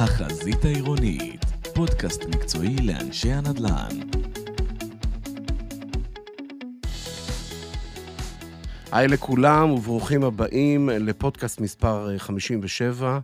החזית 0.00 0.64
העירונית, 0.64 1.44
פודקאסט 1.74 2.24
מקצועי 2.24 2.76
לאנשי 2.76 3.32
הנדל"ן. 3.32 4.00
היי 8.92 9.08
לכולם 9.08 9.70
וברוכים 9.70 10.24
הבאים 10.24 10.88
לפודקאסט 10.88 11.60
מספר 11.60 12.18
57. 12.18 13.18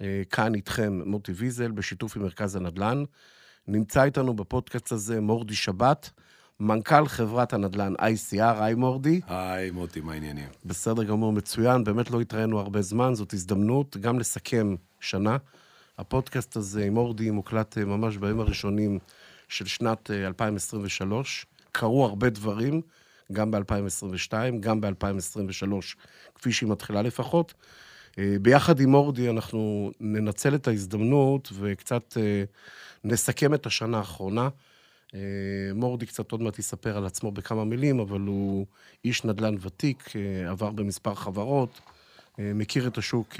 אה, 0.00 0.22
כאן 0.30 0.54
איתכם 0.54 1.00
מוטי 1.06 1.32
ויזל 1.32 1.70
בשיתוף 1.70 2.16
עם 2.16 2.22
מרכז 2.22 2.56
הנדל"ן. 2.56 3.04
נמצא 3.68 4.04
איתנו 4.04 4.34
בפודקאסט 4.34 4.92
הזה 4.92 5.20
מורדי 5.20 5.54
שבת, 5.54 6.10
מנכ"ל 6.60 7.08
חברת 7.08 7.52
הנדל"ן 7.52 7.92
ICR, 7.96 8.62
היי 8.62 8.74
מורדי. 8.74 9.20
היי 9.26 9.70
מוטי, 9.70 10.00
מה 10.00 10.12
העניינים? 10.12 10.48
בסדר 10.64 11.04
גמור, 11.04 11.32
מצוין, 11.32 11.84
באמת 11.84 12.10
לא 12.10 12.20
התראינו 12.20 12.60
הרבה 12.60 12.82
זמן, 12.82 13.14
זאת 13.14 13.32
הזדמנות 13.32 13.96
גם 13.96 14.18
לסכם 14.18 14.74
שנה. 15.00 15.36
הפודקאסט 16.00 16.56
הזה 16.56 16.84
עם 16.84 16.94
מורדי 16.94 17.30
מוקלט 17.30 17.78
אה, 17.78 17.84
ממש 17.84 18.16
בימים 18.16 18.40
הראשונים 18.40 18.98
של 19.48 19.66
שנת 19.66 20.10
2023. 20.10 21.46
אה, 21.46 21.66
קרו 21.72 22.04
הרבה 22.04 22.30
דברים, 22.30 22.80
גם 23.32 23.50
ב-2022, 23.50 24.32
גם 24.60 24.80
ב-2023, 24.80 25.72
כפי 26.34 26.52
שהיא 26.52 26.68
מתחילה 26.68 27.02
לפחות. 27.02 27.54
אה, 28.18 28.36
ביחד 28.42 28.80
עם 28.80 28.90
מורדי 28.90 29.30
אנחנו 29.30 29.90
ננצל 30.00 30.54
את 30.54 30.68
ההזדמנות 30.68 31.48
וקצת 31.52 32.16
נסכם 33.04 33.54
את 33.54 33.66
השנה 33.66 33.98
האחרונה. 33.98 34.48
מורדי 35.74 36.06
קצת 36.06 36.32
עוד 36.32 36.42
מעט 36.42 36.58
יספר 36.58 36.96
על 36.96 37.06
עצמו 37.06 37.30
בכמה 37.32 37.64
מילים, 37.64 38.00
אבל 38.00 38.20
הוא 38.20 38.66
איש 39.04 39.24
נדל"ן 39.24 39.54
ותיק, 39.60 40.12
עבר 40.48 40.70
במספר 40.70 41.14
חברות, 41.14 41.80
מכיר 42.38 42.86
את 42.86 42.98
השוק 42.98 43.34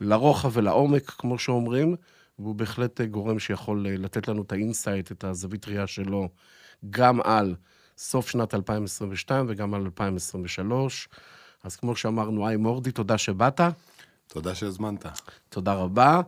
לרוחב 0.00 0.50
ולעומק, 0.52 1.10
כמו 1.10 1.38
שאומרים, 1.38 1.96
והוא 2.38 2.54
בהחלט 2.54 3.00
גורם 3.00 3.38
שיכול 3.38 3.86
לתת 3.88 4.28
לנו 4.28 4.42
את 4.42 4.52
ה 4.52 4.59
insight, 4.59 5.12
את 5.12 5.24
הזווית 5.24 5.68
ראייה 5.68 5.86
שלו, 5.86 6.28
גם 6.90 7.20
על 7.20 7.54
סוף 7.98 8.30
שנת 8.30 8.54
2022 8.54 9.46
וגם 9.48 9.74
על 9.74 9.82
2023. 9.82 11.08
אז 11.64 11.76
כמו 11.76 11.96
שאמרנו, 11.96 12.46
היי 12.46 12.56
מורדי, 12.56 12.90
תודה 12.92 13.18
שבאת. 13.18 13.60
תודה 14.26 14.54
שהזמנת. 14.54 15.06
תודה 15.48 15.72
רבה. 15.72 16.20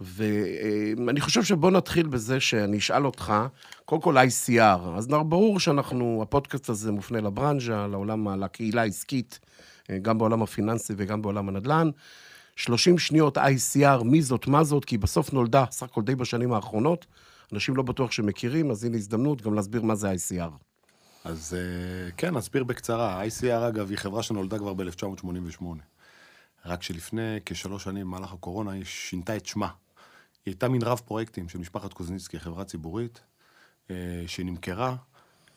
ואני 0.00 1.20
חושב 1.20 1.42
שבוא 1.42 1.70
נתחיל 1.70 2.06
בזה 2.06 2.40
שאני 2.40 2.78
אשאל 2.78 3.06
אותך, 3.06 3.34
קודם 3.84 4.02
כל 4.02 4.18
ICR, 4.18 4.96
אז 4.96 5.06
ברור 5.06 5.60
שאנחנו, 5.60 6.20
הפודקאסט 6.22 6.68
הזה 6.68 6.92
מופנה 6.92 7.20
לברנז'ה, 7.20 7.86
לעולם, 7.86 8.42
לקהילה 8.44 8.82
העסקית, 8.82 9.40
גם 10.02 10.18
בעולם 10.18 10.42
הפיננסי 10.42 10.92
וגם 10.96 11.22
בעולם 11.22 11.48
הנדל"ן. 11.48 11.90
30 12.56 12.98
שניות 12.98 13.38
ICR, 13.38 14.04
מי 14.04 14.22
זאת, 14.22 14.46
מה 14.46 14.64
זאת, 14.64 14.84
כי 14.84 14.98
בסוף 14.98 15.32
נולדה, 15.32 15.64
סך 15.70 15.82
הכל 15.82 16.02
די 16.02 16.14
בשנים 16.14 16.52
האחרונות. 16.52 17.06
אנשים 17.52 17.76
לא 17.76 17.82
בטוח 17.82 18.12
שמכירים, 18.12 18.70
אז 18.70 18.84
הנה 18.84 18.96
הזדמנות 18.96 19.42
גם 19.42 19.54
להסביר 19.54 19.82
מה 19.82 19.94
זה 19.94 20.12
ICR. 20.12 20.50
אז 21.24 21.56
אה, 21.58 22.10
כן, 22.16 22.34
נסביר 22.34 22.64
בקצרה. 22.64 23.24
ICR, 23.24 23.68
אגב, 23.68 23.90
היא 23.90 23.98
חברה 23.98 24.22
שנולדה 24.22 24.58
כבר 24.58 24.74
ב-1988. 24.74 25.64
רק 26.66 26.82
שלפני 26.82 27.38
כשלוש 27.46 27.84
שנים, 27.84 28.06
במהלך 28.06 28.32
הקורונה, 28.32 28.70
היא 28.70 28.84
שינתה 28.84 29.36
את 29.36 29.46
שמה. 29.46 29.66
היא 29.66 30.52
הייתה 30.52 30.68
מין 30.68 30.82
רב 30.82 31.00
פרויקטים 31.04 31.48
של 31.48 31.58
משפחת 31.58 31.92
קוזניצקי, 31.92 32.40
חברה 32.40 32.64
ציבורית, 32.64 33.20
אה, 33.90 33.96
שנמכרה 34.26 34.96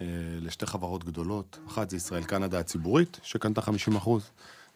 אה, 0.02 0.08
לשתי 0.42 0.66
חברות 0.66 1.04
גדולות. 1.04 1.60
אחת 1.68 1.90
זה 1.90 1.98
ישראל 1.98 2.24
קנדה 2.24 2.60
הציבורית, 2.60 3.20
שקנתה 3.24 3.62
50 3.62 3.96
אחוז. 3.96 4.32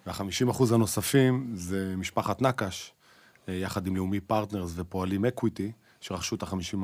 והחמישים 0.08 0.50
אחוז 0.50 0.72
הנוספים 0.72 1.52
זה 1.54 1.94
משפחת 1.98 2.42
נקש, 2.42 2.94
אה, 3.50 3.54
יחד 3.54 3.88
עם 3.88 3.96
לאומי 3.96 4.20
פרטנרס 4.20 4.72
ופועלים 4.76 5.26
אקוויטי, 5.26 5.72
שרכשו 6.02 6.36
את 6.36 6.44
החמישים 6.44 6.84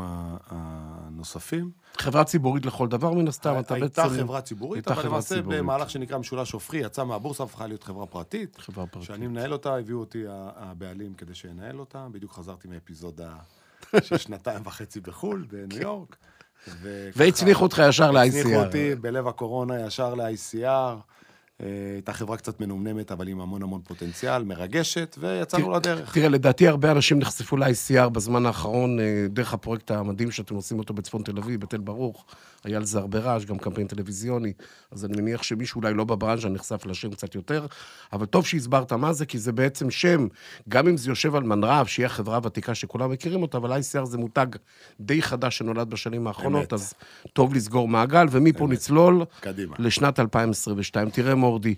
הנוספים. 0.50 1.72
חברה 1.98 2.24
ציבורית 2.24 2.66
לכל 2.66 2.88
דבר 2.88 3.14
מן 3.14 3.28
הסתם, 3.28 3.60
אתה 3.60 3.74
בעצם... 3.80 4.02
הייתה 4.02 4.24
חברה 4.24 4.42
ציבורית, 4.42 4.88
אבל 4.88 5.06
למעשה 5.06 5.42
במהלך 5.42 5.90
שנקרא 5.90 6.18
משולש 6.18 6.52
הופכי, 6.52 6.78
יצא 6.78 7.04
מהבורסה, 7.04 7.44
הפכה 7.44 7.68
להיות 7.68 7.84
חברה 7.84 8.06
פרטית. 8.06 8.58
חברה 8.60 8.88
פרטית. 8.88 9.08
שאני 9.08 9.28
מנהל 9.28 9.54
אותה, 9.54 9.76
הביאו 9.76 10.00
אותי 10.00 10.24
הבעלים 10.56 11.14
כדי 11.14 11.36
שאנהל 11.36 11.80
אותה. 11.80 12.08
בדיוק 12.12 12.34
חזרתי 12.34 12.68
מאפיזודה 12.68 13.34
של 14.08 14.18
שנתיים 14.18 14.62
וחצי 14.66 15.00
בחו"ל, 15.00 15.46
בניו 15.52 15.82
יורק. 15.82 16.16
והצניחו 17.16 17.64
אותך 17.64 17.82
ישר 17.90 18.12
ל-ICR. 18.12 18.28
הצניחו 18.28 18.66
אותי 18.66 18.96
בלב 18.96 19.28
הקורונה 19.28 19.86
ישר 19.86 20.16
ל-ICR. 20.16 20.96
אה, 21.64 21.68
הייתה 21.94 22.14
חברה 22.14 22.38
קצת 22.38 22.60
מנומנמת, 22.60 23.12
אבל 23.12 23.28
עם 23.28 23.42
המון 23.42 23.64
המון 23.64 23.82
פוטנציאל, 23.82 24.44
מרגשת, 24.44 25.16
ויצאנו 25.20 25.72
לדרך. 25.72 26.14
תראה, 26.14 26.30
לדעתי 26.30 26.68
הרבה 26.68 26.92
אנשים 26.92 27.20
נחשפו 27.20 27.58
ל-ICR 27.58 28.10
בזמן 28.10 28.46
האחרון, 28.46 29.00
אה, 29.00 29.26
דרך 29.30 29.54
הפרויקט 29.54 29.92
המדהים 29.92 30.32
שאתם 30.32 30.56
עושים 30.56 30.80
אותו 30.80 30.94
בצפון 30.94 31.24
תל 31.24 31.38
אביב, 31.38 31.62
בתל 31.62 31.78
ברוך. 31.78 32.26
היה 32.64 32.78
על 32.78 32.86
זה 32.86 33.00
הרבה 33.00 33.20
רעש, 33.20 33.46
גם 33.46 33.58
קמפיין 33.58 33.88
טלוויזיוני, 33.88 34.54
אז 34.92 35.06
אני 35.06 35.22
מניח 35.22 35.44
שמישהו 35.44 35.82
אולי 35.82 35.94
לא 35.94 36.04
בברנז'ה 36.04 36.50
נחשף 36.50 36.86
לשם 36.86 37.12
קצת 37.12 37.36
יותר, 37.36 37.66
אבל 38.14 38.26
טוב 38.26 38.46
שהסברת 38.46 38.94
מה 38.94 39.14
זה, 39.14 39.26
כי 39.26 39.40
זה 39.40 39.52
בעצם 39.52 39.92
שם, 39.92 40.28
גם 40.70 40.88
אם 40.88 40.98
זה 40.98 41.10
יושב 41.10 41.36
על 41.36 41.44
מנרב, 41.44 41.86
שהיא 41.86 42.06
החברה 42.06 42.36
הוותיקה 42.36 42.76
שכולם 42.76 43.12
מכירים 43.12 43.42
אותה, 43.42 43.58
אבל 43.58 43.80
ICR 43.80 44.06
זה 44.06 44.18
מותג 44.18 44.48
די 45.00 45.22
חדש 45.22 45.58
שנולד 45.58 45.90
בשנים 45.90 46.28
האחרונות, 46.28 46.62
אמת. 46.62 46.74
אז 46.74 46.94
טוב 47.34 47.54
לסגור 47.54 47.88
מעגל, 47.88 48.26
ומפה 48.32 48.66
אמת. 48.66 48.74
נצלול 48.74 49.24
קדימה. 49.40 49.76
לשנת 49.80 50.20
2022. 50.20 51.10
תראה, 51.10 51.36
מורדי, 51.50 51.76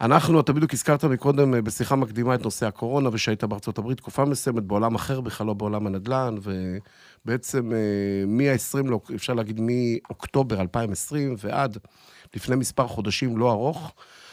אנחנו, 0.00 0.40
אתה 0.40 0.52
בדיוק 0.52 0.74
הזכרת 0.74 1.04
מקודם 1.04 1.54
אה, 1.54 1.62
בשיחה 1.62 1.96
מקדימה 1.96 2.34
את 2.34 2.44
נושא 2.44 2.66
הקורונה, 2.66 3.08
ושהיית 3.12 3.44
בארצות 3.44 3.78
הברית 3.78 3.98
תקופה 3.98 4.24
מסוימת, 4.24 4.62
בעולם 4.62 4.94
אחר 4.94 5.20
בכלל, 5.20 5.46
לא 5.46 5.54
בעולם 5.54 5.86
הנדל"ן, 5.86 6.36
ובעצם 6.42 7.72
אה, 7.72 8.26
מ-20, 8.26 9.14
אפשר 9.14 9.34
להגיד 9.34 9.60
מאוקטובר 9.60 10.60
2020 10.60 11.34
ועד 11.38 11.78
לפני 12.36 12.56
מספר 12.56 12.88
חודשים 12.88 13.38
לא 13.38 13.50
ארוך, 13.50 13.92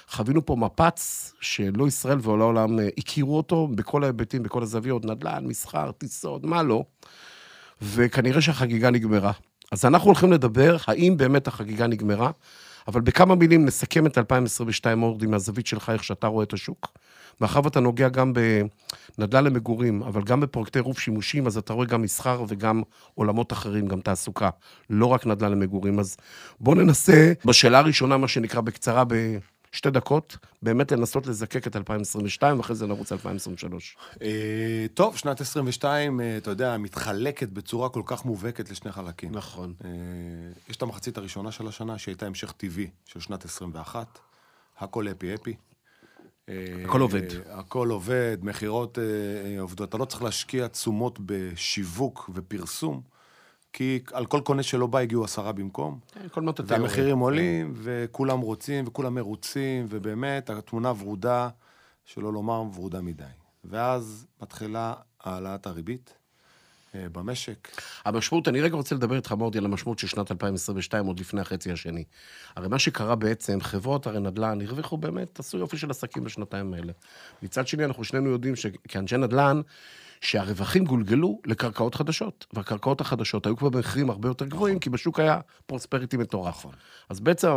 חווינו 0.09 0.45
פה 0.45 0.55
מפץ 0.55 1.33
שלא 1.41 1.87
ישראל 1.87 2.17
ולא 2.21 2.43
העולם 2.43 2.79
אה, 2.79 2.87
הכירו 2.97 3.37
אותו 3.37 3.67
בכל 3.67 4.03
ההיבטים, 4.03 4.43
בכל 4.43 4.63
הזוויות, 4.63 5.05
נדל"ן, 5.05 5.45
מסחר, 5.47 5.91
טיסות, 5.91 6.43
מה 6.43 6.63
לא, 6.63 6.83
וכנראה 7.81 8.41
שהחגיגה 8.41 8.89
נגמרה. 8.89 9.31
אז 9.71 9.85
אנחנו 9.85 10.07
הולכים 10.07 10.31
לדבר, 10.31 10.77
האם 10.87 11.17
באמת 11.17 11.47
החגיגה 11.47 11.87
נגמרה? 11.87 12.31
אבל 12.87 13.01
בכמה 13.01 13.35
מילים 13.35 13.65
נסכם 13.65 14.05
את 14.05 14.17
2022, 14.17 15.03
אורדי, 15.03 15.25
מהזווית 15.25 15.67
שלך, 15.67 15.89
איך 15.89 16.03
שאתה 16.03 16.27
רואה 16.27 16.43
את 16.43 16.53
השוק. 16.53 16.91
מאחר 17.41 17.61
ואתה 17.63 17.79
נוגע 17.79 18.09
גם 18.09 18.33
בנדל"ן 19.17 19.43
למגורים, 19.43 20.03
אבל 20.03 20.23
גם 20.23 20.39
בפרויקטי 20.39 20.79
רוב 20.79 20.99
שימושים, 20.99 21.47
אז 21.47 21.57
אתה 21.57 21.73
רואה 21.73 21.87
גם 21.87 22.01
מסחר 22.01 22.43
וגם 22.47 22.81
עולמות 23.15 23.53
אחרים, 23.53 23.87
גם 23.87 24.01
תעסוקה, 24.01 24.49
לא 24.89 25.05
רק 25.05 25.25
נדל"ן 25.25 25.51
למגורים. 25.51 25.99
אז 25.99 26.17
בואו 26.59 26.75
ננסה, 26.75 27.33
בשאלה 27.45 27.79
הראשונה, 27.79 28.17
מה 28.17 28.27
שנקרא 28.27 28.61
בקצרה, 28.61 29.03
שתי 29.75 29.89
דקות, 29.89 30.37
באמת 30.61 30.91
לנסות 30.91 31.27
לזקק 31.27 31.67
את 31.67 31.75
2022, 31.75 32.57
ואחרי 32.57 32.75
זה 32.75 32.87
נרוץ 32.87 33.11
2023. 33.11 33.97
אה, 34.21 34.85
טוב, 34.93 35.17
שנת 35.17 35.41
22, 35.41 36.21
אה, 36.21 36.37
אתה 36.37 36.51
יודע, 36.51 36.77
מתחלקת 36.77 37.49
בצורה 37.49 37.89
כל 37.89 38.01
כך 38.05 38.25
מובהקת 38.25 38.69
לשני 38.69 38.91
חלקים. 38.91 39.31
נכון. 39.31 39.73
אה, 39.85 39.89
יש 40.69 40.75
את 40.75 40.81
המחצית 40.81 41.17
הראשונה 41.17 41.51
של 41.51 41.67
השנה, 41.67 41.97
שהייתה 41.97 42.25
המשך 42.25 42.51
טבעי 42.51 42.89
של 43.05 43.19
שנת 43.19 43.45
21, 43.45 44.19
הכל 44.77 45.07
אפי-אפי. 45.07 45.55
הכל 46.85 47.01
עובד. 47.01 47.27
הכל 47.49 47.89
עובד, 47.89 48.37
מכירות 48.41 48.97
עובדות. 49.59 49.89
אתה 49.89 49.97
לא 49.97 50.05
צריך 50.05 50.23
להשקיע 50.23 50.67
תשומות 50.67 51.19
בשיווק 51.25 52.29
ופרסום. 52.33 53.01
כי 53.77 53.99
על 54.13 54.25
כל 54.25 54.41
קונה 54.43 54.63
שלא 54.63 54.87
בא 54.87 54.99
הגיעו 54.99 55.23
עשרה 55.23 55.51
במקום. 55.51 55.99
כן, 56.13 56.19
והמחירים 56.67 57.19
עולים, 57.19 57.73
וכולם 57.75 58.39
רוצים, 58.39 58.87
וכולם 58.87 59.15
מרוצים, 59.15 59.85
ובאמת, 59.89 60.49
התמונה 60.49 60.93
ורודה, 60.99 61.49
שלא 62.05 62.33
לומר 62.33 62.63
ורודה 62.75 63.01
מדי. 63.01 63.23
ואז 63.63 64.27
מתחילה 64.41 64.93
העלאת 65.23 65.67
הריבית 65.67 66.13
אה, 66.95 67.09
במשק. 67.11 67.67
המשמעות, 68.05 68.47
אני 68.47 68.61
רגע 68.61 68.75
רוצה 68.75 68.95
לדבר 68.95 69.15
איתך, 69.15 69.31
מורדי, 69.31 69.57
על 69.57 69.65
המשמעות 69.65 69.99
של 69.99 70.07
שנת 70.07 70.31
2022, 70.31 71.05
עוד 71.05 71.19
לפני 71.19 71.41
החצי 71.41 71.71
השני. 71.71 72.03
הרי 72.55 72.67
מה 72.67 72.79
שקרה 72.79 73.15
בעצם, 73.15 73.61
חברות 73.61 74.07
הרי 74.07 74.19
נדל"ן 74.19 74.61
הרוויחו 74.61 74.97
באמת, 74.97 75.39
עשו 75.39 75.57
יופי 75.57 75.77
של 75.77 75.91
עסקים 75.91 76.23
בשנתיים 76.23 76.73
האלה. 76.73 76.93
מצד 77.43 77.67
שני, 77.67 77.85
אנחנו 77.85 78.03
שנינו 78.03 78.29
יודעים 78.29 78.55
שכאנשי 78.55 79.17
נדל"ן, 79.17 79.61
שהרווחים 80.21 80.85
גולגלו 80.85 81.41
לקרקעות 81.45 81.95
חדשות, 81.95 82.45
והקרקעות 82.53 83.01
החדשות 83.01 83.45
היו 83.45 83.57
כבר 83.57 83.69
במחירים 83.69 84.09
הרבה 84.09 84.29
יותר 84.29 84.45
גבוהים, 84.45 84.79
כי 84.79 84.89
בשוק 84.89 85.19
היה 85.19 85.39
פרוספריטי 85.65 86.17
מטורף. 86.17 86.57
נכון. 86.57 86.71
אז 87.09 87.19
בעצם, 87.19 87.47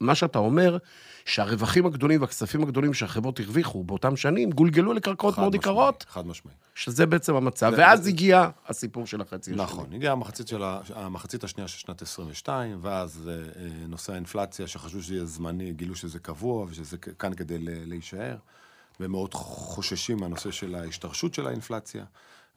מה 0.00 0.14
שאתה 0.14 0.38
אומר, 0.38 0.78
שהרווחים 1.24 1.86
הגדולים 1.86 2.20
והכספים 2.20 2.62
הגדולים 2.62 2.94
שהחברות 2.94 3.40
הרוויחו 3.40 3.84
באותם 3.84 4.16
שנים, 4.16 4.50
גולגלו 4.50 4.92
לקרקעות 4.92 5.38
מאוד 5.38 5.54
יקרות. 5.54 6.04
חד 6.08 6.26
משמעי. 6.26 6.54
שזה 6.74 7.06
בעצם 7.06 7.34
המצב. 7.34 7.72
ואז 7.76 8.06
הגיע 8.06 8.48
הסיפור 8.68 9.06
של 9.06 9.20
החצי 9.20 9.50
השני. 9.50 9.62
נכון, 9.62 9.92
הגיעה 9.92 10.12
המחצית, 10.12 10.48
של 10.48 10.62
המחצית 10.94 11.44
השנייה 11.44 11.68
של 11.68 11.78
שנת 11.78 12.02
22, 12.02 12.78
ואז 12.82 13.28
אה, 13.28 13.34
אה, 13.34 13.68
נושא 13.88 14.12
האינפלציה, 14.12 14.66
שחשבו 14.66 15.02
שזה 15.02 15.14
יהיה 15.14 15.24
זמני, 15.24 15.72
גילו 15.72 15.94
שזה 15.94 16.18
קבוע 16.18 16.66
ושזה 16.70 16.96
כאן 16.98 17.34
כדי 17.34 17.58
להישאר. 17.60 18.36
ומאוד 19.00 19.34
חוששים 19.34 20.18
מהנושא 20.18 20.50
של 20.50 20.74
ההשתרשות 20.74 21.34
של 21.34 21.46
האינפלציה. 21.46 22.04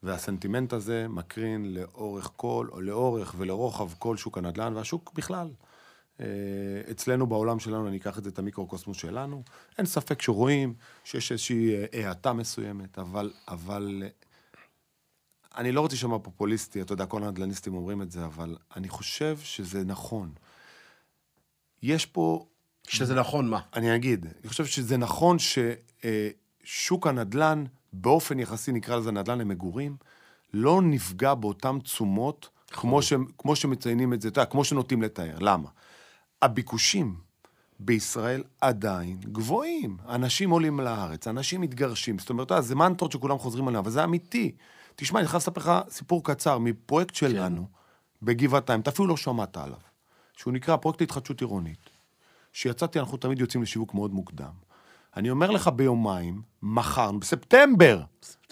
והסנטימנט 0.03 0.73
הזה 0.73 1.07
מקרין 1.09 1.73
לאורך 1.73 2.31
כל, 2.35 2.67
או 2.71 2.81
לאורך 2.81 3.35
ולרוחב 3.37 3.93
כל 3.99 4.17
שוק 4.17 4.37
הנדל"ן, 4.37 4.75
והשוק 4.75 5.11
בכלל. 5.13 5.49
אה, 6.21 6.25
אצלנו 6.91 7.27
בעולם 7.27 7.59
שלנו, 7.59 7.87
אני 7.87 7.97
אקח 7.97 8.17
את 8.17 8.23
זה, 8.23 8.29
את 8.29 8.39
המיקרוקוסמוס 8.39 8.97
שלנו, 8.97 9.43
אין 9.77 9.85
ספק 9.85 10.21
שרואים 10.21 10.73
שיש 11.03 11.31
איזושהי 11.31 11.75
אה, 11.75 12.09
האטה 12.09 12.33
מסוימת, 12.33 12.99
אבל, 12.99 13.31
אבל 13.47 14.03
אה, 14.05 14.09
אני 15.57 15.71
לא 15.71 15.81
רוצה 15.81 15.93
להישמע 15.93 16.19
פופוליסטי, 16.19 16.81
אתה 16.81 16.93
יודע, 16.93 17.05
כל 17.05 17.23
הנדל"ניסטים 17.23 17.75
אומרים 17.75 18.01
את 18.01 18.11
זה, 18.11 18.25
אבל 18.25 18.57
אני 18.75 18.89
חושב 18.89 19.37
שזה 19.43 19.83
נכון. 19.83 20.31
יש 21.81 22.05
פה 22.05 22.45
שזה 22.87 23.15
נכון 23.15 23.49
מה? 23.49 23.59
אני 23.75 23.95
אגיד, 23.95 24.25
אני 24.25 24.49
חושב 24.49 24.65
שזה 24.65 24.97
נכון 24.97 25.37
ששוק 26.63 27.07
הנדל"ן, 27.07 27.63
באופן 27.93 28.39
יחסי, 28.39 28.71
נקרא 28.71 28.95
לזה 28.95 29.11
נדל"ן 29.11 29.39
למגורים, 29.39 29.95
לא 30.53 30.81
נפגע 30.81 31.33
באותן 31.33 31.79
תשומות, 31.79 32.49
כמו, 32.71 33.01
ש, 33.01 33.13
כמו 33.37 33.55
שמציינים 33.55 34.13
את 34.13 34.21
זה, 34.21 34.27
אתה 34.27 34.39
יודע, 34.39 34.51
כמו 34.51 34.63
שנוטים 34.63 35.01
לתאר. 35.01 35.37
למה? 35.39 35.69
הביקושים 36.41 37.15
בישראל 37.79 38.43
עדיין 38.61 39.19
גבוהים. 39.19 39.97
אנשים 40.09 40.49
עולים 40.49 40.79
לארץ, 40.79 41.27
אנשים 41.27 41.61
מתגרשים. 41.61 42.19
זאת 42.19 42.29
אומרת, 42.29 42.51
זה 42.59 42.75
מנטרות 42.75 43.11
שכולם 43.11 43.37
חוזרים 43.37 43.67
עליהן, 43.67 43.83
אבל 43.83 43.91
זה 43.91 44.03
אמיתי. 44.03 44.55
תשמע, 44.95 45.19
אני 45.19 45.27
חייב 45.27 45.41
לספר 45.41 45.61
לך 45.61 45.71
סיפור 45.89 46.23
קצר 46.23 46.57
מפרויקט 46.57 47.15
שלנו 47.15 47.67
בגבעתיים, 48.21 48.79
אתה 48.79 48.89
אפילו 48.89 49.07
לא 49.07 49.17
שמעת 49.17 49.57
עליו, 49.57 49.77
שהוא 50.37 50.53
נקרא 50.53 50.75
פרויקט 50.75 51.01
להתחדשות 51.01 51.41
עירונית. 51.41 51.96
שיצאתי, 52.57 52.99
אנחנו 52.99 53.17
תמיד 53.17 53.39
יוצאים 53.39 53.63
לשיווק 53.63 53.93
מאוד 53.93 54.13
מוקדם. 54.13 54.51
אני 55.17 55.29
אומר 55.29 55.51
לך 55.51 55.67
ביומיים, 55.67 56.41
מכרנו, 56.61 57.19
בספטמבר, 57.19 58.01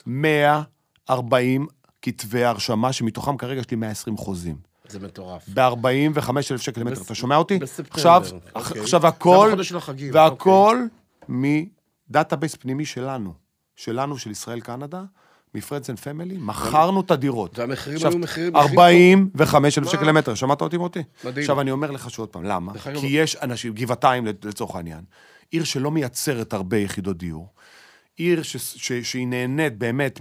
140 0.05 1.67
כתבי 2.01 2.43
הרשמה, 2.43 2.93
שמתוכם 2.93 3.37
כרגע 3.37 3.59
יש 3.59 3.71
לי 3.71 3.77
120 3.77 4.17
חוזים. 4.17 4.57
זה 4.87 4.99
מטורף. 4.99 5.49
ב-45 5.53 6.29
אלף 6.51 6.61
שקל 6.61 6.81
למטר, 6.81 7.01
אתה 7.01 7.15
שומע 7.15 7.35
אותי? 7.35 7.59
בספטמבר, 7.59 7.93
עכשיו, 7.93 8.23
אוקיי. 8.55 8.81
עכשיו 8.81 9.07
הכל, 9.07 9.51
החגים, 9.75 10.13
והכל 10.13 10.77
מ 11.29 11.43
database 11.43 12.55
פנימי 12.55 12.85
שלנו, 12.85 13.33
שלנו, 13.75 14.17
של 14.17 14.31
ישראל 14.31 14.59
קנדה, 14.59 15.03
מ 15.55 15.59
friends 15.60 15.89
and 15.89 15.99
family, 15.99 16.37
מכרנו 16.39 17.01
את 17.01 17.11
הדירות. 17.11 17.59
והמחירים 17.59 17.99
היו 18.03 18.17
מחירים... 18.17 18.55
הכי 18.55 18.75
45 18.75 19.77
אלף? 19.77 19.91
שקל 19.91 20.05
למטר, 20.05 20.35
שמעת 20.35 20.61
אותי 20.61 20.77
מוטי? 20.77 20.99
מדהים. 21.23 21.43
עכשיו 21.43 21.61
אני 21.61 21.71
אומר 21.71 21.91
לך 21.91 22.09
שעוד 22.09 22.29
פעם, 22.29 22.43
למה? 22.43 22.71
כי 22.99 23.07
יש 23.07 23.35
אנשים, 23.35 23.73
גבעתיים 23.73 24.27
לצורך 24.43 24.75
העניין, 24.75 25.01
עיר 25.51 25.63
שלא 25.63 25.91
מייצרת 25.91 26.53
הרבה 26.53 26.77
יחידות 26.77 27.17
דיור, 27.17 27.49
עיר 28.17 28.43
ש, 28.43 28.57
ש, 28.57 28.91
שהיא 28.91 29.27
נהנית 29.27 29.77
באמת 29.77 30.19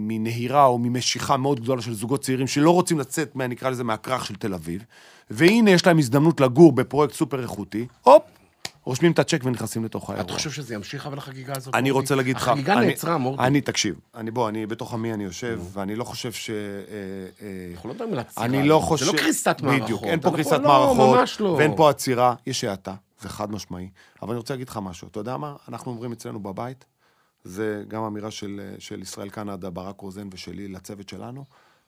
מנהירה 0.00 0.64
או 0.64 0.78
ממשיכה 0.78 1.36
מאוד 1.36 1.60
גדולה 1.60 1.82
של 1.82 1.94
זוגות 1.94 2.22
צעירים 2.22 2.46
שלא 2.46 2.70
רוצים 2.70 2.98
לצאת, 2.98 3.36
מה, 3.36 3.46
נקרא 3.46 3.70
לזה, 3.70 3.84
מהכרך 3.84 4.26
של 4.26 4.34
תל 4.34 4.54
אביב, 4.54 4.84
והנה 5.30 5.70
יש 5.70 5.86
להם 5.86 5.98
הזדמנות 5.98 6.40
לגור 6.40 6.72
בפרויקט 6.72 7.14
סופר 7.14 7.42
איכותי, 7.42 7.86
הופ, 8.02 8.22
רושמים 8.84 9.12
את 9.12 9.18
הצ'ק 9.18 9.40
ונכנסים 9.44 9.84
לתוך 9.84 10.10
האירוע. 10.10 10.24
אתה 10.26 10.32
חושב 10.32 10.50
שזה 10.50 10.74
ימשיך 10.74 11.06
אבל 11.06 11.18
החגיגה 11.18 11.56
הזאת? 11.56 11.74
אני? 11.74 11.90
רוצה 11.90 12.14
להגיד 12.14 12.36
לך... 12.36 12.48
החגיגה 12.48 12.74
נעצרה, 12.74 13.18
מורדי. 13.18 13.42
אני, 13.42 13.60
תקשיב, 13.60 13.94
אני, 14.14 14.30
בוא, 14.30 14.48
אני 14.48 14.66
בתוך 14.66 14.94
עמי 14.94 15.14
אני 15.14 15.24
יושב, 15.24 15.60
ואני 15.72 15.96
לא 15.96 16.04
חושב 16.04 16.32
ש... 16.32 16.50
אה, 16.50 16.56
אה, 17.42 17.72
אנחנו 17.74 17.88
לא 17.88 17.94
מדברים 17.94 18.12
על 18.12 18.18
עצירה. 18.18 18.46
אני 18.46 18.68
לא 18.68 18.78
חושב... 18.78 19.04
זה 19.04 19.12
לא 19.12 19.18
קריסת 19.18 19.56
מערכות. 19.62 19.82
בדיוק, 19.82 20.04
אין 20.04 20.20
פה 20.20 20.30
קריסת 20.30 20.52
לא, 20.52 20.68
מערכות, 20.68 21.40
לא. 21.40 21.48
ואין 21.48 21.76
פה 21.76 21.90
עצירה, 21.90 22.34
יש 22.46 22.64
האטה, 22.64 22.94
זה 23.20 23.28
חד 23.28 23.52
משמעי. 23.52 23.90
אבל 24.22 24.30
אני 24.30 24.38
רוצה 24.38 24.54
להגיד 24.54 24.68
לך 24.68 24.78
משהו, 24.82 25.08
אתה 25.08 25.20
יודע 25.20 25.36
מה? 25.36 25.56
אנחנו 25.68 25.92
אומרים 25.92 26.12
אצלנו 26.12 26.40
בבית, 26.42 26.84
זה 27.44 27.84
גם 27.88 28.02
אמירה 28.02 28.30
של, 28.30 28.60
אה, 28.64 28.74
של 28.80 29.02
ישראל 29.02 29.30
קנדה, 29.30 29.70
ברק 29.70 30.00
רוזן 30.00 30.28
ושלי 30.32 30.68
לצוות 30.68 31.08
שלנו, 31.08 31.44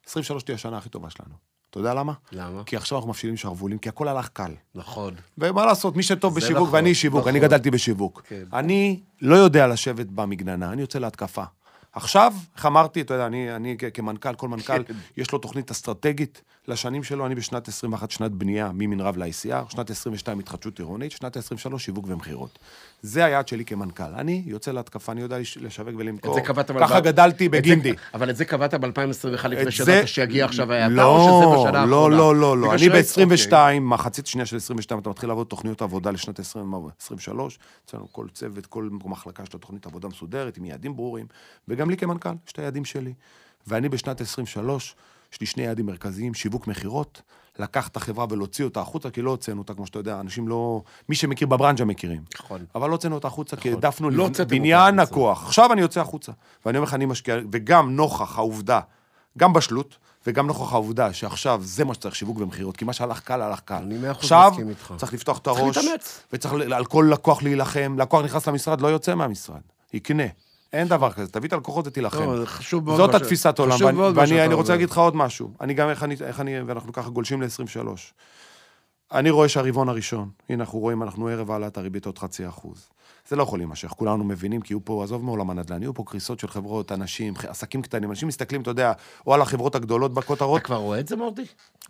23 0.06 0.42
תהיה 0.42 0.54
השנה 0.54 0.78
הכי 0.78 0.88
טובה 0.88 1.10
שלנו. 1.10 1.53
אתה 1.74 1.80
יודע 1.80 1.94
למה? 1.94 2.12
למה? 2.32 2.64
כי 2.64 2.76
עכשיו 2.76 2.98
אנחנו 2.98 3.10
מפשילים 3.10 3.36
שרוולים, 3.36 3.78
כי 3.78 3.88
הכל 3.88 4.08
הלך 4.08 4.28
קל. 4.28 4.52
נכון. 4.74 5.14
ומה 5.38 5.66
לעשות, 5.66 5.96
מי 5.96 6.02
שטוב 6.02 6.34
בשיווק, 6.34 6.62
נכון, 6.62 6.74
ואני 6.74 6.94
שיווק, 6.94 7.26
אני 7.26 7.38
נכון. 7.38 7.48
גדלתי 7.48 7.70
בשיווק. 7.70 8.22
כן. 8.28 8.42
אני 8.52 9.00
לא 9.20 9.36
יודע 9.36 9.66
לשבת 9.66 10.06
במגננה, 10.06 10.72
אני 10.72 10.80
יוצא 10.80 10.98
להתקפה. 10.98 11.44
עכשיו, 11.92 12.34
איך 12.56 12.66
אמרתי, 12.66 13.00
אתה 13.00 13.14
יודע, 13.14 13.26
אני, 13.26 13.56
אני 13.56 13.76
כמנכ"ל, 13.94 14.34
כל 14.34 14.48
מנכ"ל, 14.48 14.84
כן. 14.84 14.94
יש 15.16 15.32
לו 15.32 15.38
תוכנית 15.38 15.70
אסטרטגית 15.70 16.42
לשנים 16.68 17.04
שלו, 17.04 17.26
אני 17.26 17.34
בשנת 17.34 17.68
21 17.68 18.10
שנת 18.10 18.30
בנייה 18.30 18.70
ממנרב 18.74 19.16
ל-ICR, 19.16 19.70
שנת 19.72 19.90
22 19.90 20.38
התחדשות 20.38 20.78
עירונית, 20.78 21.12
שנת 21.12 21.36
23 21.36 21.84
שיווק 21.84 22.04
ומכירות. 22.08 22.58
זה 23.06 23.24
היעד 23.24 23.48
שלי 23.48 23.64
כמנכ"ל. 23.64 24.02
אני 24.14 24.42
יוצא 24.46 24.72
להתקפה, 24.72 25.12
אני 25.12 25.20
יודע 25.20 25.38
לש- 25.38 25.56
לשווק 25.58 25.88
את 25.88 25.94
ולמכור. 25.98 26.34
זה 26.34 26.40
קבעת... 26.40 26.70
אבל 26.70 26.80
ככה 26.80 27.00
ב- 27.00 27.04
גדלתי 27.04 27.46
את 27.46 27.50
זה- 27.52 27.58
בגינדי. 27.58 27.92
אבל 28.14 28.30
את 28.30 28.36
זה 28.36 28.44
קבעת 28.44 28.74
ב-2021 28.74 28.88
לפני 29.48 29.62
את 29.62 29.72
שידעת 29.72 29.86
זה- 29.86 30.06
שיגיע 30.06 30.44
עכשיו 30.44 30.72
ההאטה, 30.72 30.88
לא, 30.94 31.04
או 31.16 31.20
שזה 31.20 31.68
בשנה 31.68 31.86
לא, 31.86 31.96
האחרונה? 31.96 32.16
לא, 32.16 32.36
לא, 32.36 32.58
לא. 32.58 32.68
בגלל 32.74 32.92
אני 32.92 33.04
ש- 33.04 33.18
אוקיי. 33.18 33.26
ב-22, 33.76 33.80
מחצית 33.80 34.26
שנייה 34.26 34.46
של 34.46 34.56
22, 34.56 35.00
אתה 35.00 35.10
מתחיל 35.10 35.28
לעבוד 35.28 35.46
תוכניות 35.46 35.82
עבודה 35.82 36.10
לשנת 36.10 36.40
2023. 36.40 37.58
אצלנו 37.86 38.12
כל 38.12 38.26
צוות, 38.34 38.66
כל 38.66 38.88
מחלקה 39.04 39.42
יש 39.42 39.54
לה 39.54 39.60
תוכנית 39.60 39.86
עבודה 39.86 40.08
מסודרת, 40.08 40.56
עם 40.56 40.64
יעדים 40.64 40.96
ברורים, 40.96 41.26
וגם 41.68 41.90
לי 41.90 41.96
כמנכ"ל, 41.96 42.28
יש 42.46 42.52
את 42.52 42.58
היעדים 42.58 42.84
שלי. 42.84 43.12
ואני 43.66 43.88
בשנת 43.88 44.20
23, 44.20 44.94
יש 45.34 45.40
לי 45.40 45.46
שני 45.46 45.62
יעדים 45.62 45.86
מרכזיים, 45.86 46.34
שיווק 46.34 46.66
מכירות, 46.66 47.22
לקח 47.58 47.88
את 47.88 47.96
החברה 47.96 48.26
ולהוציא 48.30 48.64
אותה 48.64 48.80
החוצה, 48.80 49.10
כי 49.10 49.22
לא 49.22 49.30
הוצאנו 49.30 49.58
אותה, 49.62 49.74
כמו 49.74 49.86
שאתה 49.86 49.98
יודע, 49.98 50.20
אנשים 50.20 50.48
לא... 50.48 50.82
מי 51.08 51.14
שמכיר 51.14 51.48
בברנז'ה 51.48 51.84
מכירים. 51.84 52.22
נכון. 52.40 52.64
אבל 52.74 52.88
לא 52.88 52.92
הוצאנו 52.92 53.14
אותה 53.14 53.28
החוצה, 53.28 53.56
כי 53.56 53.68
נכון. 53.70 53.84
העדפנו 53.84 54.10
לא 54.10 54.16
לבנ- 54.16 54.28
הוצאתם 54.28 54.42
אותה 54.44 54.54
בניין 54.54 54.98
החוצה. 54.98 55.12
הכוח. 55.14 55.44
עכשיו 55.46 55.72
אני 55.72 55.80
יוצא 55.80 56.00
החוצה. 56.00 56.32
ואני 56.66 56.78
אומר 56.78 56.88
לך, 56.88 56.94
אני 56.94 57.06
משקיע, 57.06 57.36
וגם 57.52 57.96
נוכח 57.96 58.38
העובדה, 58.38 58.80
גם 59.38 59.52
בשלות, 59.52 59.96
וגם 60.26 60.46
נוכח 60.46 60.72
העובדה 60.72 61.12
שעכשיו 61.12 61.60
זה 61.64 61.84
מה 61.84 61.94
שצריך, 61.94 62.14
שיווק 62.16 62.38
ומכירות, 62.40 62.76
כי 62.76 62.84
מה 62.84 62.92
שהלך 62.92 63.20
קל, 63.20 63.42
הלך 63.42 63.60
קל. 63.60 63.74
אני 63.74 63.98
מאה 63.98 64.10
אחוז 64.10 64.22
עכשיו, 64.24 64.50
מסכים 64.50 64.68
איתך. 64.68 64.94
צריך 64.96 65.14
לפתוח 65.14 65.38
את 65.38 65.46
הראש. 65.46 65.78
וצריך 66.32 66.54
על 66.72 66.84
כל 66.84 67.08
לקוח 67.12 67.42
להילחם. 67.42 67.96
לקוח 67.98 68.24
נכנס 68.24 68.48
למשרד, 68.48 68.80
לא 68.80 68.88
יוצא 68.88 69.14
מהמשרד, 69.14 69.60
יקנה. 69.92 70.22
אין 70.74 70.88
דבר 70.88 71.12
כזה, 71.12 71.28
תביא 71.32 71.48
את 71.48 71.52
הלקוחות 71.52 71.86
ותילחם. 71.86 72.22
לא, 72.30 72.38
זה 72.40 72.46
חשוב 72.46 72.84
מאוד 72.84 72.96
זאת 72.96 73.14
התפיסת 73.14 73.58
עולם, 73.58 73.76
ואני, 73.84 73.96
מאוד 73.96 74.14
מה 74.14 74.18
ואני 74.20 74.28
שאתה 74.30 74.44
אני 74.44 74.54
רוצה. 74.54 74.72
להגיד 74.72 74.90
לך 74.90 74.98
עוד 74.98 75.16
משהו. 75.16 75.50
אני 75.60 75.74
גם, 75.74 75.88
איך 75.88 76.02
אני, 76.02 76.16
איך 76.24 76.40
אני, 76.40 76.60
ואנחנו 76.62 76.92
ככה 76.92 77.10
גולשים 77.10 77.42
ל-23. 77.42 77.86
אני 79.12 79.30
רואה 79.30 79.48
שהרבעון 79.48 79.88
הראשון, 79.88 80.28
הנה 80.48 80.62
אנחנו 80.64 80.78
רואים, 80.78 81.02
אנחנו 81.02 81.28
ערב 81.28 81.50
העלאת 81.50 81.78
הריבית 81.78 82.06
עוד 82.06 82.18
חצי 82.18 82.48
אחוז. 82.48 82.88
זה 83.28 83.36
לא 83.36 83.42
יכול 83.42 83.58
להימשך, 83.58 83.88
כולנו 83.88 84.24
מבינים, 84.24 84.60
כי 84.60 84.72
יהיו 84.72 84.84
פה, 84.84 85.04
עזוב 85.04 85.24
מעולם 85.24 85.50
הנדל"ן, 85.50 85.82
יהיו 85.82 85.94
פה 85.94 86.02
קריסות 86.06 86.40
של 86.40 86.48
חברות, 86.48 86.92
אנשים, 86.92 87.34
עסקים 87.48 87.82
קטנים, 87.82 88.10
אנשים 88.10 88.28
מסתכלים, 88.28 88.62
אתה 88.62 88.70
יודע, 88.70 88.92
או 89.26 89.34
על 89.34 89.42
החברות 89.42 89.74
הגדולות 89.74 90.14
בכותרות, 90.14 90.58
אתה 90.60 90.66
כבר 90.66 90.76
רואה 90.76 91.00
את 91.00 91.08
זה, 91.08 91.16
מורדי? 91.16 91.44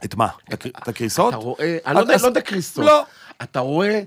את 0.04 0.14
מה? 0.14 0.28
את 0.48 0.54
הקר- 0.54 0.68
את 0.82 0.88
הקריסות? 0.88 1.28
אתה 1.28 1.42
רואה, 1.42 1.78
אני 1.86 1.94
לא 1.94 2.00
יודע- 2.00 2.16
לא 2.22 2.26
יודע 2.26 2.40
קריסטות. 2.40 2.84
לא. 2.84 3.02
אתה 3.42 3.60
רואה 3.60 4.02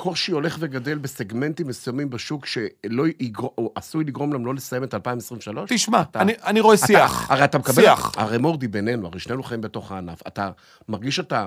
קושי 0.00 0.32
הולך 0.32 0.56
וגדל 0.60 0.98
בסגמנטים 0.98 1.66
מסוימים 1.66 2.10
בשוק 2.10 2.46
שלא 2.46 3.04
יגרום, 3.20 3.50
או 3.58 3.72
עשוי 3.74 4.04
לגרום 4.04 4.32
להם 4.32 4.46
לא 4.46 4.54
לסיים 4.54 4.84
את 4.84 4.94
2023? 4.94 5.70
תשמע, 5.72 6.00
אתה- 6.02 6.20
אני, 6.20 6.32
אני 6.44 6.60
רואה 6.60 6.74
אתה- 6.74 6.86
שיח. 6.86 7.30
הרי 7.30 7.44
אתה 7.44 7.58
מקבל... 7.58 7.82
שיח. 7.82 8.12
הרי 8.16 8.38
מורדי 8.38 8.68
בינינו, 8.68 9.06
הרי 9.06 9.20
שנינו 9.20 9.42
חיים 9.42 9.60
בתוך 9.60 9.92
הענף. 9.92 10.20
אתה 10.26 10.50
מרגיש 10.88 11.16
שאתה 11.16 11.46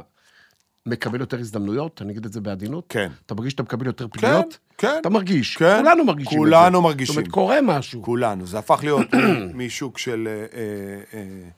מקבל 0.86 1.20
יותר 1.20 1.39
הזדמנויות, 1.39 2.01
אני 2.01 2.12
אגיד 2.12 2.25
את 2.25 2.34
זה 2.34 2.41
בעדינות? 2.41 2.86
כן. 2.89 3.12
אתה 3.25 3.36
מרגיש 3.36 3.51
שאתה 3.51 3.63
מקבל 3.63 3.86
יותר 3.86 4.08
פניות? 4.12 4.58
כן. 4.77 4.98
אתה 5.01 5.10
מרגיש. 5.10 5.58
כן. 5.58 5.77
כולנו 5.84 6.05
מרגישים 6.05 6.27
את 6.39 6.46
זה. 6.46 6.51
כולנו 6.51 6.81
מרגישים. 6.81 7.15
זאת 7.15 7.17
אומרת, 7.17 7.31
קורה 7.31 7.58
משהו. 7.63 8.01
כולנו. 8.03 8.48
זה 8.48 8.60
הפך 8.60 8.79
להיות 8.84 9.08
משוק 9.53 9.98
של 9.98 10.27
אה, 10.27 10.46
אה, 10.60 11.20
אה, 11.20 11.50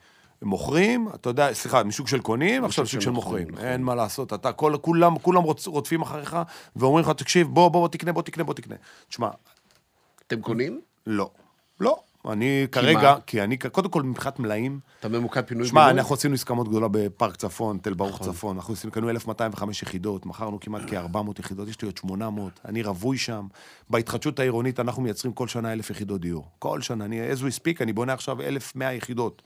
מוכרים, 0.42 1.08
אתה 1.14 1.30
יודע, 1.30 1.54
סליחה, 1.54 1.84
משוק 1.84 2.08
של 2.08 2.20
קונים, 2.20 2.64
עכשיו 2.64 2.86
שוק 2.86 3.00
של 3.00 3.10
מוכרים. 3.10 3.48
נכון. 3.50 3.64
אין 3.64 3.82
מה 3.82 3.94
לעשות, 3.94 4.32
אתה, 4.32 4.52
כל, 4.52 4.74
כולם, 4.80 5.18
כולם 5.18 5.42
רוצ, 5.42 5.66
רודפים 5.66 6.02
אחריך, 6.02 6.36
ואומרים 6.76 7.04
לך, 7.04 7.10
תקשיב, 7.10 7.46
בוא, 7.46 7.68
בוא, 7.68 7.80
בוא 7.80 7.88
תקנה, 7.88 8.12
בוא 8.12 8.22
תקנה, 8.22 8.44
בוא 8.44 8.54
תקנה. 8.54 8.76
תשמע, 9.08 9.28
אתם 10.26 10.40
קונים? 10.40 10.80
לא. 11.06 11.30
לא. 11.80 11.96
אני 12.28 12.66
כרגע, 12.72 13.00
מה? 13.00 13.16
כי 13.26 13.42
אני, 13.42 13.56
קודם 13.56 13.90
כל, 13.90 14.02
מבחינת 14.02 14.38
מלאים, 14.38 14.80
אתה 15.00 15.08
ממוקד 15.08 15.44
פינוי 15.44 15.66
שמע, 15.66 15.86
בינוי? 15.86 16.00
אנחנו 16.00 16.14
עשינו 16.14 16.34
עסקה 16.34 16.54
מאוד 16.54 16.68
גדולה 16.68 16.88
בפארק 16.90 17.36
צפון, 17.36 17.78
תל 17.78 17.94
ברוך 17.94 18.20
נכון. 18.20 18.32
צפון. 18.32 18.56
אנחנו 18.56 18.74
עשינו, 18.74 18.92
קנו 18.92 19.10
1,205 19.10 19.82
יחידות, 19.82 20.26
מכרנו 20.26 20.60
כמעט 20.60 20.82
כ-400 20.86 21.38
יחידות, 21.38 21.68
יש 21.68 21.82
לי 21.82 21.86
עוד 21.86 21.96
800, 21.96 22.60
אני 22.64 22.82
רווי 22.82 23.18
שם. 23.18 23.46
בהתחדשות 23.90 24.38
העירונית 24.38 24.80
אנחנו 24.80 25.02
מייצרים 25.02 25.32
כל 25.32 25.48
שנה 25.48 25.72
1,000 25.72 25.90
יחידות 25.90 26.20
דיור. 26.20 26.48
כל 26.58 26.80
שנה, 26.80 27.04
אני, 27.04 27.32
as 27.32 27.36
we 27.36 27.60
speak, 27.60 27.76
אני 27.80 27.92
בונה 27.92 28.12
עכשיו 28.12 28.42
1,100 28.42 28.92
יחידות. 28.92 29.42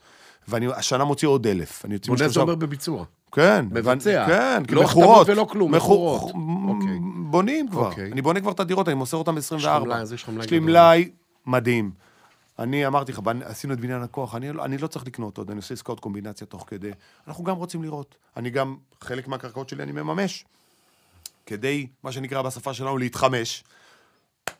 ואני 0.47 0.67
השנה 0.75 1.03
מוציא 1.03 1.27
עוד 1.27 1.47
1,000. 1.47 1.85
אני 1.85 1.93
יוצא 1.93 2.07
בונה 2.11 2.27
זה 2.29 2.39
אומר 2.39 2.55
בביצוע. 2.55 3.05
כן. 3.31 3.65
מבצע. 3.71 4.25
כן, 4.27 4.63
לא 4.69 4.83
מכורות. 4.83 5.29
ולא 5.29 5.47
כלום, 5.51 5.75
מכור- 5.75 6.15
מכורות. 6.17 6.33
אוקיי. 6.69 6.99
בונים 7.29 7.69
כבר. 7.69 7.87
אוקיי. 7.89 8.11
אני 8.11 8.21
בונה 8.21 8.41
כבר 8.41 8.51
את 8.51 8.59
הדירות, 8.59 8.87
אני 8.87 8.95
מוסר 8.95 9.17
אותן 9.17 9.35
ב-24. 9.35 9.79
מלאי, 9.79 9.97
אז 9.99 10.13
יש 10.13 10.23
לך 10.23 10.29
מלאי 10.29 10.45
יש 10.45 10.51
לי. 10.51 10.59
מלאי 10.59 11.09
מדהים. 11.45 11.91
אני 12.59 12.87
אמרתי 12.87 13.11
לך, 13.11 13.19
עשינו 13.43 13.73
את 13.73 13.79
בניין 13.79 14.01
הכוח, 14.01 14.35
אני, 14.35 14.51
לא- 14.53 14.65
אני 14.65 14.77
לא 14.77 14.87
צריך 14.87 15.07
לקנות 15.07 15.37
עוד, 15.37 15.49
אני 15.49 15.57
עושה 15.57 15.73
עסקאות 15.73 15.99
קומבינציה 15.99 16.47
תוך 16.47 16.63
כדי. 16.67 16.91
אנחנו 17.27 17.43
גם 17.43 17.55
רוצים 17.55 17.83
לראות. 17.83 18.15
אני 18.37 18.49
גם, 18.49 18.75
חלק 19.01 19.27
מהקרקעות 19.27 19.69
שלי 19.69 19.83
אני 19.83 19.91
מממש, 19.91 20.45
כדי, 21.45 21.87
מה 22.03 22.11
שנקרא 22.11 22.41
בשפה 22.41 22.73
שלנו, 22.73 22.97
להתחמש 22.97 23.63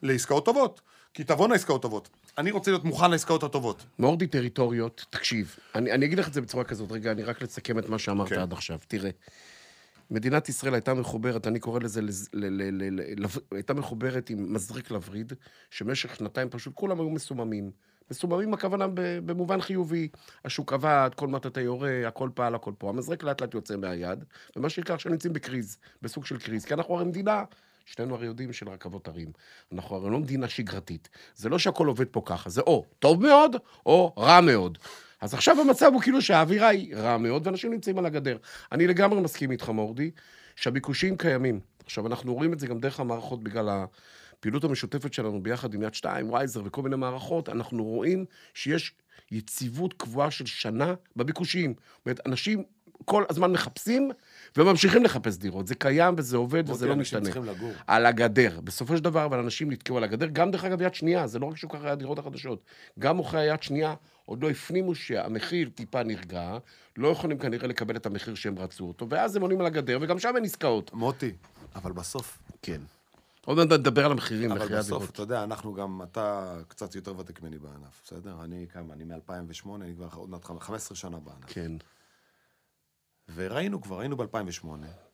לעסקאות 0.02 0.46
טובות. 0.46 0.82
כי 1.14 1.24
תבואנה 1.24 1.56
עסקאות 1.56 1.82
טובות. 1.82 2.10
אני 2.38 2.52
רוצה 2.52 2.72
להיות 2.72 2.84
מוכן 2.84 3.12
לעסקאות 3.12 3.44
הטובות. 3.44 3.86
מורדי 4.00 4.28
טריטוריות, 4.28 5.06
תקשיב, 5.10 5.56
אני, 5.76 5.92
אני 5.92 6.06
אגיד 6.06 6.20
לך 6.20 6.28
את 6.28 6.34
זה 6.34 6.42
בצורה 6.42 6.64
כזאת, 6.64 6.92
רגע, 6.92 7.12
אני 7.12 7.24
רק 7.24 7.42
לסכם 7.42 7.80
את 7.80 7.90
מה 7.90 8.00
שאמרת 8.00 8.30
כן. 8.30 8.40
עד 8.40 8.54
עכשיו. 8.54 8.80
תראה, 8.88 9.10
מדינת 10.12 10.50
ישראל 10.50 10.74
הייתה 10.74 10.94
מחוברת, 10.94 11.48
אני 11.48 11.60
קורא 11.60 11.80
לזה, 11.80 12.02
לז- 12.02 12.30
ל, 12.34 12.46
ל, 12.46 12.64
ל, 12.72 13.02
ל, 13.02 13.24
לב- 13.24 13.38
הייתה 13.52 13.74
מחוברת 13.74 14.30
עם 14.30 14.54
מזריק 14.54 14.92
לווריד, 14.92 15.34
שבמשך 15.70 16.16
שנתיים 16.16 16.50
פשוט 16.50 16.74
כולם 16.76 17.00
היו 17.00 17.10
מסוממים. 17.10 17.72
מסוממים 18.12 18.54
הכוונה 18.54 18.86
במובן 19.26 19.62
חיובי. 19.62 20.08
השוק 20.46 20.74
עבד, 20.74 21.10
כל 21.16 21.28
מעט 21.28 21.46
אתה 21.46 21.62
יורה, 21.62 22.08
הכל 22.08 22.30
פעל, 22.34 22.56
הכל 22.56 22.72
פה. 22.78 22.90
המזרק 22.90 23.24
לאט 23.24 23.42
לאט 23.42 23.54
יוצא 23.54 23.76
מהיד, 23.76 24.24
ומה 24.56 24.70
שיקרה 24.70 24.96
עכשיו 24.96 25.12
נמצאים 25.12 25.34
בקריז, 25.34 25.78
בסוג 26.02 26.26
של 26.26 26.38
קריז, 26.40 26.66
כי 26.66 26.74
אנחנו 26.74 26.96
הרי 26.96 27.06
מדינה, 27.06 27.44
שנינו 27.96 28.16
הרי 28.16 28.26
יודעים, 28.26 28.54
של 28.54 28.70
רכבות 28.70 29.08
הרים. 29.08 29.32
אנחנו 29.74 29.96
הרי 29.96 30.10
לא 30.10 30.20
מדינה 30.20 30.50
שגרתית. 30.50 31.10
זה 31.36 31.50
לא 31.50 31.60
שהכל 31.60 31.88
עובד 31.88 32.06
פה 32.06 32.22
ככה, 32.26 32.50
זה 32.50 32.62
או 32.62 32.86
טוב 33.00 33.22
מאוד, 33.22 33.56
או 33.86 34.14
רע 34.18 34.42
מאוד. 34.42 34.78
אז 35.22 35.34
עכשיו 35.34 35.62
המצב 35.62 35.92
הוא 35.94 36.02
כאילו 36.02 36.22
שהאווירה 36.22 36.68
היא 36.68 36.96
רע 36.96 37.18
מאוד, 37.18 37.48
ואנשים 37.48 37.72
נמצאים 37.72 37.98
על 37.98 38.06
הגדר. 38.06 38.38
אני 38.72 38.88
לגמרי 38.88 39.22
מסכים 39.22 39.52
איתך, 39.52 39.70
מורדי, 39.70 40.12
שהביקושים 40.56 41.18
קיימים. 41.18 41.60
עכשיו, 41.86 42.08
אנחנו 42.08 42.34
רואים 42.34 42.54
את 42.54 42.60
זה 42.60 42.68
גם 42.68 42.80
דרך 42.80 43.00
המערכות 43.00 43.44
בגלל 43.44 43.70
הפעילות 43.70 44.64
המשותפת 44.64 45.14
שלנו 45.14 45.44
ביחד 45.44 45.74
עם 45.74 45.82
יד 45.84 45.94
שתיים, 45.94 46.34
וייזר 46.34 46.62
וכל 46.66 46.82
מיני 46.82 46.96
מערכות, 46.96 47.50
אנחנו 47.50 47.84
רואים 47.84 48.26
שיש 48.54 48.94
יציבות 49.32 49.94
קבועה 49.94 50.32
של 50.32 50.46
שנה 50.46 50.94
בביקושים. 51.16 51.74
זאת 51.78 52.06
אומרת, 52.06 52.28
אנשים 52.28 52.64
כל 53.06 53.24
הזמן 53.30 53.52
מחפשים 53.52 54.12
וממשיכים 54.58 55.04
לחפש 55.04 55.38
דירות. 55.38 55.68
זה 55.68 55.76
קיים 55.76 56.16
וזה 56.18 56.38
עובד 56.38 56.70
וזה 56.70 56.88
לא 56.88 56.96
משתנה. 56.96 57.30
על 57.88 58.06
הגדר. 58.06 58.60
בסופו 58.64 58.98
של 58.98 59.04
דבר, 59.04 59.26
אבל 59.26 59.40
אנשים 59.40 59.72
נתקעו 59.72 59.98
על 59.98 60.04
הגדר. 60.04 60.28
גם, 60.34 60.52
דרך 60.52 60.64
אגב, 60.64 60.82
יד 60.82 60.94
שנייה, 60.94 61.28
זה 61.28 61.40
לא 61.40 61.46
רק 61.46 61.58
שוק 61.58 61.76
הדירות 61.76 62.20
החדשות. 62.20 62.64
גם 63.00 63.18
מוכרי 63.18 63.40
היד 63.40 63.64
שנייה 63.64 63.96
עוד 64.26 64.44
לא 64.44 64.50
הפנימו 64.50 64.96
שהמחיר 64.96 65.70
טיפה 65.76 66.04
נרגע, 66.04 66.58
לא 66.98 67.08
יכולים 67.08 67.38
כנראה 67.38 67.68
לקבל 67.68 67.96
את 67.96 68.06
המחיר 68.06 68.36
שהם 68.36 68.60
רצו 68.60 68.86
אותו, 68.86 69.10
ואז 69.10 69.36
הם 69.36 69.42
עולים 69.42 69.60
על 69.60 69.66
הגדר, 69.66 69.98
וגם 70.02 70.20
שם 70.20 70.32
אין 70.36 70.44
עסקאות. 70.44 70.94
מוטי, 70.94 71.32
אבל 71.76 71.92
בסוף, 71.92 72.38
כן. 72.62 72.82
עוד 73.46 73.58
מעט 73.58 73.80
נדבר 73.80 74.06
על 74.06 74.12
המחירים, 74.12 74.52
אבל 74.52 74.78
בסוף. 74.78 75.10
אתה 75.10 75.22
יודע, 75.22 75.44
אנחנו 75.44 75.74
גם, 75.74 76.02
אתה 76.04 76.56
קצת 76.68 76.96
יותר 76.96 77.20
ותיק 77.20 77.42
ממני 77.42 77.58
בענף, 77.58 78.02
בסדר? 78.06 78.36
אני 78.44 78.66
כמה, 78.74 78.94
אני 78.94 79.04
מ-2008, 79.04 79.70
אני 79.76 79.94
כבר 79.96 80.08
עוד 80.16 80.30
מעט 80.30 80.46
15 80.46 80.96
שנה 80.96 81.18
בענף. 81.20 81.46
כן. 81.48 81.72
וראינו 83.36 83.82
כבר, 83.82 84.00
היינו 84.00 84.18
ב-2008. 84.18 84.68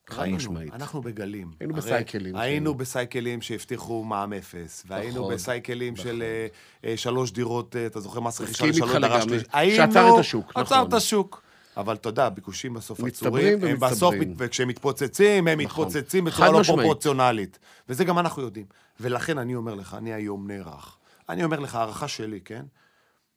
חד 0.09 0.27
משמעית. 0.29 0.73
אנחנו 0.73 1.01
בגלים. 1.01 1.51
היינו 1.59 1.73
הרי 1.73 1.81
בסייקלים, 1.81 2.35
היינו 2.35 2.71
כן. 2.73 2.77
בסייקלים 2.77 3.41
שהבטיחו 3.41 4.03
מע"מ 4.03 4.33
אפס, 4.33 4.83
והיינו 4.87 5.19
נכון, 5.21 5.33
בסייקלים 5.33 5.95
של 5.95 6.23
אה, 6.23 6.47
אה, 6.89 6.97
שלוש 6.97 7.31
דירות, 7.31 7.75
אה, 7.75 7.85
אתה 7.85 7.99
זוכר 7.99 8.19
מס 8.19 8.41
רכישה 8.41 8.65
לשלוש 8.65 8.91
לגמרי. 8.91 9.21
שלישית. 9.21 9.47
שעצר 9.75 9.99
היינו- 9.99 10.15
את 10.15 10.19
השוק, 10.19 10.51
עצר 10.55 10.75
נכון. 10.75 10.87
את 10.87 10.93
השוק. 10.93 11.41
אבל 11.77 11.95
אתה 11.95 12.09
יודע, 12.09 12.25
הביקושים 12.25 12.73
בסוף 12.73 12.99
עצורים, 13.03 13.63
הם 13.63 13.79
בסוף, 13.79 14.15
וכשהם 14.37 14.67
מתפוצצים, 14.67 15.47
הם 15.47 15.61
נכון. 15.61 15.85
מתפוצצים 15.87 16.25
בצורה 16.25 16.51
לא 16.51 16.59
משמעית. 16.59 16.79
פרופורציונלית. 16.79 17.59
וזה 17.89 18.03
גם 18.03 18.19
אנחנו 18.19 18.41
יודעים. 18.41 18.65
ולכן 18.99 19.37
אני 19.37 19.55
אומר 19.55 19.75
לך, 19.75 19.93
אני 19.93 20.13
היום 20.13 20.47
נערך. 20.47 20.97
אני 21.29 21.43
אומר 21.43 21.59
לך, 21.59 21.75
הערכה 21.75 22.07
שלי, 22.07 22.39
כן? 22.45 22.65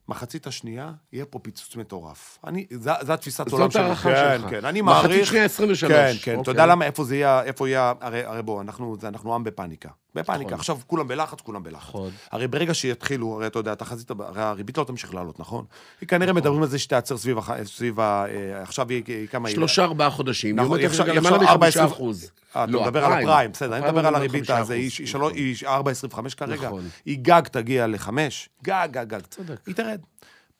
מחצית 0.09 0.47
השנייה, 0.47 0.93
יהיה 1.12 1.25
פה 1.25 1.38
פיצוץ 1.38 1.77
מטורף. 1.77 2.38
אני, 2.47 2.67
זו, 2.71 2.91
התפיסת 2.91 3.45
זאת 3.45 3.53
עולם 3.53 3.71
שלי. 3.71 3.83
הערכה 3.83 4.15
כן, 4.15 4.38
שלך. 4.41 4.50
כן, 4.50 4.65
אני 4.65 4.81
מחצית 4.81 5.11
מעריך... 5.11 5.27
שנייה 5.27 5.45
23. 5.45 5.93
כן, 5.93 6.12
כן. 6.23 6.33
אתה 6.33 6.38
אוקיי. 6.38 6.50
יודע 6.50 6.67
למה, 6.67 6.85
איפה 6.85 7.05
זה 7.05 7.17
יהיה, 7.17 7.43
איפה 7.43 7.69
יהיה... 7.69 7.93
הרי, 8.00 8.25
הרי 8.25 8.43
בוא, 8.43 8.62
אנחנו, 8.62 8.97
זה, 9.00 9.09
אנחנו 9.09 9.35
עם 9.35 9.45
בפאניקה. 9.45 9.88
בפאניקה. 10.15 10.45
נכון. 10.45 10.59
עכשיו 10.59 10.79
כולם 10.87 11.09
בלחץ, 11.09 11.41
כולם 11.41 11.62
בלחץ. 11.62 11.88
נכון. 11.88 12.11
הרי 12.31 12.49
ברגע 12.49 12.75
שיתחילו, 12.75 13.35
הרי 13.35 13.47
אתה 13.47 13.59
יודע, 13.59 13.73
התחזית, 13.73 14.11
הרי 14.11 14.43
הריבית 14.43 14.79
לא 14.79 14.85
תמשיך 14.85 15.15
לעלות, 15.15 15.41
נכון? 15.41 15.65
היא 16.00 16.09
כנראה 16.09 16.33
מדברים 16.33 16.62
על 16.62 16.69
זה 16.69 16.79
שתיעצר 16.79 17.17
סביב, 17.17 17.38
סביב 17.65 18.00
ה... 18.00 18.27
אה, 18.29 18.62
עכשיו 18.62 18.88
היא 18.88 19.29
כמה... 19.29 19.50
שלושה, 19.50 19.85
ארבעה 19.85 20.11
חודשים. 20.11 20.57
נכון, 20.57 20.79
היא 20.79 20.88
עומדת 20.88 21.17
למעלה 21.17 21.57
מחמישה 21.57 21.87
אחוז. 21.87 22.31
אה, 22.59 22.65
אתה 22.65 22.73
לא, 22.73 22.83
מדבר 22.83 23.05
על 23.05 23.12
הפריים, 23.12 23.53
בסדר, 23.53 23.77
אני 23.77 23.87
מדבר 23.87 23.99
על 23.99 24.07
עומד 24.07 24.17
הריבית 24.17 24.50
הזה, 24.50 24.75
היא 24.75 24.91
חמישה 24.91 25.07
שלוש- 25.12 25.33
אחוז. 25.33 25.38
היא 25.38 25.57
4.25 25.69 26.35
כרגע, 26.37 26.67
נכון. 26.67 26.88
היא 27.07 27.19
גג 27.23 27.43
תגיע 27.43 27.87
לחמש, 27.87 28.49
גג, 28.65 28.88
גג, 28.91 29.07
גג. 29.09 29.21
צודק. 29.31 29.57
היא 29.67 29.75
תרד. 29.75 30.00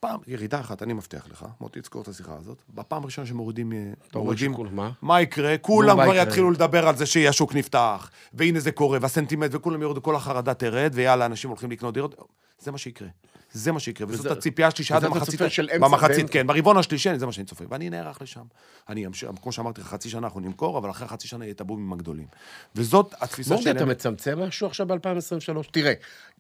פעם, 0.01 0.21
ירידה 0.27 0.61
אחת, 0.61 0.83
אני 0.83 0.93
מבטיח 0.93 1.27
לך, 1.31 1.47
מוטי, 1.61 1.81
תזכור 1.81 2.03
את 2.03 2.09
השיחה 2.09 2.33
הזאת, 2.41 2.63
בפעם 2.75 3.03
הראשונה 3.03 3.27
שמורידים... 3.27 3.73
אה, 3.73 3.79
מורידים- 4.15 4.55
מה? 4.73 4.91
מה 5.03 5.21
יקרה? 5.21 5.59
כולם 5.59 6.03
כבר? 6.03 6.15
יתחילו 6.15 6.51
לדבר 6.51 6.89
על 6.89 6.97
זה 6.97 7.07
שהשוק 7.07 7.55
נפתח, 7.55 8.11
והנה 8.35 8.61
זה 8.61 8.73
קורה, 8.73 8.99
והסנטימנט, 9.03 9.51
וכולם 9.55 9.83
יורדו, 9.83 10.03
כל 10.03 10.17
החרדה 10.17 10.55
תרד, 10.55 10.91
ויאללה, 10.95 11.27
אנשים 11.27 11.51
הולכים 11.51 11.71
לקנות 11.71 11.95
דירות. 11.95 12.15
זה 12.59 12.73
מה 12.73 12.79
שיקרה. 12.79 13.09
זה 13.53 13.73
מה 13.73 13.81
שיקרה, 13.81 14.07
וזאת 14.11 14.39
הציפייה 14.39 14.71
שלי 14.71 14.85
שעד 14.85 15.05
המחצית... 15.05 15.41
במחצית. 15.81 16.31
כן, 16.31 16.47
ברבעון 16.47 16.77
השלישי, 16.77 17.19
זה 17.19 17.27
מה 17.27 17.33
שאני 17.33 17.47
צופה, 17.47 17.65
ואני 17.69 17.91
נערך 17.91 18.23
לשם. 18.23 18.43
אני 18.89 19.07
אמשיך, 19.07 19.31
כמו 19.43 19.53
שאמרתי 19.53 19.83
חצי 19.83 20.11
שנה 20.11 20.27
אנחנו 20.27 20.41
נמכור, 20.41 20.79
אבל 20.79 20.91
אחרי 20.91 21.09
חצי 21.09 21.29
שנה 21.29 21.45
יהיה 21.45 21.53
את 21.53 21.61
הבומים 21.61 21.93
הגדולים. 21.93 22.27
וזאת 22.75 23.15
התפיסה 23.21 23.55
מורדי, 23.55 23.71
אתה 23.71 23.79
שלהם. 23.79 23.91
מצמצם 23.91 24.39
משהו 24.39 24.67
עכשיו 24.67 24.87
ב-2023? 24.87 25.71
תראה, 25.71 25.93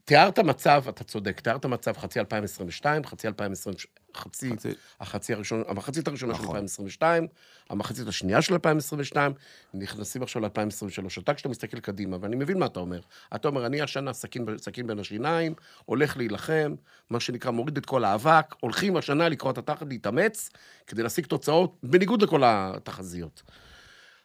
תיארת 0.04 0.38
מצב, 0.38 0.84
אתה 0.88 1.04
צודק, 1.04 1.40
תיארת 1.40 1.66
מצב 1.66 1.92
חצי 1.96 2.20
2022, 2.20 3.04
חצי 3.04 3.26
2020, 3.26 3.74
חצי, 4.16 4.50
חצי- 4.50 4.68
החצי 5.00 5.34
הראשון, 5.34 5.62
המחצית 5.68 6.08
הראשונה 6.08 6.34
של 6.34 6.42
נכון. 6.42 6.56
2022, 6.56 7.26
המחצית 7.70 8.08
השנייה 8.08 8.42
של 8.42 8.54
2022, 8.54 9.32
נכנסים 9.74 10.22
עכשיו 10.22 10.42
ל-2023. 10.42 11.20
אתה, 11.22 11.34
כשאתה 11.34 11.48
מסתכל 11.48 11.80
קדימה, 11.80 12.16
ואני 12.20 12.36
מבין 12.36 12.58
מה 12.58 12.66
אתה 12.66 12.80
אומר, 12.80 13.00
אתה 13.34 13.48
אומר, 13.48 13.66
אני 13.66 13.80
השנה 13.82 14.12
סכין 14.12 14.86
בין 14.86 14.98
השיניים, 14.98 15.54
הולך 15.84 16.16
להילחם, 16.16 16.74
מה 17.10 17.20
שנקרא, 17.20 17.50
מוריד 17.50 17.76
את 17.76 17.86
כל 17.86 18.04
האבק, 18.04 18.54
הולכים 18.60 18.96
השנה 18.96 19.28
לקרוא 19.28 19.52
את 19.52 19.58
התחת, 19.58 19.86
להתאמץ, 19.88 20.50
כדי 20.86 21.02
להשיג 21.02 21.26
תוצאות, 21.26 21.76
בניגוד 21.82 22.22
לכל 22.22 22.42
התחזיות. 22.44 23.42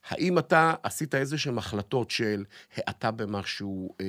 האם 0.10 0.40
אתה 0.40 0.74
עשית 0.84 1.16
איזה 1.16 1.38
שהן 1.38 1.58
החלטות 1.58 2.12
של 2.12 2.44
האטה 2.78 3.12
במשהו, 3.12 3.96
אה, 4.02 4.06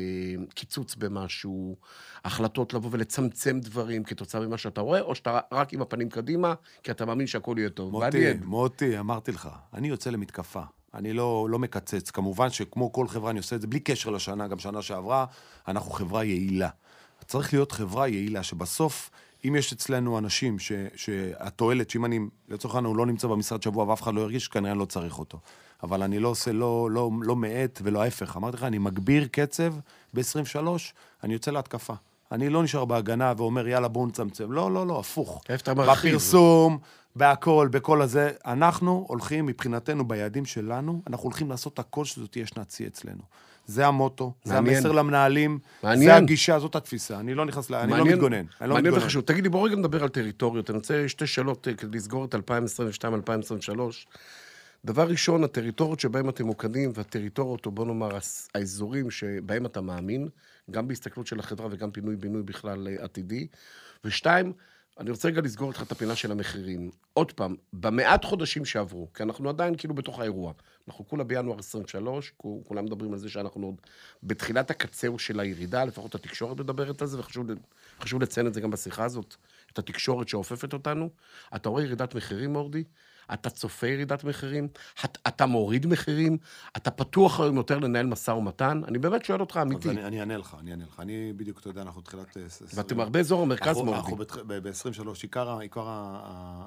קיצוץ 0.54 0.95
במשהו, 0.95 1.76
החלטות 2.25 2.75
לבוא 2.75 2.90
ולצמצם 2.93 3.61
דברים 3.61 4.04
כתוצאה 4.04 4.40
ממה 4.40 4.59
שאתה 4.59 4.81
רואה, 4.81 5.00
או 5.00 5.14
שאתה 5.14 5.40
רק 5.52 5.73
עם 5.73 5.83
הפנים 5.83 6.09
קדימה, 6.09 6.54
כי 6.83 6.90
אתה 6.90 7.04
מאמין 7.04 7.26
שהכל 7.26 7.54
יהיה 7.59 7.71
טוב? 7.71 7.93
מוטי, 7.93 8.04
מעניין. 8.04 8.45
מוטי, 8.45 8.99
אמרתי 8.99 9.33
לך, 9.33 9.49
אני 9.75 9.88
יוצא 9.88 10.11
למתקפה. 10.11 10.62
אני 10.95 11.12
לא, 11.12 11.47
לא 11.50 11.59
מקצץ. 11.59 12.11
כמובן 12.11 12.50
שכמו 12.50 12.93
כל 12.93 13.09
חברה, 13.09 13.31
אני 13.31 13.38
עושה 13.38 13.57
את 13.57 13.61
זה 13.61 13.66
בלי 13.66 13.81
קשר 13.81 14.11
לשנה, 14.11 14.49
גם 14.49 14.59
שנה 14.59 14.83
שעברה, 14.83 15.26
אנחנו 15.69 15.90
חברה 15.90 16.25
יעילה. 16.25 16.69
צריך 17.26 17.52
להיות 17.52 17.73
חברה 17.73 18.09
יעילה, 18.09 18.43
שבסוף, 18.43 19.11
אם 19.49 19.57
יש 19.57 19.73
אצלנו 19.73 20.19
אנשים 20.19 20.59
ש, 20.59 20.73
שהתועלת, 20.97 21.90
שאם 21.90 22.04
אני, 22.04 22.21
לצורך 22.49 22.75
העניין, 22.75 22.88
הוא 22.88 22.97
לא 22.97 23.07
נמצא 23.07 23.28
במשרד 23.28 23.62
שבוע 23.62 23.85
ואף 23.85 24.02
אחד 24.02 24.14
לא 24.14 24.21
ירגיש, 24.21 24.49
כנראה 24.49 24.73
אני 24.73 24.78
לא 24.78 24.85
צריך 24.85 25.19
אותו. 25.19 25.38
אבל 25.83 26.02
אני 26.02 26.19
לא 26.19 26.28
עושה, 26.28 26.52
לא, 26.52 26.90
לא, 26.90 27.11
לא 27.23 27.37
מאט 27.37 27.81
ולא 27.83 28.02
ההפך. 28.02 28.37
אמרתי 28.37 28.57
לך, 28.57 28.62
אני 28.62 28.78
מגביר 28.78 29.28
קצב 29.33 29.75
ב-23, 30.14 30.59
אני 31.23 31.33
יוצא 31.33 31.50
להתקפה. 31.50 31.95
אני 32.33 32.49
לא 32.49 32.62
נשאר 32.62 32.85
בהגנה 32.85 33.33
ואומר, 33.37 33.69
יאללה, 33.69 33.88
בואו 33.88 34.07
נצמצם. 34.07 34.52
לא, 34.52 34.73
לא, 34.73 34.87
לא, 34.87 35.00
הפוך. 35.00 35.43
איפה 35.49 35.62
אתה 35.62 35.75
מרחיב? 35.75 36.11
בפרסום, 36.11 36.78
בהכל, 37.16 37.69
בכל 37.71 38.02
הזה. 38.02 38.31
אנחנו 38.47 39.04
הולכים, 39.09 39.47
מבחינתנו, 39.47 40.09
ביעדים 40.09 40.45
שלנו, 40.45 41.02
אנחנו 41.07 41.25
הולכים 41.25 41.50
לעשות 41.50 41.78
הכל 41.78 42.04
שזאת 42.04 42.33
תהיה 42.33 42.47
שנת 42.47 42.71
שיא 42.71 42.87
אצלנו. 42.87 43.23
זה 43.66 43.87
המוטו, 43.87 44.33
זה 44.44 44.54
מעניין. 44.54 44.76
המסר 44.76 44.92
למנהלים, 44.92 45.59
מעניין. 45.83 46.11
זה 46.11 46.16
הגישה, 46.16 46.59
זאת 46.59 46.76
התפיסה. 46.76 47.21
אני 47.21 47.35
לא 47.35 47.44
נכנס 47.47 47.71
ל... 47.71 47.75
אני 47.75 47.90
לא 47.90 47.97
מעניין- 47.97 48.14
מתגונן. 48.16 48.44
אני 48.61 48.68
לא 48.68 48.75
מעניין. 48.75 48.94
וחשוב. 48.94 49.25
תגיד 49.25 49.44
לי, 49.44 49.49
בוא 49.50 49.66
רגע 49.66 49.76
נדבר 49.76 50.02
על 50.02 50.09
טריטוריות. 50.09 50.71
אני 50.71 50.78
רוצה 50.78 51.09
שתי 51.09 51.26
שאלות 51.26 51.68
אה, 51.68 51.75
כדי 51.75 51.97
לסגור 51.99 52.25
את 52.25 52.35
2022-2023. 52.35 52.38
דבר 54.85 55.09
ראשון, 55.09 55.44
הטריטוריות 55.44 56.00
שבהן 56.00 56.28
אתם 56.28 56.44
ממוקדים, 56.44 56.90
והטריטוריות, 56.94 57.66
או 57.66 57.71
בוא 57.71 57.87
נאמר, 57.87 58.09
האזורים 58.54 59.11
שבהם 59.11 59.66
אתה 59.66 59.80
מאמין, 59.80 60.28
גם 60.71 60.88
בהסתכלות 60.88 61.26
של 61.26 61.38
החברה 61.40 61.68
וגם 61.71 61.90
פינוי-בינוי 61.90 62.42
בכלל 62.42 62.88
אה, 62.88 63.04
עתידי. 63.04 63.47
ושתיים, 64.04 64.52
אני 65.00 65.11
רוצה 65.11 65.28
רגע 65.28 65.40
לסגור 65.40 65.68
איתך 65.71 65.83
את 65.83 65.92
הפינה 65.92 66.16
של 66.16 66.33
המחירים. 66.33 66.90
עוד 67.12 67.33
פעם, 67.33 67.54
במעט 67.73 68.25
חודשים 68.25 68.64
שעברו, 68.64 69.09
כי 69.14 69.23
אנחנו 69.23 69.49
עדיין 69.49 69.75
כאילו 69.76 69.94
בתוך 69.94 70.21
האירוע. 70.21 70.52
אנחנו 70.88 71.09
כולה 71.09 71.25
בינואר 71.25 71.59
23, 71.59 72.33
כו- 72.37 72.62
כולם 72.67 72.85
מדברים 72.85 73.12
על 73.12 73.19
זה 73.19 73.29
שאנחנו 73.29 73.67
עוד 73.67 73.75
בתחילת 74.23 74.71
הקצהו 74.71 75.19
של 75.19 75.41
הירידה, 75.41 75.85
לפחות 75.85 76.14
התקשורת 76.14 76.61
מדברת 76.61 77.03
על 77.03 77.09
זה, 77.09 77.19
וחשוב 77.21 78.23
לציין 78.23 78.47
את 78.47 78.55
זה 78.55 78.61
גם 78.61 78.71
בשיחה 78.71 79.05
הזאת, 79.05 79.37
את 79.73 79.79
התקשורת 79.79 80.29
שאופפת 80.29 80.73
אותנו. 80.73 81.11
אתה 81.57 81.69
רואה 81.69 81.83
ירידת 81.83 82.14
מחירים, 82.14 82.53
מורדי? 82.53 82.85
אתה 83.33 83.50
צופה 83.50 83.87
ירידת 83.87 84.25
מחירים? 84.25 84.69
את, 85.05 85.19
אתה 85.29 85.47
מוריד 85.47 85.87
מחירים? 85.87 86.38
אתה 86.76 86.91
פתוח 86.91 87.41
היום 87.41 87.57
יותר 87.57 87.79
לנהל 87.79 88.07
משא 88.07 88.31
ומתן? 88.31 88.81
אני 88.88 88.99
באמת 88.99 89.25
שואל 89.25 89.41
אותך, 89.41 89.57
אמיתי. 89.62 89.91
אני, 89.91 90.05
אני 90.05 90.21
אענה 90.21 90.37
לך, 90.37 90.57
אני 90.61 90.71
אענה 90.71 90.85
לך. 90.85 91.00
אני 91.00 91.33
בדיוק, 91.37 91.61
אתה 91.61 91.69
יודע, 91.69 91.83
אנחנו 91.83 92.00
תחילת... 92.00 92.37
אה, 92.37 92.43
ואתם 92.75 93.00
הרבה 93.00 93.21
אזור 93.21 93.43
המרכז, 93.43 93.76
מורדי. 93.76 93.93
אנחנו 94.00 94.17
ב-23, 94.47 95.09
עיקר, 95.23 95.59
עיקר 95.59 95.85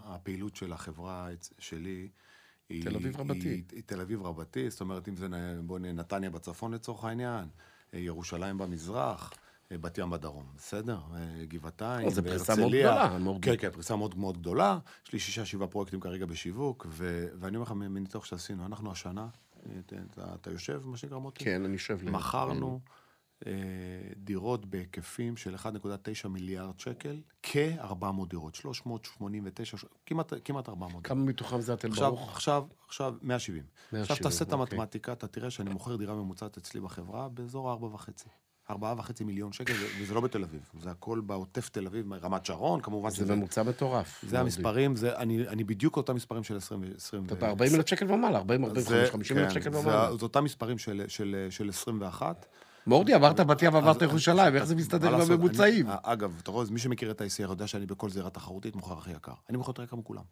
הפעילות 0.06 0.56
של 0.56 0.74
החברה 0.74 1.30
אצ- 1.34 1.54
שלי... 1.60 2.08
תל 2.68 2.96
אביב 2.96 3.20
רבתי. 3.20 3.40
היא, 3.50 3.64
היא 3.72 3.84
תל 3.86 4.02
אביב 4.02 4.24
רבתי, 4.26 4.70
זאת 4.70 4.82
אומרת, 4.82 5.08
אם 5.10 5.16
זה, 5.16 5.28
בוא 5.66 5.80
נ- 5.80 5.86
נתניה 6.00 6.30
בצפון 6.30 6.74
לצורך 6.74 7.04
העניין, 7.06 7.46
אה, 7.94 8.00
ירושלים 8.00 8.58
במזרח, 8.58 9.34
אה, 9.72 9.78
בת 9.78 9.98
ים 9.98 10.10
בדרום, 10.10 10.46
בסדר? 10.56 11.00
אה, 11.16 11.46
גבעתיים, 11.48 12.10
זו 12.10 12.24
פריסה 12.24 12.56
מאוד. 12.56 12.72
גדולה. 12.72 13.10
כן, 13.42 13.56
כן, 13.60 13.70
פריסה 13.70 13.96
מאוד 13.96 14.18
מאוד 14.18 14.38
גדולה. 14.38 14.80
יש 15.08 15.14
לי 15.14 15.20
שישה, 15.20 15.46
שבעה 15.46 15.68
פרויקטים 15.68 16.00
כרגע 16.00 16.26
בשיווק, 16.26 16.86
ו- 16.90 17.28
ואני 17.40 17.56
אומר 17.58 17.64
לך, 17.66 17.72
מניתוח 17.72 18.26
שעשינו, 18.26 18.66
אנחנו 18.66 18.92
השנה, 18.92 19.28
אתה, 19.80 19.96
אתה, 20.36 20.52
יושב, 20.52 20.82
מה 20.86 20.98
שנקרא 20.98 21.18
מוטי? 21.18 21.44
כן, 21.44 21.66
אני 21.66 21.74
יושב 21.74 22.04
לי. 22.04 22.12
מכרנו 22.12 22.80
אה, 22.88 22.92
דירות 24.16 24.66
בהיקפים 24.66 25.38
של 25.38 25.56
1.9 25.56 26.28
מיליארד 26.28 26.80
שקל, 26.80 27.22
כ-400 27.44 28.30
דירות, 28.30 28.56
389, 28.56 29.78
כמעט, 30.06 30.34
כמעט 30.46 30.70
400 30.70 31.08
כמה 31.08 31.26
מתוכם 31.26 31.62
זה 31.62 31.74
התל 31.74 31.88
עכשיו, 31.88 32.12
ברוך? 32.12 32.32
עכשיו, 32.32 32.64
עכשיו, 32.88 33.14
170. 33.22 33.64
170, 33.94 34.02
עכשיו 34.02 34.18
תעשה 34.18 34.46
את 34.46 34.54
אוקיי. 34.54 34.60
המתמטיקה, 34.60 35.14
אתה 35.14 35.28
תראה 35.28 35.50
שאני 35.50 35.70
מוכר 35.70 35.96
דירה 35.96 36.16
ממוצעת 36.16 36.58
אצלי 36.58 36.82
בחברה 36.82 37.30
באזור 37.30 37.72
ה-4.5. 37.72 38.30
4.5 38.70 39.24
מיליון 39.26 39.52
שקל, 39.52 39.74
וזה 40.00 40.14
לא 40.14 40.22
בתל 40.22 40.44
אביב, 40.44 40.62
זה 40.80 40.92
הכל 40.92 41.20
בעוטף 41.20 41.70
תל 41.70 41.88
אביב, 41.88 42.14
רמת 42.14 42.46
שרון, 42.46 42.82
כמובן 42.82 43.10
זה 43.10 43.36
ממוצע 43.36 43.64
מטורף. 43.64 44.26
זה 44.28 44.40
המספרים, 44.40 44.96
זה, 44.96 45.18
אני, 45.18 45.48
אני 45.48 45.64
בדיוק 45.64 45.98
אותם 45.98 46.16
מספרים 46.16 46.44
של 46.44 46.58
20 46.58 46.82
ו-20. 46.82 47.34
אתה 47.34 47.48
40 47.48 47.76
אלף 47.76 47.88
שקל 47.88 48.12
ומעלה, 48.12 48.38
40, 48.38 48.66
45, 48.66 49.10
50 49.10 49.38
אלף 49.38 49.52
שקל 49.52 49.70
ומעלה. 49.70 50.10
כן, 50.12 50.18
זה 50.18 50.26
אותם 50.26 50.44
מספרים 50.44 50.78
של, 50.78 51.04
של, 51.08 51.48
של 51.50 51.70
21. 51.70 52.46
מורדי, 52.88 53.14
עברת 53.14 53.40
בת 53.40 53.62
ים, 53.62 53.76
עברת 53.76 54.02
ירושלים, 54.02 54.56
איך 54.56 54.64
זה 54.64 54.76
מסתדר 54.76 55.16
עם 55.16 55.22
הממוצעים? 55.22 55.88
אני- 55.90 55.96
אגב, 56.04 56.40
אתה 56.44 56.52
רואה, 56.52 56.66
מי 56.72 56.80
שמכיר 56.80 57.12
את 57.12 57.22
ה-ICR 57.22 57.42
יודע 57.42 57.68
שאני 57.68 57.86
בכל 57.86 58.10
זירה 58.10 58.30
תחרותית 58.30 58.76
מוכר 58.76 58.98
הכי 58.98 59.12
יקר. 59.12 59.32
אני 59.50 59.58
מוכר 59.58 59.70
יותר 59.70 59.84
יקר 59.84 59.96
מכולם. 59.96 60.24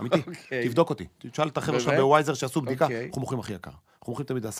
אמיתי, 0.00 0.16
אוקיי. 0.26 0.68
תבדוק 0.68 0.90
אותי. 0.90 1.06
תשאל 1.18 1.48
את 1.48 1.56
החבר'ה 1.56 1.80
שלך? 1.80 1.94
בווייזר 1.98 2.34
שעשו 2.34 2.60
בדיקה, 2.60 2.84
אוקיי. 2.84 3.06
אנחנו 3.06 3.20
מוכרים 3.20 3.40
הכי 3.40 3.52
יקר. 3.52 3.70
אנחנו 3.70 4.12
מוכרים 4.12 4.26
תמיד 4.26 4.46
10-15% 4.46 4.50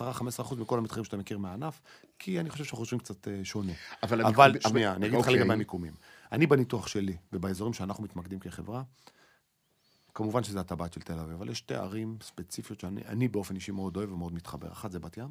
מכל 0.58 0.78
המתחרים 0.78 1.04
שאתה 1.04 1.16
מכיר 1.16 1.38
מהענף, 1.38 1.80
כי 2.18 2.40
אני 2.40 2.50
חושב 2.50 2.64
שאנחנו 2.64 2.78
חושבים 2.78 2.98
קצת 3.00 3.28
אה, 3.28 3.40
שונה. 3.44 3.72
אבל 4.02 4.58
שנייה, 4.68 4.92
אני 4.92 5.06
אגיד 5.06 5.18
לך 5.18 5.24
אוקיי. 5.24 5.40
לגבי 5.40 5.52
המיקומים. 5.52 5.92
אני 6.32 6.46
בניתוח 6.46 6.86
שלי, 6.86 7.16
ובאזורים 7.32 7.72
שאנחנו 7.72 8.04
מתמקדים 8.04 8.38
כחברה, 8.38 8.82
כמובן 10.14 10.44
שזה 10.44 10.60
הטבעת 10.60 10.92
של 10.92 11.00
תל 11.00 11.18
אביב, 11.18 11.34
אבל 11.34 11.48
יש 11.50 11.58
שתי 11.58 11.74
ערים 11.74 12.16
ספציפיות 12.22 12.80
שאני 12.80 13.00
אני 13.08 13.28
באופן 13.28 13.54
אישי 13.54 13.72
מאוד 13.72 13.96
אוהב 13.96 14.12
ומאוד 14.12 14.32
מתחבר. 14.32 14.72
אחת 14.72 14.92
זה 14.92 14.98
בת 14.98 15.16
ים, 15.16 15.28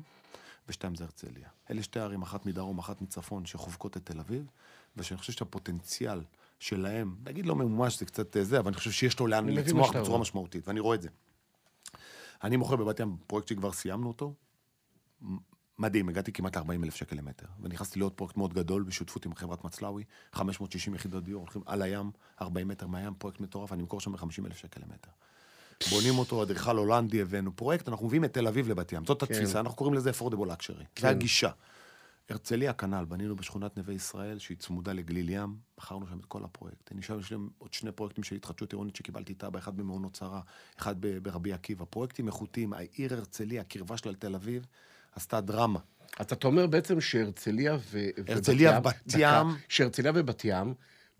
ושתיים 0.67 0.95
זה 0.95 1.03
הרצליה. 1.03 1.49
אלה 1.71 1.83
שתי 1.83 1.99
ערים, 1.99 2.21
אחת 2.21 2.45
מדרום, 2.45 2.79
אחת 2.79 3.01
מצפון, 3.01 3.45
שחובקות 3.45 3.97
את 3.97 4.05
תל 4.05 4.19
אביב, 4.19 4.45
ושאני 4.97 5.17
חושב 5.17 5.33
שהפוטנציאל 5.33 6.21
שלהם, 6.59 7.15
נגיד 7.23 7.45
לא 7.45 7.55
ממומש, 7.55 7.99
זה 7.99 8.05
קצת 8.05 8.37
אה, 8.37 8.43
זה, 8.43 8.59
אבל 8.59 8.67
אני 8.67 8.77
חושב 8.77 8.91
שיש 8.91 9.19
לו 9.19 9.27
לאן 9.27 9.49
לצמוח 9.49 9.95
בצורה. 9.95 10.19
משמעותית, 10.19 10.67
ואני 10.67 10.79
רואה 10.79 10.95
את 10.95 11.01
זה. 11.01 11.09
אני 12.43 12.57
מוכר 12.57 12.75
בבת 12.75 12.99
ים 12.99 13.17
פרויקט 13.27 13.47
שכבר 13.47 13.71
סיימנו 13.71 14.07
אותו, 14.07 14.33
מדהים, 15.79 16.09
הגעתי 16.09 16.31
כמעט 16.31 16.57
ל-40 16.57 16.83
אלף 16.83 16.95
שקל 16.95 17.15
למטר. 17.15 17.45
ונכנסתי 17.61 17.99
לעוד 17.99 18.13
פרויקט 18.13 18.37
מאוד 18.37 18.53
גדול 18.53 18.83
בשותפות 18.83 19.25
עם 19.25 19.35
חברת 19.35 19.63
מצלאוי, 19.63 20.03
560 20.33 20.95
יחידות 20.95 21.23
דיור, 21.23 21.41
הולכים 21.41 21.61
על 21.65 21.81
הים, 21.81 22.11
40 22.41 22.67
מטר 22.67 22.87
מהים, 22.87 23.13
פרויקט 23.13 23.39
מטורף, 23.39 23.73
אני 23.73 23.81
אמכור 23.81 24.01
שם 24.01 24.11
ב-50 24.11 24.45
אלף 24.45 24.57
שקל 24.57 24.81
למטר. 24.81 25.11
בונים 25.89 26.17
אותו, 26.19 26.43
אדריכל 26.43 26.77
הולנדי 26.77 27.21
הבאנו 27.21 27.55
פרויקט, 27.55 27.89
אנחנו 27.89 28.07
מביאים 28.07 28.25
את 28.25 28.33
תל 28.33 28.47
אביב 28.47 28.69
לבת 28.69 28.91
ים. 28.93 29.05
זאת 29.05 29.23
כן. 29.23 29.33
התפיסה, 29.33 29.59
אנחנו 29.59 29.77
קוראים 29.77 29.95
לזה 29.95 30.11
affordable 30.11 30.47
luxury. 30.47 30.83
כן. 30.95 31.01
זה 31.01 31.09
הגישה. 31.09 31.49
הרצליה 32.29 32.73
כנ"ל, 32.73 33.05
בנינו 33.05 33.35
בשכונת 33.35 33.77
נווה 33.77 33.93
ישראל, 33.93 34.39
שהיא 34.39 34.57
צמודה 34.57 34.93
לגליל 34.93 35.29
ים, 35.29 35.55
מכרנו 35.77 36.07
שם 36.07 36.19
את 36.19 36.25
כל 36.25 36.43
הפרויקט. 36.43 36.91
אני 36.91 37.01
שם 37.01 37.19
יש 37.19 37.31
להם 37.31 37.49
עוד 37.57 37.73
שני 37.73 37.91
פרויקטים 37.91 38.23
של 38.23 38.35
התחדשות 38.35 38.73
עירונית 38.73 38.95
שקיבלתי 38.95 39.33
תב"ע, 39.33 39.59
אחד 39.59 39.77
במעונות 39.77 40.15
שרה, 40.15 40.41
אחד 40.79 40.95
ברבי 41.21 41.53
עקיבא. 41.53 41.85
פרויקטים 41.89 42.27
איכותיים, 42.27 42.73
העיר 42.73 43.13
הרצליה, 43.13 43.61
הקרבה 43.61 43.97
שלה 43.97 44.11
לתל 44.11 44.35
אביב, 44.35 44.65
עשתה 45.15 45.41
דרמה. 45.41 45.79
אז 46.19 46.25
אתה 46.31 46.47
אומר 46.47 46.67
בעצם 46.67 47.01
שהרצליה 47.01 47.77
ו... 47.91 48.09
הרצליה 48.27 48.71
ובת 48.71 48.85
ובת 48.85 49.07
דקה, 49.07 49.19
ים. 49.19 49.57
שהרצליה 49.69 50.11
ובת 50.15 50.45
ים, 50.45 50.73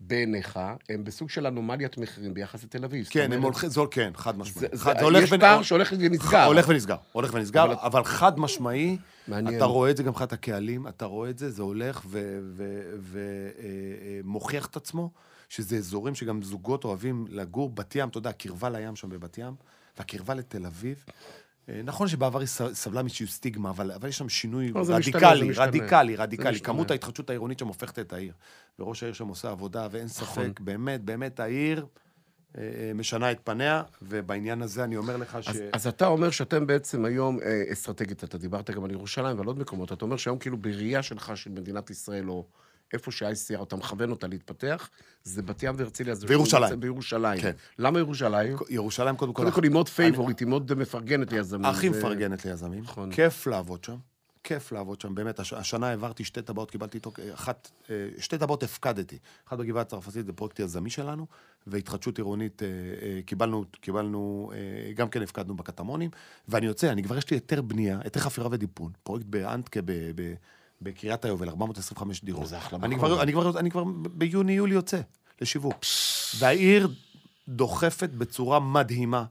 בעיניך, 0.06 0.58
הם 0.88 1.04
בסוג 1.04 1.30
של 1.30 1.46
אנומליית 1.46 1.98
מחירים 1.98 2.34
ביחס 2.34 2.64
לתל 2.64 2.84
אביב. 2.84 3.06
כן, 3.10 3.32
הם 3.32 3.42
הולכים, 3.42 3.68
זול, 3.68 3.88
כן, 3.90 4.10
חד 4.14 4.38
משמעית. 4.38 4.70
זה- 4.70 4.76
זה- 4.76 4.84
זה 4.98 5.02
הולך 5.04 5.22
יש 5.24 5.30
בין- 5.30 5.40
פער 5.40 5.62
שהולך 5.62 5.92
ונסגר. 5.98 6.44
הולך 6.46 6.68
ונסגר, 6.68 6.96
הולך 7.12 7.34
ונסגר, 7.34 7.72
אבל- 7.86 8.04
חד 8.04 8.38
משמעי. 8.38 8.98
אתה 9.56 9.64
רואה 9.64 9.90
את 9.90 9.96
זה 9.96 10.02
גם 10.02 10.08
מבחינת 10.08 10.32
הקהלים, 10.32 10.88
אתה 10.88 11.04
רואה 11.04 11.30
את 11.30 11.38
זה, 11.38 11.50
זה 11.50 11.62
הולך 11.62 12.06
ומוכיח 14.24 14.66
את 14.66 14.76
עצמו, 14.76 15.10
שזה 15.48 15.76
אזורים 15.76 16.14
שגם 16.14 16.42
זוגות 16.42 16.84
אוהבים 16.84 17.24
לגור. 17.28 17.70
בת 17.70 17.96
ים, 17.96 18.08
אתה 18.08 18.18
יודע, 18.18 18.30
הקרבה 18.30 18.70
לים 18.70 18.96
שם 18.96 19.08
בבת 19.08 19.38
ים, 19.38 19.54
והקרבה 19.98 20.34
לתל 20.34 20.66
אביב. 20.66 21.04
אה, 21.68 21.80
נכון 21.84 22.08
שבעבר 22.08 22.38
היא 22.38 22.48
סבלה 22.72 23.02
מאיזושהי 23.02 23.26
סטיגמה, 23.26 23.70
אבל, 23.70 23.92
אבל 23.92 24.08
יש 24.08 24.18
שם 24.18 24.28
שינוי 24.28 24.72
לא, 24.72 24.84
זה 24.84 24.98
משתנה, 24.98 25.28
רדיקלי, 25.28 25.48
משתנה. 25.48 25.64
רדיקלי, 25.64 26.16
רדיקלי. 26.16 26.60
כמות 26.60 26.90
ההתחדשות 26.90 27.30
העירונית 27.30 27.58
שם 27.58 27.66
הופכת 27.68 27.98
את 27.98 28.12
העיר. 28.12 28.32
וראש 28.78 29.02
העיר 29.02 29.14
שם 29.14 29.28
עושה 29.28 29.50
עבודה, 29.50 29.88
ואין 29.90 30.04
נכון. 30.04 30.26
ספק, 30.26 30.60
באמת, 30.60 31.00
באמת 31.00 31.40
העיר 31.40 31.86
אה, 32.58 32.62
אה, 32.62 32.92
משנה 32.94 33.30
את 33.30 33.38
פניה, 33.44 33.82
ובעניין 34.02 34.62
הזה 34.62 34.84
אני 34.84 34.96
אומר 34.96 35.16
לך 35.16 35.38
ש... 35.40 35.48
אז, 35.48 35.62
אז 35.72 35.86
אתה 35.86 36.06
אומר 36.06 36.30
שאתם 36.30 36.66
בעצם 36.66 37.04
היום, 37.04 37.38
אסטרטגית, 37.72 38.24
אתה 38.24 38.38
דיברת 38.38 38.70
גם 38.70 38.84
על 38.84 38.90
ירושלים 38.90 39.38
ועל 39.38 39.46
עוד 39.46 39.58
מקומות, 39.58 39.92
אתה 39.92 40.04
אומר 40.04 40.16
שהיום 40.16 40.38
כאילו 40.38 40.56
בראייה 40.56 41.02
שלך 41.02 41.36
של 41.36 41.50
מדינת 41.50 41.90
ישראל, 41.90 42.30
או 42.30 42.46
איפה 42.92 43.10
שה-ICR, 43.12 43.62
אתה 43.62 43.76
מכוון 43.76 44.10
אותה 44.10 44.26
להתפתח, 44.26 44.88
זה 45.24 45.42
בת 45.42 45.62
ים 45.62 45.74
והרצליה. 45.78 46.14
בעצם 46.14 46.80
בירושלים. 46.80 47.40
כן. 47.40 47.52
למה 47.78 47.98
ירושלים? 47.98 48.56
ירושלים 48.70 49.16
קודם 49.16 49.32
כל... 49.32 49.42
קודם 49.42 49.54
כל 49.54 49.62
היא 49.64 49.70
מאוד 49.72 49.88
favorite, 49.88 50.40
היא 50.40 50.48
מאוד 50.48 50.74
מפרגנת 50.74 51.32
ליזמים. 51.32 51.64
הכי 51.64 51.88
מפרגנת 51.88 52.44
ליזמים. 52.44 52.82
נכון. 52.82 53.12
כיף 53.12 53.46
לעבוד 53.46 53.84
שם. 53.84 53.96
כיף 54.44 54.72
לעבוד 54.72 55.00
שם, 55.00 55.14
באמת. 55.14 55.40
הש- 55.40 55.52
השנה 55.52 55.88
העברתי 55.88 56.24
שתי 56.24 56.42
תב"עות, 56.42 56.70
קיבלתי 56.70 56.96
איתו, 56.98 57.12
אחת, 57.34 57.70
אה, 57.90 58.08
שתי 58.18 58.38
תב"עות 58.38 58.62
הפקדתי. 58.62 59.18
אחת 59.48 59.58
בגבעה 59.58 59.82
הצרפתית, 59.82 60.26
זה 60.26 60.32
פרויקט 60.32 60.60
יזמי 60.60 60.90
שלנו, 60.90 61.26
והתחדשות 61.66 62.18
עירונית, 62.18 62.62
אה, 62.62 62.68
אה, 62.68 63.20
קיבלנו, 63.26 63.64
קיבלנו, 63.80 64.50
גם 64.96 65.08
כן 65.08 65.22
הפקדנו 65.22 65.54
בקטמונים, 65.56 66.10
ואני 66.48 66.66
יוצא, 66.66 66.92
אני 66.92 67.02
כבר 67.02 67.18
יש 67.18 67.30
לי 67.30 67.36
היתר 67.36 67.62
בנייה, 67.62 67.98
היתר 68.04 68.20
חפירה 68.20 68.48
ודיפון, 68.50 68.92
פרויקט 69.02 69.26
באנטקה, 69.26 69.80
ב- 69.84 69.92
ב- 70.14 70.34
בקריית 70.84 71.24
היובל, 71.24 71.48
425 71.48 72.24
דירות. 72.24 72.46
זה 72.46 72.58
אחלה 72.58 72.78
אני 72.82 72.96
מקום. 72.96 73.08
כבר, 73.08 73.22
אני 73.22 73.32
כבר, 73.32 73.58
אני 73.58 73.70
כבר 73.70 73.84
ביוני-יולי 74.12 74.74
יוצא 74.74 75.00
לשיווק. 75.40 75.74
והעיר 76.38 76.88
דוחפת 77.48 78.10
בצורה 78.10 78.60
מדהימה, 78.60 79.24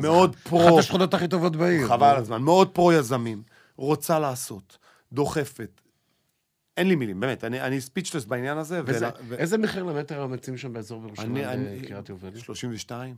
מאוד 0.00 0.36
פרו. 0.36 0.68
אחת 0.68 0.78
השכונות 0.78 1.14
הכי 1.14 1.28
טובות 1.28 1.56
בעיר. 1.56 1.88
חבל 1.88 2.06
על 2.06 2.16
הזמן, 2.16 2.42
מאוד 2.42 2.68
פרו-יזמים, 2.68 3.42
רוצה 3.76 4.18
לעשות, 4.18 4.78
דוחפת. 5.12 5.80
אין 6.76 6.88
לי 6.88 6.94
מילים, 6.94 7.20
באמת, 7.20 7.44
אני, 7.44 7.60
אני 7.60 7.80
ספיצ'לס 7.80 8.24
בעניין 8.24 8.58
הזה. 8.58 8.80
וזה, 8.86 9.08
ו- 9.28 9.34
איזה 9.34 9.58
מחיר 9.58 9.82
למטר 9.82 10.14
היום 10.14 10.32
מציעים 10.32 10.58
שם 10.58 10.72
באזור 10.72 11.00
בירושלים, 11.00 11.36
אני, 11.36 11.46
אני, 11.46 11.78
בקריית 11.80 12.08
יובל? 12.08 12.38
32, 12.38 13.14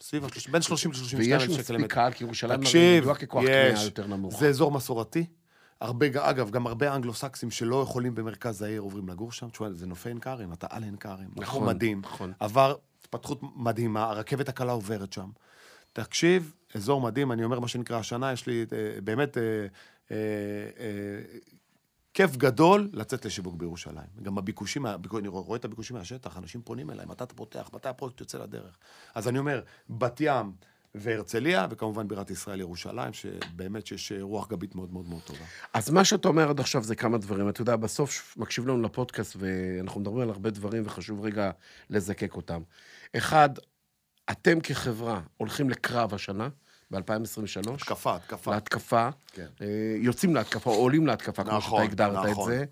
סביב, 0.00 0.26
בין 0.50 0.62
30 0.62 0.90
ל-32 0.90 1.16
ויש 1.16 1.32
אלף 1.32 1.42
שקל 1.42 1.52
מספיק 1.52 1.70
למטר. 1.70 1.86
קהל, 1.94 2.12
כי 2.12 2.24
ירושלים 2.24 2.60
ידועה 2.98 3.14
ככוח 3.14 3.44
קנייה 3.44 3.84
יותר 3.84 4.06
נמוך. 4.06 4.40
זה 4.40 4.48
אזור 4.48 4.72
מסורתי. 4.72 5.26
הרבה, 5.80 6.06
אגב, 6.30 6.50
גם 6.50 6.66
הרבה 6.66 6.94
אנגלו-סקסים 6.94 7.50
שלא 7.50 7.82
יכולים 7.82 8.14
במרכז 8.14 8.62
העיר 8.62 8.80
עוברים 8.80 9.08
לגור 9.08 9.32
שם. 9.32 9.48
תשמע, 9.50 9.70
זה 9.70 9.86
נופי 9.86 10.08
עין 10.08 10.18
כרם, 10.20 10.52
אתה 10.52 10.66
על 10.70 10.82
עין 10.82 10.96
כרם. 10.96 11.28
נכון, 11.36 11.66
מדהים. 11.66 12.00
נכון. 12.04 12.32
עבר 12.40 12.74
התפתחות 13.00 13.40
מדהימה, 13.56 14.02
הרכבת 14.04 14.48
הקלה 14.48 14.72
עוברת 14.72 15.12
שם. 15.12 15.30
תקשיב, 15.92 16.54
אזור 16.74 17.00
מדהים, 17.00 17.32
אני 17.32 17.44
אומר 17.44 17.60
מה 17.60 17.68
שנקרא, 17.68 17.98
השנה 17.98 18.32
יש 18.32 18.46
לי 18.46 18.66
אה, 18.72 19.00
באמת 19.00 19.38
אה, 19.38 19.42
אה, 20.10 20.16
אה, 20.78 21.38
כיף 22.14 22.36
גדול 22.36 22.88
לצאת 22.92 23.24
לשיווק 23.24 23.54
בירושלים. 23.54 24.06
גם 24.22 24.38
הביקושים, 24.38 24.86
הביקו- 24.86 25.18
אני 25.18 25.28
רואה 25.28 25.58
את 25.58 25.64
הביקושים 25.64 25.96
מהשטח, 25.96 26.36
אנשים 26.36 26.62
פונים 26.62 26.90
אליי, 26.90 27.06
מתי 27.06 27.24
אתה 27.24 27.34
פותח, 27.34 27.70
מתי 27.74 27.88
הפרויקט 27.88 28.20
יוצא 28.20 28.38
לדרך. 28.38 28.78
אז 29.14 29.28
אני 29.28 29.38
אומר, 29.38 29.60
בת 29.90 30.16
ים 30.20 30.52
והרצליה, 30.94 31.66
וכמובן 31.70 32.08
בירת 32.08 32.30
ישראל 32.30 32.60
ירושלים, 32.60 33.12
שבאמת 33.12 33.86
שיש 33.86 34.12
רוח 34.20 34.48
גבית 34.48 34.74
מאוד 34.74 34.92
מאוד 34.92 35.08
מאוד 35.08 35.20
טובה. 35.22 35.44
אז 35.72 35.90
מה 35.90 36.04
שאתה 36.04 36.28
אומר 36.28 36.50
עד 36.50 36.60
עכשיו 36.60 36.82
זה 36.82 36.94
כמה 36.94 37.18
דברים. 37.18 37.48
אתה 37.48 37.62
יודע, 37.62 37.76
בסוף 37.76 38.34
מקשיב 38.36 38.66
לנו 38.66 38.82
לפודקאסט, 38.82 39.36
ואנחנו 39.38 40.00
מדברים 40.00 40.22
על 40.22 40.30
הרבה 40.30 40.50
דברים, 40.50 40.82
וחשוב 40.86 41.24
רגע 41.24 41.50
לזקק 41.90 42.36
אותם. 42.36 42.60
אחד, 43.16 43.50
אתם 44.30 44.60
כחברה 44.60 45.20
הולכים 45.36 45.70
לקרב 45.70 46.14
השנה, 46.14 46.48
ב-2023. 46.90 47.70
התקפה, 47.74 48.16
התקפה. 48.16 48.54
להתקפה. 48.54 49.08
כן. 49.32 49.46
אה, 49.60 49.66
יוצאים 50.00 50.34
להתקפה, 50.34 50.70
או 50.70 50.76
עולים 50.76 51.06
להתקפה, 51.06 51.44
כמו 51.44 51.56
נכון, 51.56 51.78
שאתה 51.78 51.90
הגדרת 51.90 52.24
את 52.24 52.30
נכון. 52.30 52.50
זה. 52.50 52.64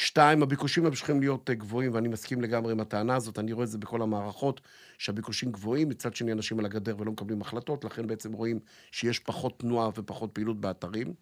שתיים, 0.00 0.42
הביקושים 0.42 0.84
ממשיכים 0.84 1.20
להיות 1.20 1.50
אה, 1.50 1.54
גבוהים, 1.54 1.94
ואני 1.94 2.08
מסכים 2.08 2.40
לגמרי 2.40 2.72
עם 2.72 2.80
הטענה 2.80 3.16
הזאת, 3.16 3.38
אני 3.38 3.52
רואה 3.52 3.64
את 3.64 3.70
זה 3.70 3.78
בכל 3.78 4.02
המערכות, 4.02 4.60
שהביקושים 4.98 5.52
גבוהים, 5.52 5.88
מצד 5.88 6.14
שני 6.14 6.32
אנשים 6.32 6.58
על 6.58 6.64
הגדר 6.64 6.94
ולא 6.98 7.12
מקבלים 7.12 7.40
החלטות, 7.40 7.84
לכן 7.84 8.06
בעצם 8.06 8.32
רואים 8.32 8.58
שיש 8.92 9.18
פחות 9.18 9.58
תנועה 9.58 9.90
ופחות 9.96 10.30
פעילות 10.32 10.60
באתרים. 10.60 11.14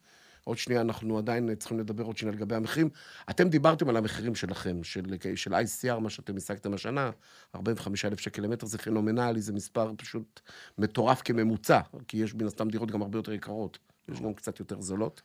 עוד 0.45 0.59
שנייה, 0.59 0.81
אנחנו 0.81 1.19
עדיין 1.19 1.55
צריכים 1.55 1.79
לדבר 1.79 2.05
עוד 2.05 2.17
שנייה 2.17 2.35
לגבי 2.35 2.55
המחירים. 2.55 2.89
אתם 3.31 3.49
דיברתם 3.49 3.89
על 3.89 3.97
המחירים 3.97 4.35
שלכם, 4.35 4.85
של, 4.85 5.05
של 5.35 5.55
ICR, 5.55 5.99
מה 5.99 6.11
שאתם 6.11 6.37
השגתם 6.37 6.75
השנה, 6.75 7.11
45,000 7.55 8.19
שקל 8.19 8.43
למטר, 8.43 8.67
זה 8.67 8.79
פנומנלי, 8.79 9.41
זה 9.41 9.53
מספר 9.53 9.93
פשוט 9.97 10.41
מטורף 10.79 11.23
כממוצע, 11.23 11.81
כי 12.09 12.17
יש 12.17 12.35
מן 12.35 12.47
הסתם 12.47 12.69
דירות 12.69 12.91
גם 12.91 13.03
הרבה 13.03 13.19
יותר 13.19 13.33
יקרות, 13.33 13.79
יש 14.09 14.21
גם 14.21 14.35
קצת 14.35 14.61
יותר 14.61 14.81
זולות. 14.81 15.23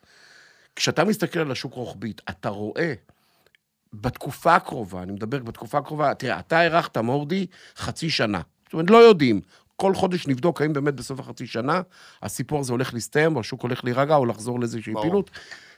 כשאתה 0.75 1.03
מסתכל 1.03 1.39
על 1.39 1.51
השוק 1.51 1.73
רוחבית, 1.73 2.21
אתה 2.29 2.49
רואה 2.49 2.93
בתקופה 3.93 4.55
הקרובה, 4.55 5.03
אני 5.03 5.11
מדבר 5.11 5.39
בתקופה 5.39 5.77
הקרובה, 5.77 6.13
תראה, 6.13 6.39
אתה 6.39 6.59
הארכת, 6.59 6.97
מורדי, 6.97 7.45
חצי 7.77 8.09
שנה. 8.09 8.41
זאת 8.65 8.73
אומרת, 8.73 8.89
לא 8.89 8.97
יודעים. 8.97 9.41
כל 9.75 9.95
חודש 9.95 10.27
נבדוק 10.27 10.61
האם 10.61 10.73
באמת 10.73 10.95
בסוף 10.95 11.19
החצי 11.19 11.47
שנה 11.47 11.81
הסיפור 12.21 12.59
הזה 12.59 12.71
הולך 12.71 12.93
להסתיים, 12.93 13.35
או 13.35 13.39
השוק 13.39 13.61
הולך 13.61 13.83
להירגע, 13.83 14.15
או 14.15 14.25
לחזור 14.25 14.59
לאיזושהי 14.59 14.93
ברור. 14.93 15.03
פעילות. 15.03 15.31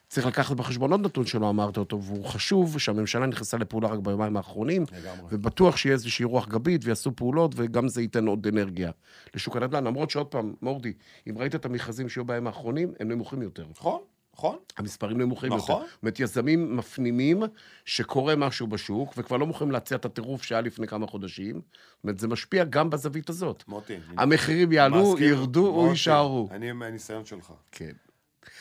צריך 0.10 0.28
לקחת 0.28 0.56
בחשבון 0.56 0.92
עוד 0.92 1.06
נתון 1.06 1.26
שלא 1.26 1.50
אמרת 1.50 1.78
אותו, 1.78 2.02
והוא 2.02 2.26
חשוב, 2.26 2.80
שהממשלה 2.80 3.26
נכנסה 3.26 3.58
לפעולה 3.58 3.88
רק 3.88 4.00
ביומיים 4.00 4.38
האחרונים, 4.38 4.86
לגמרי. 4.92 5.28
ובטוח 5.32 5.78
שיהיה 5.78 5.94
איזושהי 5.94 6.26
רוח 6.26 6.48
גבית 6.48 6.86
ויעשו 6.86 7.16
פעולות, 7.16 7.52
וגם 7.56 7.88
זה 7.88 8.02
ייתן 8.02 8.28
עוד 8.28 8.48
אנרגיה 8.48 8.92
לשוק 9.36 9.56
הנדל"ן. 9.56 9.84
למרות 9.84 10.10
שעוד 10.10 10.28
פעם, 10.28 10.54
מורדי, 10.62 10.94
אם 11.30 11.38
ראית 11.38 11.56
את 11.56 11.66
המכרזים 11.66 12.10
שהיו 12.10 12.26
בימים 12.26 12.48
האחרונים, 12.48 12.94
הם 13.00 13.08
נמוכים 13.08 13.42
יותר. 13.42 13.66
נכון, 13.72 14.02
נכון. 14.34 14.58
המספרים 14.78 15.18
נמוכים 15.22 15.54
נכון. 15.54 15.76
יותר. 15.76 15.88
זאת 15.94 16.02
אומרת, 16.04 16.20
יזמים 16.20 16.78
מפנימים 16.78 17.44
שקורה 17.86 18.36
משהו 18.36 18.68
בשוק, 18.68 19.14
וכבר 19.18 19.38
לא 19.38 19.46
מוכנים 19.48 19.72
להציע 19.72 19.98
את 19.98 20.06
הטירוף 20.06 20.44
שהיה 20.44 20.62
לפני 20.62 20.88
כמה 20.88 21.08
חודשים. 21.08 21.56
זאת 21.56 22.04
אומרת, 22.04 22.20
זה 22.20 22.28
משפיע 22.28 22.64
גם 22.64 22.90
בזווית 22.90 23.30
הזאת. 23.30 23.64
מוטי. 23.68 23.98
המחירים 24.18 24.72
יעלו, 24.72 25.14
מסכים. 25.14 25.30
ירדו 25.30 25.68
או 25.68 25.74
מוטי, 25.82 25.90
יישארו. 25.90 26.48
אני 26.52 26.72
מהניסיון 26.72 27.26
שלך. 27.26 27.54
כן. 27.72 27.92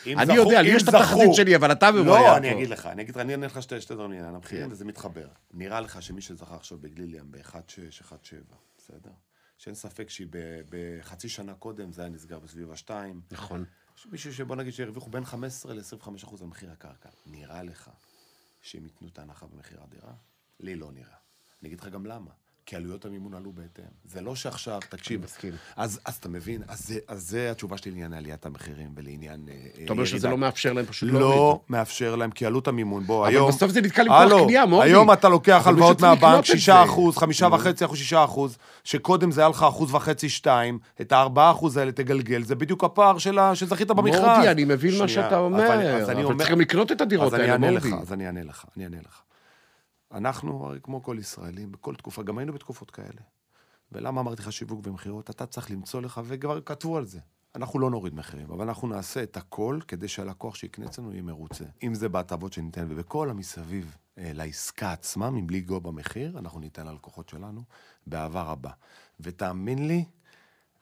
אני 0.07 0.27
זכו- 0.27 0.35
יודע, 0.35 0.63
לי 0.63 0.69
יש 0.69 0.83
את 0.83 0.89
התחזית 0.89 1.35
שלי, 1.35 1.57
אבל 1.57 1.73
אתה 1.73 1.91
מבויה 1.93 2.21
לא, 2.21 2.27
פה. 2.27 2.37
אני 2.37 2.53
אגיד 2.53 2.69
לך, 2.71 2.87
אני 2.87 3.03
אגיד 3.03 3.15
לך, 3.15 3.21
אני 3.21 3.33
אענה 3.33 3.47
לך 3.47 3.63
שתי 3.63 3.75
דברים 3.91 4.11
לעניין 4.11 4.35
המחירים, 4.35 4.67
כן. 4.67 4.73
וזה 4.73 4.85
מתחבר. 4.85 5.27
נראה 5.55 5.81
לך 5.81 6.03
שמי 6.03 6.21
שזכה 6.21 6.55
עכשיו 6.55 6.79
בגליליאם 6.79 7.25
ב-1.6, 7.31 7.55
1.7, 8.09 8.15
בסדר? 8.79 9.11
שאין 9.59 9.75
ספק 9.75 10.11
שהיא 10.11 10.27
בחצי 10.71 11.29
שנה 11.29 11.55
קודם, 11.55 11.93
זה 11.93 12.03
היה 12.03 12.11
נסגר 12.11 12.39
בסביב 12.39 12.71
השתיים. 12.71 13.21
נכון. 13.31 13.65
מישהו 14.11 14.35
שבוא 14.35 14.57
נגיד 14.57 14.73
שהרוויחו 14.73 15.11
בין 15.11 15.25
15 15.25 15.75
ל-25 15.75 16.25
אחוז 16.25 16.43
על 16.43 16.49
מחיר 16.49 16.73
הקרקע. 16.73 17.09
נראה 17.27 17.63
לך 17.63 17.91
שהם 18.63 18.85
ייתנו 18.85 19.09
את 19.09 19.19
ההנחה 19.19 19.47
במחיר 19.47 19.83
הדירה? 19.83 20.13
לי 20.61 20.77
לא 20.77 20.93
נראה. 20.93 21.17
אני 21.61 21.69
אגיד 21.69 21.81
לך 21.81 21.89
גם 21.89 22.07
למה. 22.07 22.31
כי 22.67 22.77
עלויות 22.77 23.05
המימון 23.05 23.35
עלו 23.35 23.53
בהתאם. 23.53 23.85
זה 24.05 24.21
לא 24.21 24.35
שעכשיו, 24.35 24.81
תקשיב, 24.89 25.21
אני 25.21 25.25
מסכים. 25.25 25.53
אז, 25.77 26.01
אז 26.05 26.15
אתה 26.15 26.29
מבין, 26.29 26.63
אז 26.69 26.87
זה, 26.89 26.99
אז 27.09 27.23
זה 27.29 27.51
התשובה 27.51 27.77
שלי 27.77 27.91
לעניין 27.91 28.13
עליית 28.15 28.47
המחירים 28.47 28.89
ולעניין 28.97 29.47
אה, 29.49 29.85
אתה 29.85 29.93
אומר 29.93 30.05
שזה 30.05 30.17
ירידה. 30.17 30.31
לא 30.31 30.39
מאפשר 30.39 30.73
להם 30.73 30.85
פשוט 30.87 31.09
להוריד. 31.09 31.23
לא 31.39 31.61
מאפשר 31.69 32.17
להם, 32.17 32.31
כי 32.31 32.47
עלות 32.47 32.69
המימון, 32.69 33.07
בוא, 33.07 33.23
אבל 33.27 33.35
היום... 33.35 33.49
בסוף 33.49 33.71
זה 33.71 33.81
נתקע 33.81 34.03
עם 34.03 34.09
כוח 34.09 34.17
הלו, 34.17 34.45
קנייה, 34.45 34.67
מורדי. 34.67 34.89
היום 34.91 35.13
אתה 35.13 35.29
לוקח 35.29 35.61
אבל 35.63 35.73
הלוואות 35.73 36.01
מהבנק, 36.01 36.23
לקנות 36.23 36.41
את 36.41 36.45
6 36.47 36.67
זה. 36.71 36.83
אחוז, 36.85 37.17
5 37.17 37.43
וחצי 37.43 37.85
אחוז, 37.85 37.99
6 37.99 38.13
אחוז, 38.13 38.59
שקודם 38.85 39.31
זה 39.31 39.41
היה 39.41 39.51
לך 39.51 39.63
אחוז 39.63 39.95
וחצי, 39.95 40.29
2, 40.29 40.79
את 41.01 41.13
ה-4 41.13 41.39
אחוז 41.51 41.77
האלה 41.77 41.93
תגלגל, 41.93 42.43
זה 42.43 42.55
בדיוק 42.55 42.85
הפער 42.85 43.19
של 43.19 43.39
ה- 43.39 43.55
שזכית 43.55 43.89
במכרז. 43.89 44.21
מורדי, 44.21 44.49
אני 44.51 44.65
מבין 44.65 44.99
מה 44.99 45.09
שאתה 45.09 45.39
אומר, 45.39 45.75
אבל 46.23 46.51
גם 46.51 46.61
לקנות 46.61 46.93
את 46.93 47.01
הדירות 47.01 47.27
אז 47.27 47.35
אני 47.35 47.43
האלה, 47.51 47.71
מורדי. 47.71 47.93
אז 48.03 48.13
אני 48.13 48.27
אענה 48.27 48.43
לך, 48.45 48.65
אני 48.77 48.85
אענה 48.85 48.97
לך. 49.09 49.21
אנחנו, 50.13 50.67
הרי 50.67 50.79
כמו 50.83 51.03
כל 51.03 51.17
ישראלים, 51.21 51.73
בכל 51.73 51.95
תקופה, 51.95 52.23
גם 52.23 52.39
היינו 52.39 52.53
בתקופות 52.53 52.91
כאלה. 52.91 53.21
ולמה 53.93 54.21
אמרתי 54.21 54.43
לך 54.43 54.53
שיווק 54.53 54.81
ומכירות? 54.87 55.31
אתה 55.31 55.47
צריך 55.47 55.71
למצוא 55.71 56.01
לך, 56.01 56.21
וכבר 56.25 56.61
כתבו 56.61 56.97
על 56.97 57.05
זה. 57.05 57.21
אנחנו 57.55 57.79
לא 57.79 57.91
נוריד 57.91 58.15
מחירים, 58.15 58.51
אבל 58.51 58.69
אנחנו 58.69 58.89
נעשה 58.89 59.23
את 59.23 59.37
הכל 59.37 59.79
כדי 59.89 60.09
שהלקוח 60.09 60.55
שיקנה 60.55 60.87
אצלנו 60.87 61.13
יהיה 61.13 61.23
מרוצה. 61.23 61.65
אם 61.83 61.95
זה 61.95 62.09
בהטבות 62.09 62.53
שניתן, 62.53 62.87
ובכל 62.89 63.31
המסביב 63.31 63.97
אה, 64.19 64.31
לעסקה 64.35 64.93
עצמה, 64.93 65.31
מבלי 65.31 65.61
לגוע 65.61 65.79
במחיר, 65.79 66.39
אנחנו 66.39 66.61
ניתן 66.61 66.87
ללקוחות 66.87 67.29
שלנו 67.29 67.63
באהבה 68.07 68.43
רבה. 68.43 68.71
ותאמין 69.21 69.89
לי, 69.89 70.05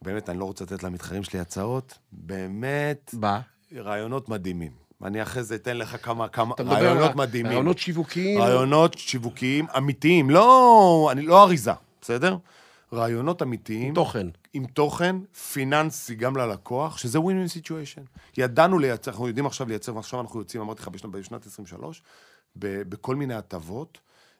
באמת, 0.02 0.28
אני 0.28 0.38
לא 0.38 0.44
רוצה 0.44 0.64
לתת 0.64 0.82
למתחרים 0.82 1.22
שלי 1.22 1.40
הצעות, 1.40 1.98
באמת, 2.12 3.14
בא. 3.20 3.40
רעיונות 3.74 4.28
מדהימים. 4.28 4.72
אני 5.04 5.22
אחרי 5.22 5.42
זה 5.42 5.54
אתן 5.54 5.76
לך 5.76 6.04
כמה, 6.04 6.28
כמה 6.28 6.54
רעיונות 6.58 7.16
מדהימים. 7.16 7.52
רעיונות 7.52 7.78
שיווקיים. 7.78 8.40
רעיונות 8.40 8.98
שיווקיים 8.98 9.66
אמיתיים, 9.76 10.30
לא, 10.30 11.08
אני, 11.12 11.22
לא 11.22 11.42
אריזה, 11.42 11.72
בסדר? 12.00 12.36
רעיונות 12.92 13.42
אמיתיים. 13.42 13.94
תוכן. 13.94 14.26
עם 14.52 14.66
תוכן 14.66 15.16
פיננסי 15.52 16.14
גם 16.14 16.36
ללקוח, 16.36 16.98
שזה 16.98 17.18
win-win 17.18 17.62
situation. 17.62 18.20
ידענו 18.36 18.78
לייצר, 18.78 19.10
אנחנו 19.10 19.28
יודעים 19.28 19.46
עכשיו 19.46 19.68
לייצר, 19.68 19.96
ועכשיו 19.96 20.20
אנחנו 20.20 20.40
יוצאים, 20.40 20.62
אמרתי 20.62 20.82
לך, 20.82 20.88
בשנת, 20.88 21.10
בשנת 21.10 21.46
23, 21.46 22.02
ב, 22.56 22.82
בכל 22.82 23.16
מיני 23.16 23.34
הטבות, 23.34 23.98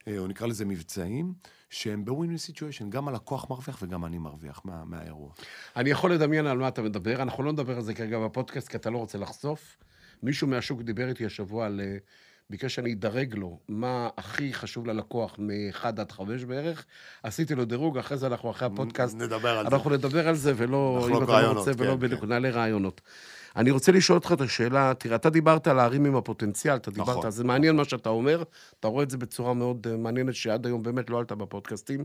אה, 0.09 0.18
או 0.18 0.27
נקרא 0.27 0.46
לזה 0.46 0.64
מבצעים, 0.64 1.33
שהם 1.70 2.05
ב-win-win 2.05 2.51
situation. 2.51 2.85
גם 2.88 3.09
הלקוח 3.09 3.51
מרוויח 3.51 3.79
וגם 3.83 4.05
אני 4.05 4.18
מרוויח 4.18 4.61
מה, 4.64 4.85
מהאירוע. 4.85 5.31
אני 5.77 5.90
יכול 5.90 6.12
לדמיין 6.12 6.46
על 6.46 6.59
מה 6.59 6.68
אתה 6.68 6.83
מדבר, 6.83 7.23
אנחנו 7.23 7.42
לא 7.42 7.53
נדבר 7.53 7.77
על 7.77 7.83
זה 7.83 7.94
כרגע 7.94 8.18
בפודקאסט, 8.18 8.68
כי 8.68 8.77
אתה 8.77 8.90
לא 8.90 8.99
רוצה 8.99 9.18
לחשוף. 9.18 9.77
מישהו 10.22 10.48
מהשוק 10.48 10.83
דיבר 10.83 11.09
איתי 11.09 11.26
השבוע 11.26 11.66
על... 11.66 11.80
אה, 11.80 11.96
ביקש 12.50 12.74
שאני 12.74 12.92
אדרג 12.92 13.35
לו 13.35 13.59
מה 13.68 14.09
הכי 14.16 14.52
חשוב 14.54 14.87
ללקוח 14.87 15.38
מ-1 15.38 15.85
עד 15.85 16.12
5 16.12 16.44
בערך. 16.44 16.85
עשיתי 17.22 17.54
לו 17.54 17.64
דירוג, 17.64 17.98
אחרי 17.98 18.16
זה 18.16 18.26
אנחנו 18.26 18.50
אחרי 18.50 18.68
הפודקאסט. 18.68 19.16
נדבר 19.16 19.59
על 19.59 19.66
זה. 19.70 19.76
אנחנו 19.76 19.90
נדבר 19.90 20.28
על 20.28 20.35
זה, 20.35 20.52
ולא... 20.56 20.98
נחלוק 21.02 21.18
אם 21.18 21.24
אתה 21.24 21.33
לא 21.33 21.37
רעיונות, 21.37 21.56
רוצה, 21.56 21.70
ולא 21.76 21.92
כן, 21.92 22.00
בדיוק, 22.00 22.20
כן. 22.20 22.28
נעלה 22.28 22.50
רעיונות. 22.50 23.00
אני 23.56 23.70
רוצה 23.70 23.92
לשאול 23.92 24.18
אותך 24.18 24.32
את 24.32 24.40
השאלה, 24.40 24.92
תראה, 24.98 25.16
אתה 25.16 25.30
דיברת 25.30 25.66
על 25.66 25.78
הערים 25.78 26.04
עם 26.04 26.16
הפוטנציאל, 26.16 26.76
אתה 26.76 26.90
דיברת, 26.90 27.08
נכון. 27.08 27.30
זה 27.30 27.44
מעניין 27.44 27.76
מה 27.76 27.84
שאתה 27.84 28.08
אומר, 28.08 28.42
אתה 28.80 28.88
רואה 28.88 29.02
את 29.02 29.10
זה 29.10 29.18
בצורה 29.18 29.54
מאוד 29.54 29.86
אה, 29.90 29.96
מעניינת, 29.96 30.34
שעד 30.34 30.66
היום 30.66 30.82
באמת 30.82 31.10
לא 31.10 31.18
עלתה 31.18 31.34
בפודקאסטים. 31.34 32.04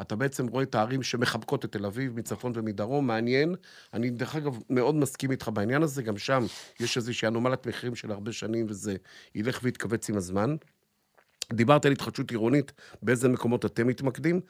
אתה 0.00 0.16
בעצם 0.16 0.46
רואה 0.46 0.62
את 0.62 0.74
הערים 0.74 1.02
שמחבקות 1.02 1.64
את 1.64 1.72
תל 1.72 1.86
אביב, 1.86 2.16
מצפון 2.16 2.52
ומדרום, 2.54 3.06
מעניין. 3.06 3.54
אני, 3.94 4.10
דרך 4.10 4.36
אגב, 4.36 4.58
מאוד 4.70 4.94
מסכים 4.94 5.30
איתך 5.30 5.50
בעניין 5.54 5.82
הזה, 5.82 6.02
גם 6.02 6.18
שם 6.18 6.46
יש 6.80 6.96
איזושהי 6.96 7.28
אנומלת 7.28 7.66
מחירים 7.66 7.94
של 7.94 8.12
הרבה 8.12 8.32
שנים, 8.32 8.66
וזה 8.68 8.96
ילך 9.34 9.60
ויתכווץ 9.62 10.10
עם 10.10 10.16
הזמן. 10.16 10.56
דיברת 11.52 11.86
על 11.86 11.92
התחדשות 11.92 12.30
עירונית, 12.30 12.72
באיזה 13.02 13.28
מקומות 13.28 13.64
אתם 13.64 13.86
מתמקדים. 13.86 14.40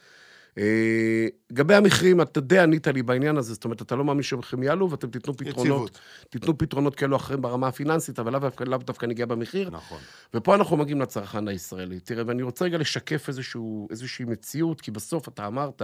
אה, 0.59 1.27
לגבי 1.51 1.75
המחירים, 1.75 2.21
אתה 2.21 2.41
די 2.41 2.59
ענית 2.59 2.87
לי 2.87 3.03
בעניין 3.03 3.37
הזה, 3.37 3.55
זאת 3.55 3.65
אומרת, 3.65 3.83
אתה 3.83 3.97
לא 3.97 4.05
מאמין 4.05 4.23
שהמחירים 4.23 4.63
יעלו, 4.63 4.91
ואתם 4.91 5.11
תיתנו 5.11 5.37
פתרונות, 5.37 5.91
יציבות. 5.91 6.01
תיתנו 6.31 6.59
פתרונות 6.59 6.95
כאלו 6.95 7.17
אחרים 7.17 7.43
ברמה 7.43 7.69
הפיננסית, 7.69 8.19
אבל 8.19 8.33
לאו 8.33 8.41
דווקא, 8.41 8.65
לאו 8.65 8.79
דווקא 8.79 9.07
ניגע 9.07 9.27
במחיר. 9.27 9.71
נכון. 9.71 9.99
ופה 10.35 10.55
אנחנו 10.55 10.77
מגיעים 10.77 11.01
לצרכן 11.01 11.49
הישראלי. 11.49 12.01
תראה, 12.01 12.25
ואני 12.27 12.43
רוצה 12.43 12.65
רגע 12.65 12.79
לשקף 12.79 13.29
איזשהו, 13.29 13.89
איזושהי 13.91 14.25
מציאות, 14.25 14.81
כי 14.81 14.91
בסוף 14.91 15.29
אתה 15.29 15.47
אמרת, 15.47 15.83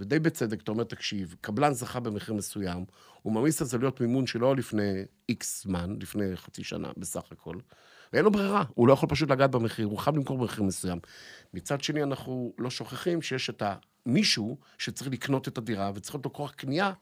ודי 0.00 0.18
בצדק, 0.18 0.62
אתה 0.62 0.70
אומר, 0.70 0.84
תקשיב, 0.84 1.34
קבלן 1.40 1.74
זכה 1.74 2.00
במחיר 2.00 2.34
מסוים, 2.34 2.84
הוא 3.22 3.32
מעמיס 3.32 3.62
על 3.62 3.68
זה 3.68 3.78
להיות 3.78 4.00
מימון 4.00 4.26
שלו 4.26 4.54
לפני 4.54 5.02
איקס 5.28 5.62
זמן, 5.62 5.96
לפני 6.00 6.36
חצי 6.36 6.64
שנה 6.64 6.88
בסך 6.96 7.32
הכל, 7.32 7.56
ואין 8.12 8.24
לו 8.24 8.30
ברירה, 8.30 8.64
הוא 8.74 8.88
לא 8.88 8.92
יכול 8.92 9.08
פשוט 9.08 9.30
לגעת 9.30 9.50
במחיר, 9.50 9.86
הוא 9.86 9.98
חייב 9.98 10.16
למכור 10.16 10.38
במחיר 10.38 10.62
מסוים. 10.64 10.98
מצד 11.54 11.80
שני, 11.80 12.02
אנחנו 12.02 12.52
לא 12.58 12.70
שוכחים 12.70 13.22
שיש 13.22 13.50
את 13.50 13.62
המישהו 14.06 14.58
שצריך 14.78 15.10
לקנות 15.10 15.48
את 15.48 15.58
הדירה, 15.58 15.90
וצריך 15.94 16.14
להיות 16.14 16.24
לו 16.24 16.32
כוח 16.32 16.50
קנייה 16.50 16.92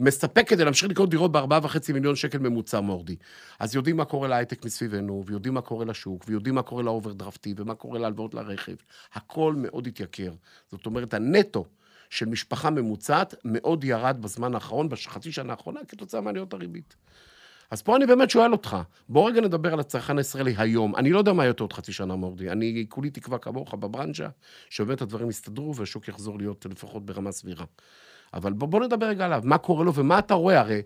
מספק 0.00 0.48
כדי 0.48 0.64
להמשיך 0.64 0.90
לקנות 0.90 1.10
דירות 1.10 1.32
ב-4.5 1.32 1.92
מיליון 1.92 2.16
שקל 2.16 2.38
ממוצע 2.38 2.80
מורדי. 2.80 3.16
אז 3.58 3.74
יודעים 3.74 3.96
מה 3.96 4.04
קורה 4.04 4.28
להייטק 4.28 4.64
מסביבנו, 4.64 5.24
ויודעים 5.26 5.54
מה 5.54 5.60
קורה 5.60 5.84
לשוק, 5.84 6.24
ויודעים 6.28 6.54
מה 6.54 6.62
קורה 6.62 6.82
לאוברדרפטי, 6.82 7.54
ומה 7.56 7.74
קורה 7.74 7.98
להלוואות 7.98 8.34
לרכב. 8.34 8.74
הכל 9.12 9.54
מאוד 9.56 9.86
התייקר. 9.86 10.32
זאת 10.70 10.86
אומרת, 10.86 11.14
הנטו 11.14 11.64
של 12.10 12.26
משפחה 12.26 12.70
ממוצעת 12.70 13.34
מאוד 13.44 13.84
ירד 13.84 14.16
בזמן 14.20 14.54
האחרון, 14.54 14.88
בחצי 14.88 15.32
שנה 15.32 15.52
האחרונה, 15.52 15.80
כתוצאה 15.88 16.20
מעליות 16.20 16.52
הריבית. 16.52 16.96
אז 17.72 17.82
פה 17.82 17.96
אני 17.96 18.06
באמת 18.06 18.30
שואל 18.30 18.52
אותך, 18.52 18.76
בוא 19.08 19.28
רגע 19.30 19.40
נדבר 19.40 19.72
על 19.72 19.80
הצרכן 19.80 20.18
הישראלי 20.18 20.54
היום. 20.58 20.96
אני 20.96 21.10
לא 21.12 21.18
יודע 21.18 21.32
מה 21.32 21.42
יהיה 21.44 21.54
עוד 21.60 21.72
חצי 21.72 21.92
שנה, 21.92 22.16
מורדי. 22.16 22.50
אני 22.50 22.86
כולי 22.88 23.10
תקווה 23.10 23.38
כמוך 23.38 23.74
בברנז'ה, 23.74 24.28
שבאמת 24.70 25.02
הדברים 25.02 25.30
יסתדרו 25.30 25.76
והשוק 25.76 26.08
יחזור 26.08 26.38
להיות 26.38 26.66
לפחות 26.70 27.06
ברמה 27.06 27.32
סבירה. 27.32 27.64
אבל 28.34 28.52
בוא, 28.52 28.68
בוא 28.68 28.80
נדבר 28.84 29.06
רגע 29.06 29.24
עליו, 29.24 29.40
מה 29.44 29.58
קורה 29.58 29.84
לו 29.84 29.94
ומה 29.94 30.18
אתה 30.18 30.34
רואה? 30.34 30.60
הרי, 30.60 30.82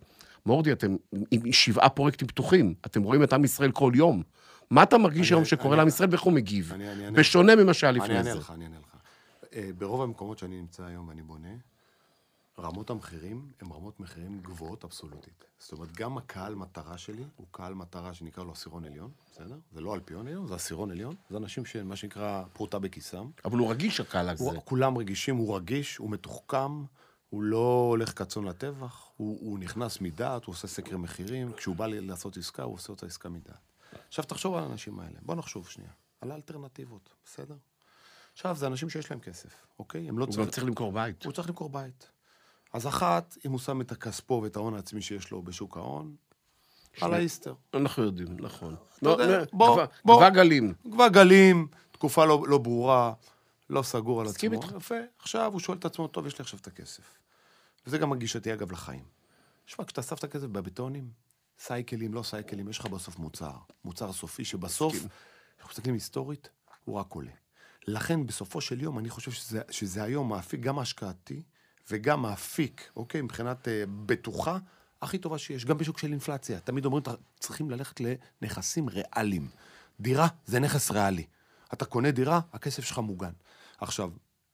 מורדי, 0.47 0.73
אתם 0.73 0.97
עם 1.31 1.53
שבעה 1.53 1.89
פרויקטים 1.89 2.29
פתוחים, 2.29 2.75
אתם 2.87 3.03
רואים 3.03 3.23
את 3.23 3.33
עם 3.33 3.45
ישראל 3.45 3.71
כל 3.73 3.93
יום. 3.95 4.23
מה 4.71 4.83
אתה 4.83 4.99
מרגיש 4.99 5.33
אני- 5.33 5.37
היום 5.39 5.45
שקורה 5.45 5.71
אני- 5.75 5.79
לעם 5.79 5.89
ישראל 5.89 6.09
ואיך 6.11 6.23
הוא 6.23 6.33
מגיב? 6.33 6.73
אני- 6.75 6.93
אני 6.93 7.05
אענה 7.05 7.19
בשונה 7.19 7.57
ממה 7.57 7.75
שהיה 7.75 7.91
אני 7.91 7.99
לפני 7.99 8.17
אענה 8.17 8.33
זה. 8.33 8.39
לך, 8.39 8.51
אני 8.55 8.65
אענה 8.65 8.77
לך. 8.79 8.97
אה, 9.55 9.71
ברוב 9.79 10.03
המקומות 10.03 10.39
שאני 10.39 10.57
נמצא 10.61 10.85
היום 10.85 11.09
ואני 11.09 11.23
בונה, 11.23 11.49
רמות 12.61 12.91
המחירים 12.91 13.53
הן 13.61 13.73
רמות 13.73 14.01
מחירים 14.01 14.41
גבוהות 14.43 14.85
אבסולוטית. 14.85 15.45
זאת 15.59 15.73
אומרת, 15.73 15.93
גם 15.93 16.19
הקהל 16.19 16.55
מטרה 16.55 16.99
שלי 16.99 17.25
הוא 17.37 17.47
קהל 17.51 17.75
מטרה 17.75 18.15
שנקרא 18.15 18.45
לו 18.45 18.53
עשירון 18.53 18.85
עליון, 18.85 19.11
בסדר? 19.33 19.59
זה 19.73 19.81
לא 19.81 19.95
אלפיון 19.95 20.27
עליון, 20.27 20.47
זה 20.47 20.55
עשירון 20.55 20.91
עליון. 20.91 21.15
זה 21.31 21.37
אנשים 21.37 21.65
שמה 21.65 21.97
שנקרא 21.97 22.45
פרוטה 22.53 22.79
בכיסם. 22.79 23.31
אבל 23.45 23.59
הוא 23.59 23.71
רגיש, 23.71 24.01
הקהל 24.01 24.29
הזה. 24.29 24.45
הוא, 24.45 24.63
כולם 24.65 24.99
רגישים, 24.99 25.37
הוא 25.37 25.57
רגיש, 25.57 25.97
הוא 25.97 26.11
מתוחכם, 26.11 26.85
הוא 27.31 27.43
לא 27.43 27.87
הולך 27.91 28.19
כצאן 28.19 28.45
לטבח, 28.45 29.11
הוא, 29.17 29.39
הוא 29.41 29.59
נכנס 29.59 30.01
מדעת, 30.01 30.45
הוא 30.45 30.53
עושה 30.53 30.69
סקר 30.69 30.97
מחירים, 30.97 31.53
כשהוא 31.53 31.77
בא 31.77 31.87
לעשות 31.87 32.37
עסקה, 32.37 32.63
הוא 32.63 32.75
עושה 32.75 32.93
אותה 32.93 33.07
עסקה 33.07 33.29
מדעת. 33.29 33.73
עכשיו 34.09 34.25
תחשוב 34.25 34.55
על 34.55 34.65
האנשים 34.65 35.01
האלה, 35.01 35.19
בוא 35.23 35.35
נחשוב 35.35 35.69
שנייה, 35.69 35.91
על 36.21 36.31
האלטרנטיבות, 36.31 37.15
בסדר? 37.25 37.57
עכשיו, 38.33 38.57
זה 38.57 38.67
אנשים 38.67 38.91
שיש 38.91 39.11
להם 39.11 39.21
כסף, 39.21 39.67
אוקיי? 39.79 40.09
הם 40.09 40.19
לא 40.19 40.25
הוא 40.25 40.27
גם 40.27 40.33
צריכים... 40.33 40.51
צריך 40.51 40.67
למכור 40.67 40.93
בית. 40.93 41.25
הוא 41.25 41.33
צריך 41.33 41.49
למכור 41.49 41.69
בית. 41.69 42.11
אז 42.77 42.87
אחת, 42.87 43.37
אם 43.47 43.51
הוא 43.51 43.59
שם 43.59 43.81
את 43.81 43.93
הכספו 43.93 44.41
ואת 44.43 44.57
ההון 44.57 44.75
העצמי 44.75 45.03
שיש 45.03 45.31
לו 45.31 45.43
בשוק 45.43 45.77
ההון, 45.77 46.17
על 47.01 47.15
האיסטר. 47.15 47.55
אנחנו 47.75 48.03
יודעים, 48.03 48.37
נכון. 48.41 48.77
יודע, 49.03 49.39
לא, 49.39 49.45
בוא, 49.53 49.75
גבה- 49.77 49.87
בוא. 50.05 50.17
גבה 50.17 50.31
גלים. 50.31 50.75
כבר 50.93 51.09
גלים, 51.09 51.69
תקופה 51.93 52.25
לא, 52.25 52.45
לא 52.49 52.59
ברורה, 52.59 53.13
לא 53.71 53.83
סגור 53.83 54.21
על 54.21 54.27
מסכים 54.27 54.53
עצמו. 54.53 54.63
איתך. 54.63 54.75
יפה. 54.77 54.95
עכשיו 55.19 55.53
הוא 55.53 55.61
שואל 55.61 55.79
את 55.79 55.85
עצמו, 55.85 56.09
טוב, 56.09 56.27
יש 56.27 56.39
לי 56.39 56.43
עכשיו 56.43 56.59
את 56.61 56.67
הכסף. 56.67 57.03
וזה 57.87 57.99
גם 57.99 58.13
הגישתי, 58.13 58.53
אגב, 58.53 58.73
לחיים. 58.73 59.05
שמע, 59.67 59.85
כשאתה 59.85 60.03
שם 60.03 60.15
את 60.15 60.25
הכסף 60.25 60.47
בבטונים, 60.47 61.11
סייקלים, 61.59 62.15
לא 62.15 62.23
סייקלים, 62.23 62.69
יש 62.69 62.79
לך 62.79 62.87
בסוף 62.87 63.19
מוצר. 63.19 63.53
מוצר 63.85 64.13
סופי, 64.13 64.45
שבסוף, 64.45 64.95
אנחנו 65.59 65.71
מסתכלים 65.71 65.95
היסטורית, 65.95 66.49
הוא 66.85 66.97
רק 66.97 67.13
עולה. 67.13 67.31
לכן, 67.87 68.27
בסופו 68.27 68.61
של 68.61 68.81
יום, 68.83 68.99
אני 68.99 69.11
חושב 69.11 69.31
שזה, 69.31 69.61
שזה 69.71 70.03
היום 70.03 70.33
האפיק, 70.33 70.61
גם 70.61 70.79
ההשקעתי, 70.79 71.43
וגם 71.91 72.25
האפיק, 72.27 72.91
אוקיי, 72.97 73.23
מבחינת 73.23 73.69
אה, 73.69 73.85
בטוחה, 74.07 74.59
הכי 75.03 75.19
טובה 75.19 75.39
שיש, 75.39 75.65
גם 75.65 75.79
בשוק 75.79 75.99
של 75.99 76.11
אינפלציה. 76.13 76.61
תמיד 76.61 76.85
אומרים, 76.85 77.03
"אתה- 77.03 77.15
צריכים 77.41 77.71
ללכת 77.71 78.01
לנכסים 78.43 78.89
ריאליים. 78.89 79.49
דירה 80.01 80.27
זה 80.47 80.61
נכס 80.61 80.91
ריאלי. 80.91 81.25
אתה 81.73 81.85
קונה 81.85 82.11
דירה, 82.11 82.41
הכסף 82.53 82.85
שלך 82.85 82.99
מוגן. 82.99 83.33
עכשיו, 83.79 84.11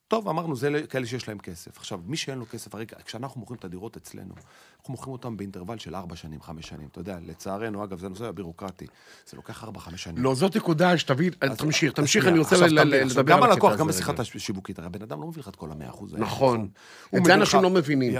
טוב, 0.08 0.28
אמרנו, 0.28 0.56
זה 0.56 0.70
ל- 0.70 0.86
כאלה 0.86 1.06
שיש 1.06 1.28
להם 1.28 1.38
כסף. 1.38 1.78
עכשיו, 1.78 2.00
מי 2.06 2.16
שאין 2.16 2.38
לו 2.38 2.46
כסף, 2.46 2.74
הרי 2.74 2.86
כשאנחנו 3.04 3.40
מוכרים 3.40 3.58
את 3.58 3.64
הדירות 3.64 3.96
אצלנו, 3.96 4.34
אנחנו 4.82 4.92
מוכרים 4.92 5.12
אותן 5.12 5.36
באינטרוול 5.36 5.78
של 5.78 5.94
4 5.94 6.16
שנים, 6.16 6.40
5 6.42 6.68
שנים. 6.68 6.88
אתה 6.92 7.00
יודע, 7.00 7.16
לצערנו, 7.26 7.84
אגב, 7.84 7.98
זה 7.98 8.08
נושא 8.08 8.24
הבירוקרטי. 8.24 8.86
זה 9.30 9.36
לוקח 9.36 9.64
4-5 9.64 9.68
שנים. 9.96 10.22
לא, 10.24 10.34
זאת 10.34 10.56
נקודה 10.56 10.98
שתבין, 10.98 11.30
תמשיך, 11.56 11.92
תמשיך, 11.92 12.26
אני 12.26 12.38
רוצה 12.38 12.54
עכשיו 12.54 12.68
ל- 12.68 12.80
ל- 12.80 12.84
תבין, 12.84 13.02
עכשיו, 13.06 13.20
לדבר 13.22 13.32
גם 13.36 13.42
על 13.42 13.50
הלקוח, 13.50 13.70
הקטע 13.72 13.80
גם 13.82 13.88
הזה 13.88 13.98
בשיחת. 13.98 14.20
השיווקית, 14.20 14.78
הרי 14.78 14.86
הבן 14.86 15.02
אדם 15.02 15.20
לא 15.20 15.26
מביא 15.26 15.42
לך 15.42 15.48
את 15.48 15.56
כל 15.56 15.70
המאה 15.72 15.88
אחוז. 15.88 16.14
נכון. 16.18 16.68
הוא 17.10 17.20
את 17.20 17.24
זה 17.24 17.34
אנשים 17.34 17.62
לא 17.62 17.70
מבינים. 17.70 18.14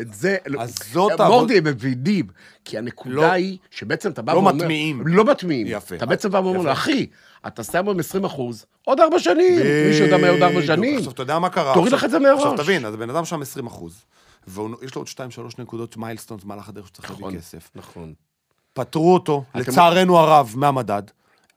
את 0.00 0.14
זה... 0.14 0.36
מורדי, 1.28 1.58
הם 1.58 1.64
מבינים. 1.64 2.26
כי 2.64 2.78
הנקודה 2.78 3.14
לא- 3.14 3.32
היא 3.32 3.58
שבעצם 3.70 4.10
אתה 4.10 4.22
בא 4.22 4.32
לא 4.32 4.38
ואומר... 4.38 4.52
מטמיעים. 4.52 5.02
לא 5.06 5.24
מטמיעים. 5.24 5.66
יפה. 5.70 5.96
אתה 5.96 6.06
בעצם 6.06 6.30
בא 6.30 6.38
ואומר 6.38 6.60
לו. 6.62 6.72
אחי, 6.72 7.06
אתה 7.46 7.64
שם 7.64 7.84
היום 7.88 7.98
20 8.00 8.24
אחוז, 8.24 8.66
עוד 8.84 9.00
ארבע 9.00 9.18
שנים. 9.18 9.58
מישהו 9.88 10.04
יודע 10.04 10.16
מה 10.18 10.28
עוד 10.28 10.42
ארבע. 10.42 10.62
שנים? 10.66 10.98
עכשיו, 10.98 11.12
אתה 11.12 11.22
יודע 11.22 11.38
מה 11.38 11.50
קרה? 11.50 11.74
תוריד 11.74 11.92
לך 11.92 12.04
את 12.04 12.10
זה 12.10 12.18
מהראש. 12.18 12.42
עכשיו, 12.42 12.56
תבין, 12.64 12.84
אז 12.84 12.94
הבן 12.94 13.10
אדם 13.10 13.24
שם 13.24 13.42
20 13.42 13.66
אחוז, 13.66 14.04
ויש 14.48 14.94
לו 14.94 15.00
עוד 15.00 15.08
2-3 15.08 15.20
נקודות 15.58 15.96
מיילסטונס 15.96 16.44
במהלך 16.44 16.68
הדרך 16.68 16.86
שצריך 16.88 17.10
נכון, 17.10 17.22
להביא 17.24 17.38
כסף. 17.38 17.70
נכון. 17.74 18.14
פטרו 18.72 19.14
אותו, 19.14 19.44
אתם- 19.50 19.58
לצערנו 19.58 20.18
הרב, 20.18 20.52
מהמדד. 20.56 21.02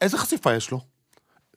איזה 0.02 0.18
חשיפה 0.18 0.54
יש 0.54 0.72
לו? 0.72 0.80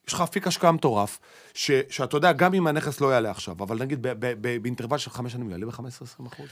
יש 0.08 0.12
לך 0.14 0.20
אפיק 0.20 0.46
השקעה 0.46 0.72
מטורף, 0.72 1.18
ש, 1.54 1.70
שאתה 1.90 2.16
יודע, 2.16 2.32
גם 2.32 2.54
אם 2.54 2.66
הנכס 2.66 3.00
לא 3.00 3.12
יעלה 3.12 3.30
עכשיו, 3.30 3.56
אבל 3.62 3.78
נגיד 3.78 4.02
ב, 4.02 4.08
ב, 4.08 4.34
ב, 4.40 4.62
באינטרוול 4.62 4.98
של 4.98 5.10
חמש 5.10 5.32
שנים, 5.32 5.50
יעלה 5.50 5.66
ב-15-20 5.66 6.26
אחוז. 6.26 6.46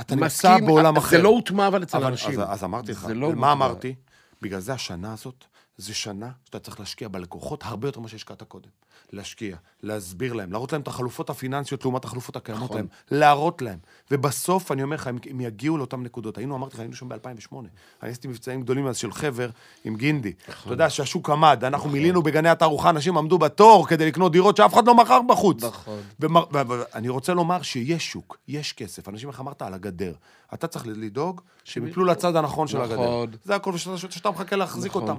אתה 0.00 0.14
נמצא 0.14 0.56
בעולם 0.66 0.96
אחר. 0.96 1.10
זה 1.16 1.22
לא 1.22 1.28
הוטמע 1.28 1.66
אבל 1.66 1.82
אצל 1.82 2.04
אנשים. 2.04 2.40
אז, 2.40 2.46
אז 2.52 2.64
אמרתי 2.64 2.92
לך, 2.92 3.06
לא 3.14 3.32
מה. 3.32 3.52
אמרתי? 3.52 3.94
בגלל 4.42 4.60
זה 4.60 4.72
השנה 4.72 5.12
הזאת, 5.12 5.44
זה 5.78 5.94
שנה 5.94 6.30
שאתה 6.44 6.58
צריך 6.58 6.80
להשקיע 6.80 7.08
בלקוחות 7.08 7.62
הרבה 7.64 7.88
יותר 7.88 8.00
ממה 8.00 8.08
שהשקעת 8.08 8.42
קודם. 8.42 8.68
להשקיע, 9.12 9.56
להסביר 9.82 10.32
להם, 10.32 10.52
להראות 10.52 10.72
להם 10.72 10.80
את 10.82 10.88
החלופות 10.88 11.30
הפיננסיות 11.30 11.84
לעומת 11.84 12.04
החלופות 12.04 12.36
הקיימות 12.36 12.64
נכון. 12.64 12.76
להם, 12.76 12.86
להראות 13.10 13.62
להם. 13.62 13.78
ובסוף, 14.10 14.72
אני 14.72 14.82
אומר 14.82 14.96
לך, 14.96 15.06
הם, 15.06 15.18
הם 15.30 15.40
יגיעו 15.40 15.78
לאותן 15.78 16.00
נקודות. 16.02 16.38
היינו, 16.38 16.56
אמרתי 16.56 16.74
לך, 16.74 16.80
היינו 16.80 16.94
שם 16.94 17.08
ב-2008. 17.08 17.56
אני 18.02 18.10
עשיתי 18.10 18.28
מבצעים 18.28 18.62
גדולים 18.62 18.86
אז 18.86 18.96
של 18.96 19.12
חבר 19.12 19.50
עם 19.84 19.96
גינדי. 19.96 20.32
נכון. 20.48 20.62
אתה 20.64 20.72
יודע 20.72 20.90
שהשוק 20.90 21.30
עמד, 21.30 21.64
אנחנו 21.64 21.90
מילינו 21.90 22.22
בגני 22.22 22.48
התערוכה, 22.48 22.90
אנשים 22.90 23.18
עמדו 23.18 23.38
בתור 23.38 23.86
כדי 23.88 24.06
לקנות 24.06 24.32
דירות 24.32 24.56
שאף 24.56 24.74
אחד 24.74 24.86
לא 24.86 24.94
מכר 24.94 25.20
בחוץ. 25.28 25.64
נכון. 25.64 26.00
ומר- 26.20 26.46
ו- 26.52 26.68
ו- 26.68 26.82
אני 26.94 27.08
רוצה 27.08 27.34
לומר 27.34 27.62
שיש 27.62 28.10
שוק, 28.12 28.38
יש 28.48 28.72
כסף. 28.72 29.08
אנשים, 29.08 29.28
איך 29.28 29.40
אמרת, 29.40 29.62
על 29.62 29.74
הגדר. 29.74 30.14
אתה 30.54 30.66
צריך 30.66 30.84
לדאוג 30.86 31.40
שהם 31.64 31.86
יפלו 31.86 32.04
לצד 32.04 32.36
הנכון 32.36 32.68
של 32.68 32.80
הגדר. 32.80 32.94
נכון. 32.94 33.30
זה 33.44 33.54
הכל, 33.54 33.70
ושאתה 33.74 33.98
שאתה 34.10 34.30
מחכה 34.30 34.56
להחזיק 34.56 34.90
נכון. 34.90 35.02
אותם. 35.02 35.16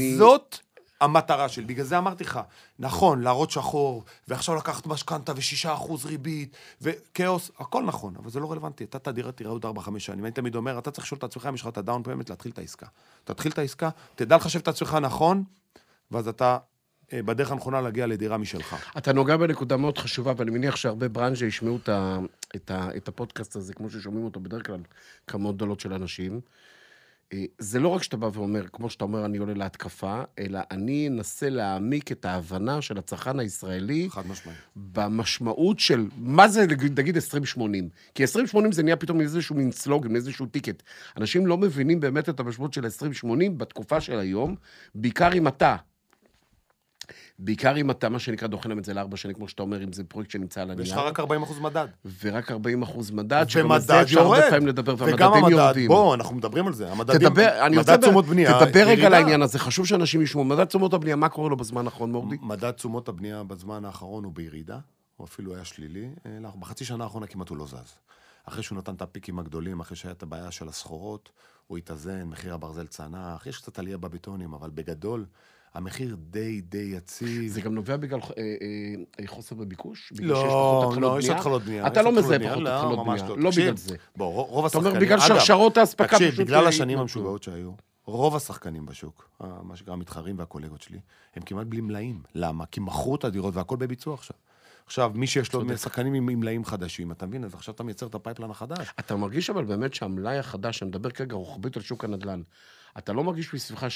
אני- 0.00 0.16
זאת 0.16 0.58
המטרה 1.00 1.48
שלי. 1.48 1.64
בגלל 1.64 1.84
זה 1.84 1.98
אמרתי 1.98 2.24
לך, 2.24 2.40
נכון, 2.78 3.20
להראות 3.22 3.50
שחור, 3.50 4.04
ועכשיו 4.28 4.54
לקחת 4.54 4.86
משכנתה 4.86 5.32
ושישה 5.36 5.74
אחוז 5.74 6.06
ריבית, 6.06 6.56
וכאוס, 6.82 7.50
הכל 7.58 7.82
נכון, 7.82 8.14
אבל 8.16 8.30
זה 8.30 8.40
לא 8.40 8.52
רלוונטי. 8.52 8.84
אתה 8.84 8.98
את 8.98 9.08
הדירה 9.08 9.32
תראה 9.32 9.50
עוד 9.50 9.64
ארבע, 9.64 9.82
חמש 9.82 10.06
שנים. 10.06 10.24
אני 10.24 10.32
תמיד 10.32 10.54
אומר, 10.54 10.78
אתה 10.78 10.90
צריך 10.90 11.04
לשאול 11.06 11.18
את 11.18 11.24
עצמך 11.24 11.46
אם 11.46 11.54
יש 11.54 11.60
לך 11.60 11.66
את 11.66 11.78
ה 11.78 11.83
down 11.83 12.02
payment 12.02 12.30
להתחיל 12.30 12.52
את 12.52 12.58
העסקה. 12.58 12.86
תתחיל 13.24 13.52
את 13.52 13.58
העסקה, 13.58 13.90
תדע 14.14 14.36
לחשב 14.36 14.58
את 14.58 14.68
עצמך 14.68 14.94
נכון, 15.02 15.44
ואז 16.10 16.28
אתה 16.28 16.58
אה, 17.12 17.22
בדרך 17.22 17.50
הנכונה 17.52 17.80
להגיע 17.80 18.06
לדירה 18.06 18.38
משלך. 18.38 18.76
אתה 18.98 19.12
נוגע 19.12 19.36
בנקודה 19.36 19.76
מאוד 19.76 19.98
חשובה, 19.98 20.32
ואני 20.36 20.50
מניח 20.50 20.76
שהרבה 20.76 21.08
ברנז'ה 21.08 21.46
ישמעו 21.46 21.76
את, 21.82 21.88
ה, 21.88 22.18
את, 22.56 22.70
ה, 22.70 22.88
את 22.96 23.08
הפודקאסט 23.08 23.56
הזה, 23.56 23.74
כמו 23.74 23.90
ששומעים 23.90 24.24
אותו 24.24 24.40
בדרך 24.40 24.66
כלל 24.66 24.80
כמות 25.26 25.56
גדולות 25.56 25.80
של 25.80 25.92
אנשים. 25.92 26.40
אה, 27.32 27.44
זה 27.58 27.80
לא 27.80 27.88
רק 27.88 28.02
שאתה 28.02 28.16
בא 28.16 28.30
ואומר, 28.32 28.64
כמו 28.72 28.90
שאתה 28.90 29.04
אומר, 29.04 29.24
אני 29.24 29.38
עולה 29.38 29.54
להתקפה, 29.54 30.22
אלא 30.38 30.60
אני 30.70 31.08
אנסה 31.08 31.50
להעמיק 31.50 32.12
את 32.12 32.24
ההבנה 32.24 32.82
של 32.82 32.98
הצרכן 32.98 33.40
הישראלי 33.40 34.08
חד 34.10 34.26
משמעית. 34.26 34.58
במשמעות 34.76 35.78
של 35.78 36.06
מה 36.16 36.48
זה, 36.48 36.66
נגיד, 36.66 37.00
נגיד 37.00 37.14
2080. 37.14 37.88
כי 38.14 38.22
2080 38.22 38.72
זה 38.72 38.82
נהיה 38.82 38.96
פתאום 38.96 39.20
איזשהו 39.20 39.56
מין 39.56 39.72
סלוגן, 39.72 40.16
איזשהו 40.16 40.46
טיקט. 40.46 40.82
אנשים 41.16 41.46
לא 41.46 41.58
מבינים 41.58 42.00
באמת 42.00 42.28
את 42.28 42.40
המשמעות 42.40 42.72
של 42.72 42.84
2080 42.84 43.58
בתקופה 43.58 44.00
של 44.00 44.18
היום, 44.18 44.56
בעיקר 44.94 45.32
אם 45.32 45.48
אתה. 45.48 45.76
בעיקר 47.38 47.76
אם 47.76 47.90
אתה, 47.90 48.08
מה 48.08 48.18
שנקרא, 48.18 48.48
דוחה 48.48 48.68
להם 48.68 48.78
את 48.78 48.84
זה 48.84 48.94
לארבע 48.94 49.16
שנים, 49.16 49.34
כמו 49.34 49.48
שאתה 49.48 49.62
אומר, 49.62 49.84
אם 49.84 49.92
זה 49.92 50.04
פרויקט 50.04 50.30
שנמצא 50.30 50.62
על 50.62 50.70
ויש 50.76 50.90
לך 50.90 50.96
הנייר, 50.96 51.08
רק 51.08 51.20
40 51.20 51.42
אחוז 51.42 51.58
מדד. 51.58 51.86
ורק 52.22 52.50
40 52.50 52.82
אחוז 52.82 53.10
מדד, 53.10 53.44
שגם 53.48 53.72
על 53.72 53.80
זה 53.80 54.02
אפשר 54.02 54.20
הרבה. 54.20 54.50
פעמים 54.50 54.66
לדבר, 54.66 54.94
והמדדים 54.98 55.26
המדד, 55.26 55.50
יורדים. 55.50 55.88
בוא, 55.88 56.14
אנחנו 56.14 56.36
מדברים 56.36 56.66
על 56.66 56.72
זה. 56.72 56.92
המדדים, 56.92 57.20
תדבר. 57.20 57.68
מדד 57.70 58.00
תשומות 58.00 58.26
בנייה, 58.26 58.60
תדבר 58.64 58.86
רגע 58.86 59.06
על. 59.06 59.14
העניין 59.14 59.42
הזה, 59.42 59.58
חשוב 59.58 59.86
שאנשים 59.86 60.22
ישמעו. 60.22 60.44
מדד 60.44 60.64
תשומות 60.64 60.94
הבנייה, 60.94 61.16
מה 61.16 61.28
קורה 61.28 61.50
לו 61.50 61.56
בזמן 61.56 61.84
האחרון, 61.84 62.12
מורדי? 62.12 62.36
מדד 62.42 62.70
תשומות 62.70 63.08
הבנייה 63.08 63.42
בזמן 63.42 63.84
האחרון 63.84 64.24
הוא 64.24 64.32
בירידה, 64.32 64.78
או 65.18 65.24
אפילו 65.24 65.54
היה 65.54 65.64
שלילי. 65.64 66.08
אלא 66.26 66.48
בחצי 66.60 66.84
שנה 66.84 67.04
האחרונה 67.04 67.26
כמעט 67.26 67.48
הוא 67.48 67.56
לא 67.56 67.66
זז. 67.66 67.94
אחרי 68.44 68.62
שהוא 68.62 68.78
נתן 68.78 68.94
את 68.94 69.02
הפיקים 69.02 69.38
הגדולים, 69.38 69.80
אחרי 69.80 69.96
שהיה 69.96 70.12
את 70.12 70.22
הבעיה 70.22 70.50
של 70.50 70.68
הסחורות, 70.68 71.30
הוא 71.66 71.78
התאזן, 71.78 72.22
מחיר 72.24 72.54
הברזל 72.54 72.86
צנח, 72.86 73.46
יש 73.46 73.58
קצת 73.58 73.78
עלייה 73.78 73.98
בבטונים, 73.98 74.54
אבל 74.54 74.70
בגדול, 74.70 75.24
המחיר 75.74 76.16
די 76.30 76.60
די 76.60 76.92
יציב. 76.96 77.52
זה 77.52 77.60
גם 77.60 77.74
נובע 77.74 77.96
בגלל 77.96 78.20
אה, 78.20 78.42
אה, 79.20 79.26
חוסר 79.26 79.54
בביקוש? 79.54 80.12
לא, 80.18 80.92
לא, 81.00 81.18
יש? 81.18 81.28
התחלות 81.28 81.62
בנייה. 81.62 81.86
אתה 81.86 82.02
לא 82.02 82.12
מזהה. 82.12 82.38
פחות 82.38 82.62
לא, 82.62 82.68
התחלות 82.76 83.06
בנייה, 83.06 83.26
לא. 83.28 83.38
לא 83.38 83.50
תקשיב, 83.50 83.64
בגלל 83.64 83.76
זה. 83.76 83.96
בוא, 84.16 84.26
רוב- 84.26 84.48
רוב 84.48 84.66
אתה 84.66 84.78
אומר, 84.78 84.88
השחקנים... 84.88 85.06
בגלל 85.08 85.20
שרשרות 85.20 85.76
האספקה 85.76 86.08
תקשיב, 86.16 86.30
פשוט, 86.30 86.46
בגלל 86.46 86.62
אה, 86.62 86.68
השנים 86.68 86.88
התנתקו. 86.88 87.00
המשוגעות 87.00 87.42
שהיו, 87.42 87.72
רוב 88.04 88.36
השחקנים 88.36 88.86
בשוק, 88.86 89.28
אה, 89.44 89.48
מה 89.62 89.76
שנקרא 89.76 89.92
המתחרים 89.92 90.38
והקולגות 90.38 90.82
שלי, 90.82 90.98
הם 91.36 91.42
כמעט 91.42 91.66
בלי 91.66 91.80
מלאים. 91.80 92.22
למה? 92.34 92.66
כי 92.66 92.80
מכרו 92.80 93.16
את 93.16 93.24
הדירות 93.24 93.56
והכל 93.56 93.76
בביצוע 93.76 94.14
עכשיו. 94.14 94.36
עכשיו, 94.86 95.12
מי 95.14 95.26
שיש 95.26 95.52
לו 95.52 95.76
שחקנים 95.78 96.14
עם 96.14 96.40
מלאים 96.40 96.64
חדשים, 96.64 97.12
אתה 97.12 97.26
מבין? 97.26 97.44
אז 97.44 97.54
עכשיו 97.54 97.74
אתה 97.74 97.82
מייצר 97.82 98.06
את 98.06 98.14
הפייפלן 98.14 98.50
החדש. 98.50 98.92
אתה 98.98 99.16
מרגיש 99.16 99.50
אבל 99.50 99.64
באמת 99.64 99.94
שהמלאי 99.94 100.38
החדש, 100.38 100.82
אני 100.82 100.88
מדבר 100.88 101.10
כרגע 101.10 101.36
רוחבית 101.36 101.76
על 101.76 101.82
שוק 101.82 102.04
הנדל"ן, 102.04 102.42
אתה 102.98 103.12
לא 103.12 103.24
מרגיש 103.24 103.54
מסביבך 103.54 103.86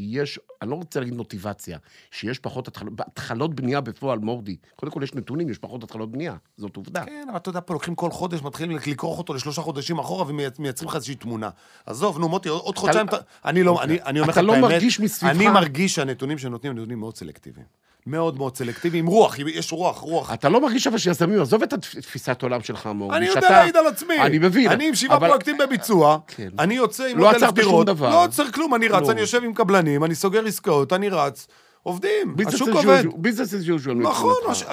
שיש, 0.00 0.38
אני 0.62 0.70
לא 0.70 0.74
רוצה 0.74 1.00
להגיד 1.00 1.14
מוטיבציה, 1.14 1.78
שיש 2.10 2.38
פחות 2.38 2.68
התחלות, 2.68 2.92
התחלות 3.00 3.54
בנייה 3.54 3.80
בפועל, 3.80 4.18
מורדי. 4.18 4.56
קודם 4.76 4.92
כל 4.92 5.02
יש 5.02 5.14
נתונים, 5.14 5.48
יש 5.48 5.58
פחות 5.58 5.84
התחלות 5.84 6.10
בנייה, 6.12 6.34
זאת 6.56 6.76
עובדה. 6.76 7.04
כן, 7.04 7.26
אבל 7.28 7.36
אתה 7.36 7.48
יודע, 7.48 7.60
פה 7.64 7.74
לוקחים 7.74 7.94
כל 7.94 8.10
חודש, 8.10 8.42
מתחילים 8.42 8.76
לכרוך 8.86 9.18
אותו 9.18 9.34
לשלושה 9.34 9.62
חודשים 9.62 9.98
אחורה 9.98 10.24
ומייצרים 10.28 10.88
לך 10.88 10.94
איזושהי 10.94 11.14
תמונה. 11.14 11.50
עזוב, 11.86 12.18
נו, 12.18 12.28
מוטי, 12.28 12.48
עוד 12.48 12.78
חודשיים... 12.78 13.08
אתה- 13.08 13.16
אני 13.44 13.62
לא, 13.62 13.82
אני 13.82 13.98
אני 14.06 14.20
אומר 14.20 14.30
לך 14.30 14.34
אתה 14.34 14.40
את 14.40 14.46
לא 14.46 14.52
האמת, 14.54 14.70
מרגיש 14.70 15.00
מסביבך- 15.00 15.30
אני 15.36 15.48
מרגיש 15.48 15.94
שהנתונים 15.94 16.38
שנותנים 16.38 16.70
הם 16.72 16.78
נתונים 16.78 16.98
מאוד 17.00 17.16
סלקטיביים. 17.16 17.66
מאוד 18.06 18.36
מאוד 18.36 18.56
סלקטיביים, 18.56 19.04
עם 19.04 19.10
רוח, 19.10 19.38
יש 19.38 19.72
רוח, 19.72 19.98
רוח. 19.98 20.32
אתה 20.32 20.48
לא 20.48 20.60
מרגיש 20.60 20.86
אבל 20.86 20.98
שיזמים, 20.98 21.40
עזוב 21.40 21.62
את 21.62 21.72
התפיסת 21.72 22.42
עולם 22.42 22.60
שלך, 22.62 22.86
מורדי. 22.94 23.16
אני 23.16 23.26
יודע 23.26 23.50
להעיד 23.50 23.76
על 23.76 23.86
עצמי. 23.86 24.20
אני 24.20 24.38
מבין. 24.38 24.70
אני 24.70 24.88
עם 24.88 24.94
שבעה 24.94 25.18
פרויקטים 25.20 25.58
בביצוע, 25.58 26.18
כן. 26.26 26.48
אני 26.58 26.74
יוצא 26.74 27.04
עם 27.06 27.18
לא 27.18 27.24
עוד 27.26 27.34
אלף 27.34 27.42
עצרת 27.42 27.56
שום 27.56 27.64
דירות. 27.70 27.86
דבר. 27.86 28.10
לא 28.10 28.24
עוצר 28.24 28.50
כלום, 28.52 28.74
אני 28.74 28.88
רץ, 28.88 28.98
כלום. 28.98 29.10
אני 29.10 29.20
יושב 29.20 29.44
עם 29.44 29.54
קבלנים, 29.54 29.87
אני 30.04 30.14
סוגר 30.14 30.46
עסקאות, 30.46 30.92
אני 30.92 31.08
רץ, 31.08 31.46
עובדים, 31.82 32.36
השוק 32.46 32.68
עובד. 32.68 33.04
business 33.04 33.50
as 33.64 33.86
usual 33.86 33.94
נכון, 33.94 34.34
השוק. 34.48 34.68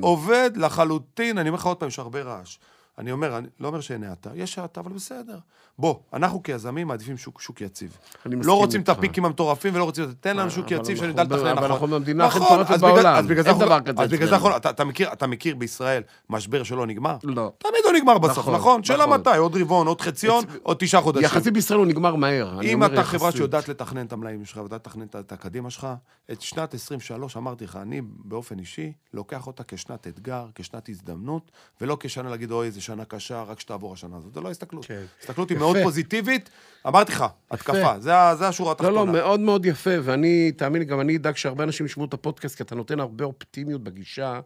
עובד 0.00 0.50
לחלוטין. 0.56 1.38
אני 1.38 1.48
אומר 1.48 1.58
לך 1.58 1.66
עוד 1.66 1.76
פעם, 1.76 1.88
יש 1.88 1.98
הרבה 1.98 2.22
רעש. 2.22 2.58
אני 3.00 3.12
אומר, 3.12 3.38
אני 3.38 3.46
לא 3.60 3.68
אומר 3.68 3.80
שאין 3.80 4.04
האטה, 4.04 4.30
יש 4.34 4.58
האטה, 4.58 4.80
אבל 4.80 4.92
בסדר. 4.92 5.38
בוא, 5.78 5.94
אנחנו 6.12 6.42
כיזמים 6.42 6.86
מעדיפים 6.88 7.16
שוק, 7.16 7.40
שוק 7.40 7.60
יציב. 7.60 7.96
לא 8.26 8.54
רוצים 8.56 8.80
את. 8.80 8.88
הפיקים 8.88 9.24
המטורפים 9.24 9.74
ולא 9.74 9.84
רוצים... 9.84 10.04
תן 10.20 10.36
לנו 10.36 10.50
שוק 10.50 10.72
אבל 10.72 10.80
יציב 10.82 10.98
שנדע 10.98 11.24
ב- 11.24 11.32
לתכנן 11.32 11.46
אבל 11.50 11.58
נכון. 11.58 11.70
אנחנו 11.70 11.86
במדינה 11.86 12.26
הכי 12.26 12.38
נכון, 12.38 12.52
מטורפת 12.52 12.70
אז 12.70 12.80
בגלל- 12.80 12.92
בעולם. 12.94 13.14
אז 13.16 13.26
בגלל 13.26 13.46
אין 13.46 13.58
דבר 13.58 13.80
כזה 13.80 14.02
אז 14.02 14.10
בגלל 14.10 14.28
זה. 14.28 14.34
אנחנו- 14.34 14.56
אתה- 14.56 15.26
מכיר- 15.26 15.54
בישראל 15.54 16.02
משבר 16.30 16.62
שלא 16.62 16.86
נגמר? 16.86 17.16
לא. 17.22 17.52
תמיד 17.58 17.74
הוא 17.84 17.92
נגמר 17.92 18.18
בסוף, 18.18 18.38
נכון, 18.38 18.54
נכון? 18.54 18.84
שאלה 18.84 19.06
נכון. 19.06 19.20
מתי, 19.20 19.36
עוד 19.36 19.56
רבעון, 19.56 19.86
עוד 19.86 20.00
חציון, 20.00 20.44
עוד 20.62 20.76
תשעה 20.80 21.00
חודשים. 21.00 21.24
יחסית 21.24 21.52
בישראל 21.52 21.78
הוא 21.78 21.86
נגמר 21.86 22.14
מהר. 22.16 22.60
אם 22.62 22.84
אתה 22.84 23.04
חברה. 23.04 23.32
שיודעת 23.32 23.68
לתכנן 23.68 24.06
את 24.06 24.12
המלאים 24.12 24.44
שלך, 24.44 24.56
ויודעת 24.56 24.86
לתכנן 24.86 25.06
את 25.20 25.32
הקדימה 25.32 25.70
שלך, 25.70 25.86
את 26.32 26.40
שנת 26.42 26.74
23, 26.74 27.36
אמרתי 27.36 27.64
לך, 27.64 27.76
אני 27.82 28.00
באופן 28.04 28.58
אישי 28.58 28.92
לוקח 29.14 29.46
אותה 29.46 29.62
כשנת 29.68 30.06
אתגר, 30.06 30.46
כשנת 30.54 30.88
הזדמנות, 30.88 31.50
ולא 31.80 31.96
כשנה 32.00 32.30
להגיד, 32.30 32.50
אוי, 32.50 32.66
איזה 32.66 32.80
שנה 32.90 33.04
קשה, 33.04 33.42
רק 33.42 33.60
שתעבור 33.60 33.92
השנה 33.92 34.16
הזאת. 34.16 34.34
זה 34.34 34.40
לא 34.40 34.50
הסתכלות. 34.50 34.84
כן. 34.84 35.02
הסתכלות 35.20 35.50
היא. 35.50 35.58
מאוד 35.58 35.76
פוזיטיבית. 35.82 36.50
אמרתי 36.86 37.12
לך, 37.12 37.24
התקפה, 37.50 38.00
זה 38.00 38.12
זה 38.38 38.48
השורה 38.48 38.68
לא, 38.68 38.72
התחתונה. 38.72 38.96
לא, 38.96 39.06
מאוד 39.06 39.40
מאוד 39.40 39.66
יפה, 39.66 39.90
ואני, 40.02 40.52
תאמין 40.52 40.82
לי, 40.82 40.84
גם 40.84 41.00
אני 41.00 41.16
אדאג 41.16 41.36
שהרבה 41.36 41.64
אנשים 41.64 41.86
ישמעו 41.86 42.06
את 42.06 42.14
הפודקאסט, 42.14 42.56
כי 42.56 42.62
אתה 42.62 42.74
נותן 42.74 43.00
הרבה 43.00 43.24
אופטימיות 43.24 43.82
בגישה 43.82 44.40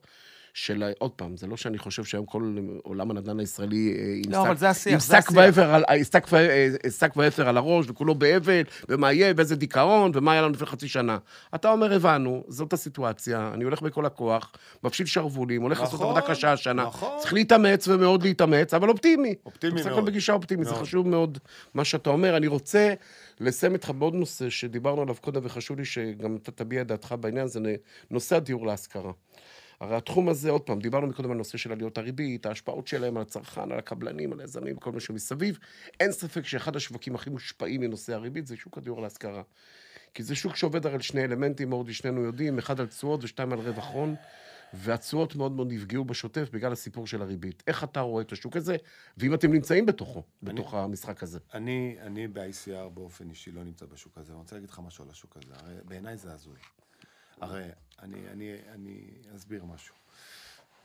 של, 0.55 0.85
עוד 0.99 1.11
פעם, 1.11 1.37
זה 1.37 1.47
לא 1.47 1.57
שאני 1.57 1.79
חושב 1.79 2.05
שהיום 2.05 2.27
כל 2.27 2.57
עולם 2.83 3.11
הנדל"ן 3.11 3.41
הישראלי 3.41 3.95
עם 4.25 4.33
לא, 4.33 4.39
שק- 4.43 4.47
אבל 4.47 4.57
זה 4.57 4.69
השיח, 4.69 4.93
עם 4.93 5.01
זה 5.01 5.07
שק 5.07 5.13
השיח. 5.15 5.33
ואפר 5.37 5.75
על- 5.75 5.85
שק 6.13 6.27
ו- 6.33 6.91
שק 6.99 7.13
ואפר 7.17 7.49
על 7.49 7.57
הראש, 7.57 7.87
וכולו 7.89 8.15
באבל, 8.15 8.63
ומה 8.89 9.13
יהיה, 9.13 9.33
ואיזה 9.37 9.57
דיכאון, 9.57 10.11
ומה 10.15 10.33
היה 10.33 10.43
לנו 10.43 10.53
לפני 10.53 10.67
חצי 10.67 10.89
שנה. 10.89 11.19
אתה 11.55 11.71
אומר, 11.71 11.93
הבנו, 11.93 12.45
זאת 12.49 12.73
הסיטואציה, 12.73 13.51
אני 13.55 13.65
הולך 13.65 13.83
בכל 13.83 14.07
הכוח, 14.07 14.53
מפשיל 14.85 15.07
שרוולים, 15.07 15.63
הולך 15.63 15.81
לעשות 15.81 15.95
נכון, 16.01 16.17
עבודה 16.17 16.35
קשה 16.35 16.53
השנה. 16.53 16.83
נכון. 16.85 17.19
צריך 17.21 17.33
להתאמץ, 17.33 17.89
ומאוד 17.89 18.23
להתאמץ, 18.23 18.75
אבל 18.75 18.89
אופטימי. 18.89 19.35
אופטימי 19.47 19.73
בסך 19.75 19.87
הכל 19.87 19.95
מאוד. 19.95 20.07
בגישה 20.07 20.33
אופטימית, 20.33 20.69
זה. 20.69 20.75
חשוב 20.75 21.09
מאוד 21.09 21.39
מה 21.75 21.85
שאתה 21.85 22.11
אומר. 22.11 22.37
אני 22.37 22.47
רוצה 22.47 22.95
לסיים 23.41 23.73
איתך 23.73 23.91
בעוד 23.99 24.15
נושא 24.15 24.51
שדיברנו 24.51 25.03
עליו 25.03 25.15
קודם, 25.21 25.41
וחשוב 25.45 25.79
לי 25.79 25.85
שגם 25.85 26.37
אתה 26.43 26.51
תביע 26.53 26.81
את 26.83 26.87
דעתך 26.87 27.15
בעניין, 27.21 27.47
זה 27.47 27.61
נושא 28.11 28.37
הדיור 28.37 28.67
להשכרה. 28.67 29.13
הרי 29.85 29.97
התחום 29.97 30.29
הזה, 30.29 30.51
עוד 30.51 30.63
פעם, 30.63 30.79
דיברנו 30.79 31.07
מקודם 31.07 31.31
על 31.31 31.37
נושא 31.37 31.59
של 31.59 31.73
עליות 31.73 31.99
הריבית, 31.99 32.47
ההשפעות 32.47 32.87
שלהם 32.87 33.17
על 33.17 33.23
הצרכן, 33.23 33.73
על 33.73 33.79
הקבלנים, 33.79 34.33
על 34.33 34.41
היזמים, 34.41 34.77
כל 34.77 34.93
מה 34.93 35.01
שמסביב. 35.01 35.59
אין 36.01 36.13
ספק 36.13 36.47
שאחד 36.47 36.77
השווקים 36.77 37.15
הכי 37.15 37.31
מושפעים 37.31 37.81
מנושא 37.81 38.15
הריבית 38.15 38.47
זה 38.47 38.57
שוק 38.57 38.79
הדיור 38.79 39.03
להשכרה. 39.03 39.43
כי 40.15 40.23
זה 40.23 40.35
שוק 40.35 40.57
שעובד 40.57 40.87
על 40.87 41.01
שני 41.01 41.25
אלמנטים, 41.25 41.69
מאוד 41.69 41.93
שנינו 41.93 42.21
יודעים, 42.21 42.59
אחד 42.59 42.81
על 42.81 42.87
תשואות 42.87 43.25
ושתיים 43.25 43.53
על 43.53 43.59
רווח 43.59 43.91
הון, 43.91 44.15
והתשואות 44.73 45.37
מאוד 45.37 45.53
מאוד 45.53 45.73
נפגעו 45.73 46.05
בשוטף 46.05 46.49
בגלל 46.53 46.73
הסיפור 46.73 47.07
של 47.07 47.23
הריבית. 47.23 47.63
איך 47.67 47.85
אתה 47.85 48.01
רואה 48.01 48.23
את 48.23 48.33
השוק 48.33 48.57
הזה, 48.57 48.77
ואם 49.19 49.35
אתם 49.35 49.53
נמצאים 49.53 49.87
בתוכו, 49.87 50.23
בתוך 50.43 50.75
המשחק 50.75 51.23
הזה? 51.23 51.39
אני, 51.55 51.97
אני 52.01 52.29
ב-ICR 52.29 52.89
באופן 52.95 53.31
אישי 53.31 53.53
לא 53.53 53.65
נמצא 53.65 53.87
בשוק 53.87 54.19
הזה. 54.19 54.33
אני 54.33 54.39
רוצה 54.39 54.57
להגיד 54.57 54.71
לך 54.71 54.81
משהו 54.87 55.05
על 55.05 55.11
השוק 55.11 55.37
הזה. 55.37 55.55
הרי 55.57 55.75
בעיניי 55.85 56.17
זה 56.17 56.33
הזוי. 56.33 56.59
הרי 57.41 57.65
אני, 58.05 58.29
אני, 58.29 58.53
אני 58.75 59.11
אסביר 59.37 59.65
משהו. 59.65 59.95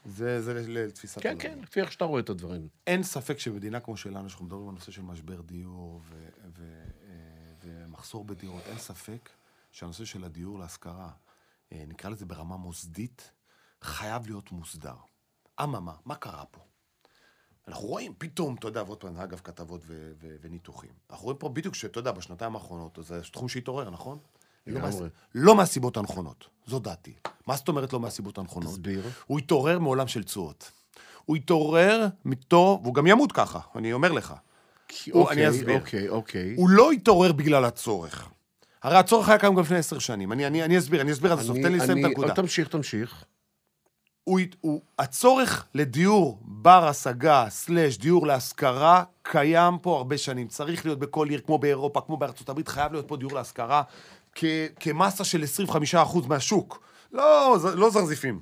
זה, 0.05 0.41
זה 0.41 0.63
לתפיסת 0.67 1.21
כן, 1.21 1.29
עולמי. 1.29 1.41
כן, 1.41 1.59
לפי 1.59 1.81
איך 1.81 1.91
שאתה 1.91 2.05
רואה 2.05 2.21
את 2.21 2.29
הדברים. 2.29 2.67
אין 2.87 3.03
ספק 3.03 3.39
שבמדינה 3.39 3.79
כמו 3.79 3.97
שלנו, 3.97 4.29
שאנחנו 4.29 4.45
מדברים 4.45 4.69
על 4.69 4.75
נושא 4.75 4.91
של 4.91 5.01
משבר 5.01 5.41
דיור 5.41 6.01
ו- 6.09 6.29
ו- 6.57 6.83
אה, 7.03 7.13
ומחסור 7.63 8.25
בדירות, 8.25 8.63
אין 8.65 8.77
ספק 8.77 9.29
שהנושא 9.71 10.05
של 10.05 10.23
הדיור 10.23 10.59
להשכרה, 10.59 11.11
אה, 11.71 11.83
נקרא 11.87 12.09
לזה 12.09 12.25
ברמה 12.25 12.57
מוסדית, 12.57 13.31
חייב 13.81 14.27
להיות 14.27 14.51
מוסדר. 14.51 14.95
אממה, 15.63 15.93
מה 16.05 16.15
קרה 16.15 16.45
פה? 16.45 16.61
אנחנו 17.67 17.87
רואים 17.87 18.13
פתאום, 18.17 18.55
אתה 18.55 18.67
יודע, 18.67 18.83
ועוד 18.83 18.97
פעם, 18.97 19.17
אגב, 19.17 19.39
כתבות 19.43 19.81
ו- 19.85 20.11
ו- 20.19 20.35
וניתוחים. 20.41 20.91
אנחנו 21.09 21.23
רואים 21.25 21.37
פה 21.37 21.49
בדיוק 21.49 21.75
שאתה 21.75 21.99
יודע, 21.99 22.11
בשנתיים 22.11 22.55
האחרונות, 22.55 22.99
זה 23.01 23.21
תחום 23.31 23.49
שהתעורר, 23.49 23.89
נכון? 23.89 24.19
לא. 24.67 24.79
מה- 24.79 24.89
לא 25.35 25.55
מהסיבות 25.55 25.97
הנכונות, 25.97 26.47
זו 26.67 26.79
דעתי. 26.79 27.13
מה 27.47 27.55
זאת 27.55 27.67
אומרת 27.67 27.93
לא 27.93 27.99
מהסיבות 27.99 28.37
הנכונות? 28.37 28.71
תסביר. 28.71 29.09
הוא 29.27 29.39
התעורר 29.39 29.79
מעולם 29.79 30.07
של 30.07 30.23
תשואות. 30.23 30.71
הוא 31.25 31.35
התעורר 31.35 32.07
מתור, 32.25 32.79
והוא 32.83 32.93
גם 32.93 33.07
ימות 33.07 33.31
ככה, 33.31 33.59
אני 33.75 33.93
אומר 33.93 34.11
לך. 34.11 34.33
הוא- 35.11 35.31
אני 35.31 35.49
אסביר. 35.49 35.79
אוקיי, 35.79 36.09
אוקיי. 36.09 36.53
הוא 36.57 36.69
לא 36.69 36.91
התעורר 36.91 37.31
בגלל 37.31 37.65
הצורך. 37.65 38.29
הרי 38.83 38.97
הצורך 38.97 39.29
היה 39.29 39.37
קיים 39.37 39.53
גם 39.55 39.61
לפני 39.61 39.77
עשר 39.77 39.99
שנים. 39.99 40.31
אני, 40.31 40.47
אני, 40.47 40.63
אני 40.63 40.77
אסביר, 40.77 41.01
אני 41.01 41.11
אסביר 41.11 41.31
עד 41.33 41.39
הסוף, 41.39 41.57
תן 41.57 41.71
לי 41.71 41.77
לסיים 41.77 41.99
את 41.99 42.03
הנקודה. 42.05 42.33
תמשיך, 42.35 42.67
תמשיך. 42.67 43.23
הוא, 44.23 44.39
הוא, 44.61 44.81
הצורך 44.99 45.65
לדיור 45.75 46.37
בר 46.41 46.87
השגה, 46.87 47.45
סלאש 47.49 47.97
דיור 47.97 48.27
להשכרה, 48.27 49.03
קיים 49.21 49.77
פה 49.81 49.97
הרבה 49.97 50.17
שנים. 50.17 50.47
צריך 50.47 50.85
להיות 50.85 50.99
בכל 50.99 51.29
עיר, 51.29 51.41
כמו 51.45 51.57
באירופה, 51.57 52.01
כמו 52.01 52.17
בארצות 52.17 52.49
הברית, 52.49 52.67
חייב 52.67 52.91
להיות 52.91 53.07
פה 53.07 53.17
דיור 53.17 53.33
להשכרה 53.33 53.83
כ, 54.35 54.45
כמסה 54.79 55.23
של 55.23 55.43
25% 55.93 56.27
מהשוק. 56.27 56.83
לא, 57.11 57.57
לא 57.75 57.89
זרזיפים. 57.89 58.39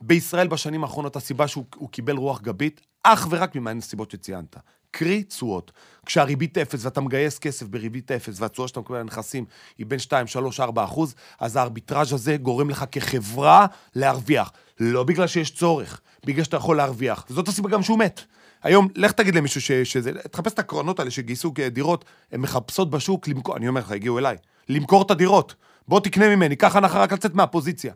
בישראל 0.00 0.48
בשנים 0.48 0.82
האחרונות 0.84 1.16
הסיבה 1.16 1.48
שהוא 1.48 1.64
הוא 1.76 1.88
קיבל 1.88 2.16
רוח 2.16 2.40
גבית, 2.40 2.80
אך 3.02 3.26
ורק 3.30 3.56
מהנסיבות 3.56 4.10
שציינת. 4.10 4.56
קרי 4.90 5.22
תשואות. 5.22 5.72
כשהריבית 6.06 6.58
אפס 6.58 6.84
ואתה 6.84 7.00
מגייס 7.00 7.38
כסף 7.38 7.66
בריבית 7.66 8.10
אפס 8.10 8.40
והתשואה 8.40 8.68
שאתה 8.68 8.80
מקבל 8.80 8.96
על 8.96 9.02
הנכסים 9.02 9.44
היא 9.78 9.86
בין 9.86 9.98
2, 9.98 10.26
3, 10.26 10.60
4 10.60 10.84
אחוז, 10.84 11.14
אז 11.40 11.56
הארביטראז' 11.56 12.12
הזה 12.12 12.36
גורם 12.36 12.70
לך 12.70 12.84
כחברה 12.92 13.66
להרוויח. 13.94 14.52
לא 14.80 15.04
בגלל 15.04 15.26
שיש 15.26 15.50
צורך, 15.50 16.00
בגלל 16.26 16.44
שאתה 16.44 16.56
יכול 16.56 16.76
להרוויח. 16.76 17.24
וזאת 17.30 17.48
הסיבה 17.48 17.68
גם 17.68 17.82
שהוא 17.82 17.98
מת. 17.98 18.20
היום, 18.62 18.88
לך 18.96 19.12
תגיד 19.12 19.34
למישהו 19.34 19.60
ש, 19.60 19.72
שזה, 19.72 20.12
תחפש 20.30 20.52
את 20.52 20.58
הקרנות 20.58 20.98
האלה 20.98 21.10
שגייסו 21.10 21.52
דירות, 21.72 22.04
הן 22.32 22.40
מחפשות 22.40 22.90
בשוק 22.90 23.28
למכור, 23.28 23.56
אני 23.56 23.68
אומר 23.68 23.80
לך, 23.80 23.90
הגיעו 23.90 24.18
אליי, 24.18 24.36
למכור 24.68 25.02
את 25.02 25.10
הדירות. 25.10 25.54
בוא 25.88 26.00
תקנה 26.00 26.36
ממני, 26.36 26.56
קח 26.56 26.76
הנחה 26.76 27.02
רק 27.02 27.12
לצאת 27.12 27.34
מהפוזיציה. 27.34 27.92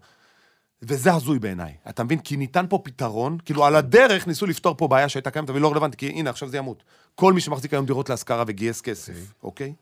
וזה 0.83 1.14
הזוי 1.14 1.38
בעיניי. 1.38 1.72
אתה 1.88 2.05
מבין? 2.05 2.18
כי 2.18 2.37
ניתן 2.37 2.64
פה 2.68 2.79
פתרון, 2.85 3.38
כאילו 3.44 3.64
על 3.64 3.76
הדרך 3.76 4.26
ניסו 4.26 4.46
לפתור 4.46 4.74
פה 4.79 4.88
בעיה 4.88 5.09
שהייתה 5.09 5.31
קיימת 5.31 5.50
והיא 5.50 5.62
לא 5.62 5.70
רלוונטית, 5.70 5.98
כי 6.00 6.07
הנה, 6.09 6.31
עכשיו 6.31 6.48
זה 6.48 6.57
ימות. 6.57 6.83
כל 7.14 7.33
מי 7.33 7.40
שמחזיק 7.40 7.72
היום 7.72 7.87
דירות 7.87 8.09
להשכרה 8.11 8.44
וגייס 8.46 8.81
כסף, 8.81 9.12
אוקיי? 9.42 9.74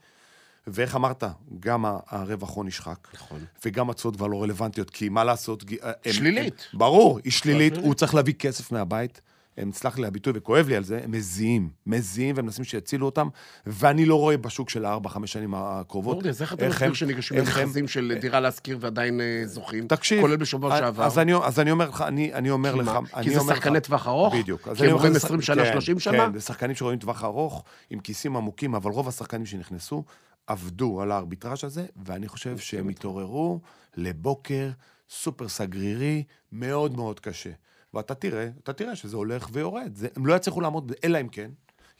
ואיך 0.66 0.96
אמרת? 0.96 1.24
גם 1.60 1.84
הרווח 2.08 2.50
הון 2.50 2.66
נשחק. 2.66 3.08
נכון. 3.14 3.44
וגם 3.64 3.90
התשואות 3.90 4.16
כבר 4.16 4.26
לא 4.26 4.42
רלוונטיות, 4.42 4.90
כי 4.90 5.08
מה 5.08 5.24
לעשות? 5.24 5.64
הם- 5.82 6.12
שלילית. 6.12 6.68
הם- 6.72 6.78
ברור, 6.78 7.20
היא 7.24 7.32
שלילית. 7.32 7.76
הוא 7.76 7.94
צריך 7.94 8.14
להביא 8.14 8.34
כסף 8.34 8.72
מהבית. 8.72 9.20
הם, 9.58 9.72
סלח 9.72 9.98
לי 9.98 10.06
הביטוי 10.06 10.32
וכואב 10.36 10.68
לי 10.68 10.76
על 10.76 10.84
זה, 10.84 11.00
הם 11.04 11.10
מזיעים, 11.10 11.68
מזיעים 11.86 12.34
ומנסים 12.38 12.64
שיצילו 12.64 13.06
אותם, 13.06 13.28
ואני 13.66 14.06
לא 14.06 14.14
רואה 14.14 14.36
בשוק 14.36 14.70
של 14.70 14.84
הארבע, 14.84 15.08
חמש 15.08 15.32
שנים 15.32 15.54
הקרובות. 15.56 16.14
אורדי, 16.14 16.28
אז 16.28 16.42
איך 16.42 16.52
אתה 16.54 16.68
מסביר 16.68 16.92
שניגשים 16.94 17.36
למכרזים 17.38 17.88
של 17.88 18.16
דירה 18.20 18.40
להשכיר 18.40 18.78
ועדיין 18.80 19.20
אה, 19.20 19.42
זוכים? 19.46 19.86
תקשיב. 19.88 20.20
כולל 20.20 20.36
בשבוע 20.36 20.72
אז- 20.74 20.78
שעבר. 20.78 21.04
אז 21.04 21.18
אני, 21.18 21.34
אז 21.34 21.60
אני 21.60 21.70
אומר 21.70 21.88
לך, 21.88 22.02
אני, 22.02 22.34
אני 22.34 22.50
אומר 22.50 22.74
לך... 22.74 22.90
כי 23.22 23.30
זה 23.34 23.40
שחקני 23.40 23.80
טווח 23.80 24.06
ארוך? 24.06 24.34
בדיוק. 24.34 24.68
כי 24.76 24.86
הם 24.86 24.96
רואים 24.96 25.12
זה 25.12 25.18
20 25.18 25.40
שחק- 25.40 25.54
שנה, 25.54 25.64
כן, 25.64 25.72
30 25.72 26.00
שנה? 26.00 26.26
כן, 26.26 26.32
זה 26.32 26.40
שחקנים 26.40 26.76
שרואים 26.76 26.98
טווח 26.98 27.24
ארוך, 27.24 27.64
עם 27.90 27.98
כיסים 28.00 28.36
עמוקים, 28.36 28.74
אבל 28.74 28.90
רוב 28.90 29.08
השחקנים 29.08 29.46
שנכנסו 29.46 30.04
עבדו 30.46 31.00
על 31.02 31.10
הארביטראז' 31.12 31.64
הזה, 31.64 31.86
ואני 32.04 32.28
חושב 32.28 32.58
שהם 32.58 32.88
התעוררו 32.88 33.60
לבוקר 33.96 34.70
סופר 35.10 35.48
סגרירי, 35.48 36.22
מאוד 36.52 36.96
מאוד 36.96 37.20
קשה. 37.20 37.50
ואתה 37.94 38.14
תראה, 38.14 38.48
אתה 38.62 38.72
תראה 38.72 38.96
שזה 38.96 39.16
הולך 39.16 39.48
ויורד. 39.52 39.90
זה, 39.94 40.08
הם 40.16 40.26
לא 40.26 40.34
יצליחו 40.34 40.60
לעמוד, 40.60 40.92
אלא 41.04 41.20
אם 41.20 41.28
כן, 41.28 41.50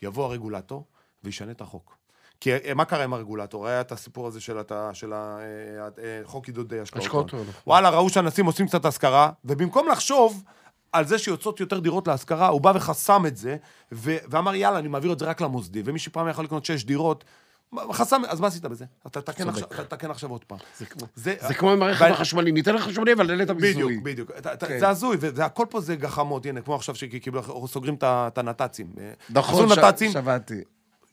יבוא 0.02 0.24
הרגולטור 0.24 0.86
וישנה 1.24 1.50
את 1.50 1.60
החוק. 1.60 1.96
כי 2.40 2.52
אה, 2.54 2.74
מה 2.74 2.84
קרה 2.84 3.04
עם 3.04 3.12
הרגולטור? 3.14 3.66
היה 3.66 3.80
את 3.80 3.92
הסיפור 3.92 4.26
הזה 4.26 4.40
של, 4.40 4.58
הת- 4.58 4.72
של 4.92 5.12
ה- 5.12 5.38
אה, 5.40 6.04
אה, 6.04 6.40
עידוד 6.46 6.74
השקעות. 6.74 7.04
הון, 7.10 7.24
נכון. 7.24 7.52
וואלה, 7.66 7.90
ראו 7.90 8.08
שאנשים 8.10 8.46
עושים 8.46 8.66
קצת 8.66 8.84
השכרה, 8.84 9.30
ובמקום 9.44 9.88
לחשוב 9.88 10.44
על 10.92 11.04
זה 11.06 11.18
שיוצאות 11.18 11.60
יותר 11.60 11.78
דירות 11.80 12.08
להשכרה, 12.08 12.48
הוא 12.48 12.60
בא 12.60 12.72
וחסם 12.74 13.26
את 13.26 13.36
זה, 13.36 13.56
ו- 13.92 14.16
ואמר, 14.30 14.54
יאללה, 14.54 14.78
אני 14.78 14.88
מעביר 14.88 15.12
את 15.12 15.18
זה 15.18 15.24
רק 15.24 15.40
למוסדי, 15.40 15.82
ומי 15.84 15.98
שפעם 15.98 16.28
יכול 16.28 16.44
לקנות 16.44 16.64
שש 16.64 16.84
דירות, 16.84 17.24
חסם, 17.92 18.22
אז 18.28 18.40
מה 18.40 18.46
עשית 18.46 18.62
בזה? 18.62 18.84
אתה 19.06 19.20
תתקן 19.20 19.44
צודק. 19.44 19.48
עכשיו, 19.54 19.68
אתה 19.72 19.84
תתקן 19.84 20.10
עכשיו 20.10 20.30
עוד 20.30 20.44
פעם. 20.44 20.58
זה 20.78 20.86
כמו- 20.86 21.06
זה- 21.16 21.34
זה 21.48 21.54
כמו 21.54 21.68
ואני- 21.68 21.92
החשמלי, 22.12 22.52
ניתן 22.52 22.74
לך 22.74 22.82
חשמלי, 22.82 23.12
אבל 23.12 23.26
בדיוק, 23.44 23.60
מיסוי. 23.60 24.00
בדיוק. 24.02 24.30
אתה- 24.38 24.66
כן. 24.66 24.78
זה 24.78 24.88
הזוי, 24.88 25.16
והכל 25.20 25.66
פה 25.70 25.80
זה 25.80 25.96
גחמות, 25.96 26.46
הנה, 26.46 26.60
כמו 26.62 26.74
עכשיו 26.74 26.94
שקיבלו, 26.94 27.68
סוגרים 27.68 27.94
את 27.94 28.04
את 28.06 28.38
הנת"צים. 28.38 28.92
נכון, 29.30 29.68
ש- 29.68 29.78
נת"צים, 29.78 30.12
שמעתי. 30.12 30.60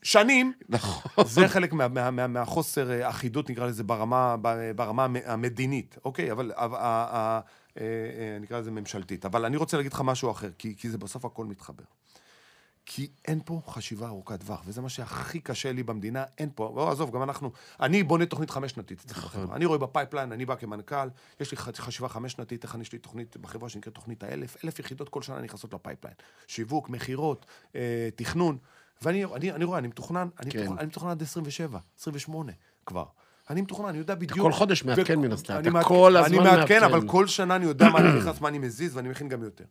שנים, 0.02 0.52
נכון. 0.68 1.24
זה 1.26 1.48
חלק 1.48 1.72
מה- 1.72 1.88
מה- 1.88 2.10
מה- 2.10 2.26
מהחוסר 2.26 2.90
אה, 2.90 3.08
אחידות, 3.10 3.50
נקרא 3.50 3.66
לזה, 3.66 3.84
ברמה, 3.84 4.36
ברמה 4.76 5.04
המ- 5.04 5.16
המדינית, 5.24 5.98
אוקיי? 6.04 6.32
אבל 6.32 6.52
אה, 6.58 7.40
אה, 7.80 8.38
נקרא 8.40 8.58
לזה 8.58 8.70
ממשלתית. 8.70 9.24
אבל 9.24 9.44
אני 9.44 9.56
רוצה 9.56 9.76
להגיד 9.76 9.92
לך 9.92 10.00
משהו 10.04 10.30
אחר, 10.30 10.48
כי 10.58 10.74
כי 10.78 10.90
זה 10.90 10.98
בסוף 10.98 11.24
הכל 11.24 11.44
מתחבר. 11.44 11.84
כי 12.86 13.10
אין 13.24 13.40
פה 13.44 13.60
חשיבה 13.68 14.06
ארוכת 14.08 14.40
טווח, 14.40 14.62
וזה 14.66 14.80
מה 14.80 14.88
שהכי 14.88 15.40
קשה 15.40 15.72
לי 15.72 15.82
במדינה, 15.82 16.24
אין 16.38 16.50
פה, 16.54 16.72
לא, 16.76 16.90
עזוב, 16.90 17.10
גם 17.10 17.22
אנחנו, 17.22 17.52
אני 17.80 18.02
בונה 18.02 18.26
תוכנית 18.26 18.50
חמש-שנתית 18.50 19.00
אצלי 19.04 19.20
בחברה. 19.22 19.56
אני 19.56 19.64
רואה 19.64 19.78
ב 19.78 19.83
pipeline, 19.83 20.32
אני 20.32 20.46
בא 20.46 20.54
כמנכ"ל, 20.54 21.08
יש 21.40 21.50
לי 21.50 21.56
חשיבה 21.56 22.08
חמש-שנתית, 22.08 22.64
איך 22.64 22.74
אני, 22.74 22.82
יש 22.82 22.92
לי 22.92 22.98
תוכנית 22.98 23.36
בחברה 23.36 23.68
שנקראת 23.68 23.94
תוכנית 23.94 24.24
האלף, 24.24 24.56
אלף 24.64 24.78
יחידות 24.78 25.08
כל 25.08 25.22
שנה 25.22 25.40
נכנסות 25.40 25.74
ל 25.74 25.78
pipeline. 25.78 26.14
שיווק, 26.46 26.88
מכירות, 26.90 27.46
אה, 27.76 28.08
תכנון, 28.16 28.58
ואני 29.02 29.24
אני, 29.24 29.52
אני 29.52 29.64
רואה, 29.64 29.78
אני 29.78 29.88
מתוכנן, 29.88 30.28
אני, 30.40 30.50
כן. 30.50 30.58
מתוכנן, 30.60 30.78
אני 30.78 30.86
מתוכנן 30.86 31.10
עד 31.10 31.22
27, 31.22 31.78
28 32.00 32.52
כבר. 32.86 33.04
אני 33.50 33.60
מתוכנן, 33.62 33.88
אני 33.88 33.98
יודע 33.98 34.14
בדיוק. 34.14 34.40
כל 34.46 34.52
חודש 34.52 34.84
מעדכן 34.84 35.18
מן 35.20 35.32
הסתם, 35.32 35.52
אני 35.54 35.62
אתה 35.62 35.70
מעדכן- 35.70 35.88
כל 35.88 36.16
הזמן 36.16 36.28
אני 36.38 36.44
מעדכן, 36.44 36.58
מעדכן. 36.58 36.84
אבל 36.84 37.08
כל 37.08 37.26
שנה 37.26 37.56
אני 37.56 37.64
יודע 37.64 37.88
מה 37.88 37.98
אני 37.98 38.18
נכנס, 38.18 38.40
מה 38.40 38.48
אני 38.48 38.58
מזיז, 38.58 38.96
ואני 38.96 39.08
מכין 39.08 39.28
גם 39.28 39.42
יותר. 39.42 39.64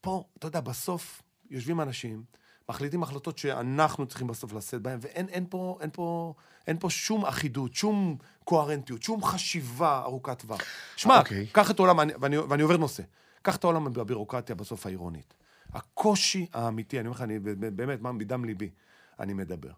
פה, 0.00 0.24
אתה 0.38 0.46
יודע, 0.46 0.60
בסוף 0.60 1.22
יושבים 1.50 1.80
אנשים, 1.80 2.22
מחליטים 2.68 3.02
החלטות 3.02 3.38
שאנחנו 3.38 4.06
צריכים 4.06 4.26
בסוף 4.26 4.52
לשאת 4.52 4.82
בהן, 4.82 4.98
ואין 5.02 5.28
אין 5.28 5.46
פה, 5.50 5.78
אין 5.80 5.90
פה, 5.92 6.34
אין 6.66 6.78
פה 6.78 6.90
שום 6.90 7.24
אחידות, 7.24 7.74
שום 7.74 8.16
קוהרנטיות, 8.44 9.02
שום 9.02 9.24
חשיבה 9.24 10.02
ארוכת 10.02 10.38
טווח. 10.38 10.60
שמע, 10.96 11.18
אוקיי. 11.18 11.46
קח 11.46 11.70
את 11.70 11.78
העולם, 11.78 12.00
אני- 12.00 12.12
ואני, 12.20 12.38
ואני 12.38 12.62
עובר 12.62 12.76
נושא, 12.76 13.02
קח 13.42 13.56
את 13.56 13.64
העולם 13.64 13.92
בבירוקרטיה 13.92 14.54
בסוף 14.54 14.86
העירונית. 14.86 15.34
הקושי 15.72 16.46
האמיתי, 16.52 17.00
אני 17.00 17.08
אומר 17.08 17.16
לך, 17.16 17.22
אני 17.22 17.38
באמת, 17.70 18.00
מה, 18.00 18.12
מדם 18.12 18.44
ליבי, 18.44 18.70
אני 19.20 19.32
מדבר. 19.34 19.70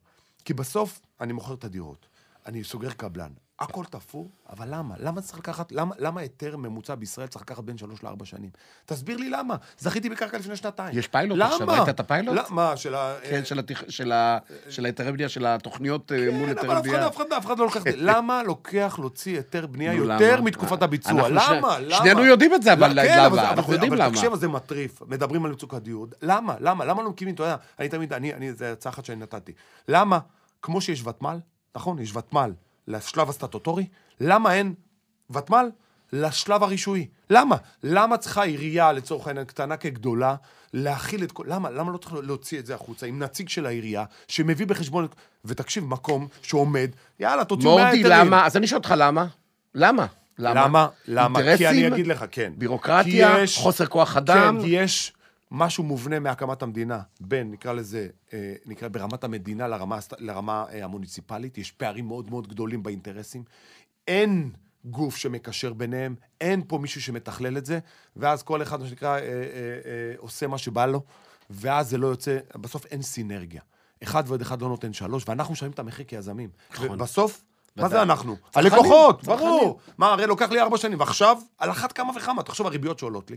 כי 0.44 0.54
בסוף 0.54 1.00
אני 1.20 1.32
מוכר 1.32 1.54
את 1.54 1.64
הדירות, 1.64 2.06
אני 2.46 2.64
סוגר 2.64 2.90
קבלן, 2.92 3.32
הכל 3.60 3.84
תפור, 3.84 4.30
אבל 4.50 4.66
למה? 4.70 4.94
למה 4.98 5.20
צריך 5.20 5.38
לקחת, 5.38 5.72
למה, 5.72 5.94
למה 5.98 6.20
היתר 6.20 6.56
ממוצע 6.56 6.94
בישראל 6.94 7.26
צריך 7.26 7.42
לקחת 7.42 7.64
בין 7.64 7.78
שלוש 7.78 8.02
לארבע 8.02 8.24
שנים? 8.24 8.50
תסביר 8.86 9.16
לי 9.16 9.30
למה. 9.30 9.56
זכיתי 9.78 10.10
בקרקע 10.10 10.38
לפני 10.38 10.56
שנתיים. 10.56 10.98
יש 10.98 11.08
פיילוט 11.08 11.38
למה? 11.38 11.52
עכשיו, 11.52 11.68
ראית 11.68 11.88
את 11.88 12.00
הפיילוט? 12.00 12.34
לא, 12.36 12.42
מה, 12.50 12.76
של 12.76 12.94
ה... 12.94 13.14
כן, 13.30 13.44
של 13.44 13.58
התכ- 13.58 13.84
של 13.90 14.12
ה- 14.12 14.38
של 14.68 14.84
ההיתרי 14.84 15.12
בנייה, 15.12 15.28
של 15.28 15.46
התוכניות 15.46 16.12
אה, 16.12 16.30
מול 16.32 16.42
כן, 16.42 16.48
היתרי 16.48 16.66
אבל 16.68 16.76
אף 16.78 16.82
אחד, 16.82 16.88
בנייה. 16.90 17.06
אף 17.06 17.16
אחד, 17.16 17.32
אף 17.38 17.46
אחד 17.46 17.58
לא 17.58 17.64
לוקח 17.64 17.76
את 17.76 17.82
זה. 17.82 17.90
למה 18.12 18.42
לוקח 18.42 18.96
להוציא 18.98 19.36
היתר 19.36 19.66
בנייה 19.66 19.92
יותר 19.94 20.34
למה? 20.36 20.44
מתקופת 20.44 20.82
הביצוע? 20.82 21.28
למה? 21.28 21.40
שני- 21.40 21.60
למה? 21.88 21.96
שנינו 21.98 22.24
יודעים 22.24 22.54
את 22.54 22.62
זה, 22.62 22.72
אבל 22.72 22.92
לא, 22.92 23.02
כן, 23.02 23.16
למה? 23.18 23.26
אבל 23.26 23.36
זה- 23.36 23.50
אנחנו 23.50 23.72
יודעים 23.72 23.92
אבל 23.92 24.02
למה. 24.02 24.10
תקשיב, 24.14 24.26
אבל 24.30 24.38
זה 24.38 24.48
מטריף. 24.48 25.02
מדברים 25.06 25.44
על 25.44 25.52
מצוקת 25.52 25.82
דיור. 25.82 26.06
למה? 26.22 26.54
למה? 26.60 26.84
למה 26.84 27.02
לא 27.02 27.10
מקימים, 27.10 27.34
אתה 27.34 27.42
יודע, 27.42 27.56
אני 27.78 27.88
תמיד, 27.88 28.12
אני, 28.12 28.34
אני, 28.34 28.52
זו 28.52 28.64
הצעה 28.64 28.92
אחת 28.92 29.04
שאני 29.04 29.20
נתתי. 29.22 29.52
למה, 29.88 30.18
כמו 30.62 30.80
שיש 30.80 31.06
ותמ"ל, 31.06 31.38
נכון, 31.76 31.98
יש 31.98 32.16
ותמ"ל 32.16 32.52
לשלב 32.88 33.28
הסטטוטורי, 33.28 33.86
למה 34.20 34.54
אין 34.54 34.74
ותמ"ל 35.30 35.70
לשלב 36.12 36.62
הרישויי? 36.62 37.06
למה? 37.30 37.56
למה 37.82 38.16
צריכה 38.16 38.42
עירייה, 38.42 38.92
לצורך 38.92 39.26
העניין, 39.26 39.44
קטנה 39.46 39.76
כגדולה, 39.76 40.34
להכיל 40.74 41.22
את 41.24 41.32
כל... 41.32 41.44
למה? 41.48 41.70
למה 41.70 41.92
לא 41.92 41.98
צריך 41.98 42.14
להוציא 42.22 42.58
את 42.58 42.66
זה 42.66 42.74
החוצה 42.74 43.06
עם 43.06 43.18
נציג 43.18 43.48
של 43.48 43.66
העירייה, 43.66 44.04
שמביא 44.28 44.66
בחשבון... 44.66 45.04
את- 45.04 45.14
ותקשיב, 45.44 45.84
מקום 45.84 46.28
שעומד, 46.42 46.90
יאללה, 47.20 47.44
תוציאו 47.44 47.74
מאה 47.76 47.84
מורדי, 47.84 47.98
היתרים. 47.98 48.26
למה? 48.26 48.46
אז 48.46 48.56
אני 48.56 48.66
שואל 48.66 48.78
אותך 48.78 48.94
למה? 48.96 49.26
למה? 49.74 50.06
למה? 50.38 50.86
למה? 51.08 51.38
כי 51.42 51.48
אינטרסים? 51.48 51.66
אני 51.86 51.94
אגיד 51.94 52.06
לך, 52.06 52.24
כן. 52.30 52.52
בירוקרטיה? 52.56 53.34
כי 53.36 53.42
יש- 53.42 53.56
חוסר 53.58 53.86
כוח 53.86 54.16
אדם? 54.16 54.56
כן, 54.58 54.64
כי 54.64 54.70
יש 54.70 55.12
משהו 55.50 55.84
מובנה 55.84 56.18
מהקמת 56.18 56.62
המדינה, 56.62 57.00
בין, 57.20 57.50
נקרא 57.50 57.72
לזה, 57.72 58.08
אה, 58.32 58.54
נקרא 58.66 58.88
ברמת 58.88 59.24
המדינה 59.24 59.68
לרמה, 59.68 59.98
לרמה 60.18 60.64
אה, 60.72 60.84
המוניציפלית, 60.84 61.58
יש 61.58 61.72
פערים 61.72 62.08
מאוד 62.08 62.30
מאוד 62.30 62.48
גדולים 62.48 62.82
באינטרסים. 62.82 63.44
אין 64.08 64.50
גוף 64.84 65.16
שמקשר 65.16 65.72
ביניהם, 65.72 66.14
אין 66.40 66.62
פה 66.68 66.78
מישהו 66.78 67.02
שמתכלל 67.02 67.58
את 67.58 67.66
זה, 67.66 67.78
ואז 68.16 68.42
כל 68.42 68.62
אחד, 68.62 68.80
מה 68.80 68.86
שנקרא, 68.86 69.08
אה, 69.08 69.18
אה, 69.18 69.24
אה, 69.24 70.14
עושה 70.18 70.46
מה 70.46 70.58
שבא 70.58 70.86
לו, 70.86 71.02
ואז 71.50 71.90
זה 71.90 71.98
לא 71.98 72.06
יוצא, 72.06 72.38
בסוף 72.54 72.86
אין 72.86 73.02
סינרגיה. 73.02 73.62
אחד 74.02 74.24
ועוד 74.26 74.40
אחד 74.40 74.62
לא 74.62 74.68
נותן 74.68 74.92
שלוש, 74.92 75.24
ואנחנו 75.28 75.52
משלמים 75.52 75.72
את 75.72 75.78
המחיר 75.78 76.04
כיזמים. 76.04 76.50
נכון. 76.70 76.90
ובסוף, 76.90 77.44
מה 77.76 77.88
זה. 77.88 78.02
אנחנו? 78.02 78.36
הלקוחות. 78.54 79.24
ברור. 79.24 79.80
מה, 79.98 80.12
הרי 80.12 80.26
לוקח 80.26 80.50
לי 80.50 80.60
ארבע 80.60 80.78
שנים, 80.78 81.00
ועכשיו, 81.00 81.38
על 81.58 81.70
אחת 81.70 81.92
כמה 81.92 82.12
וכמה, 82.16 82.42
תחשוב, 82.42 82.66
הריביות 82.66 82.98
שעולות 82.98 83.30
לי. 83.30 83.36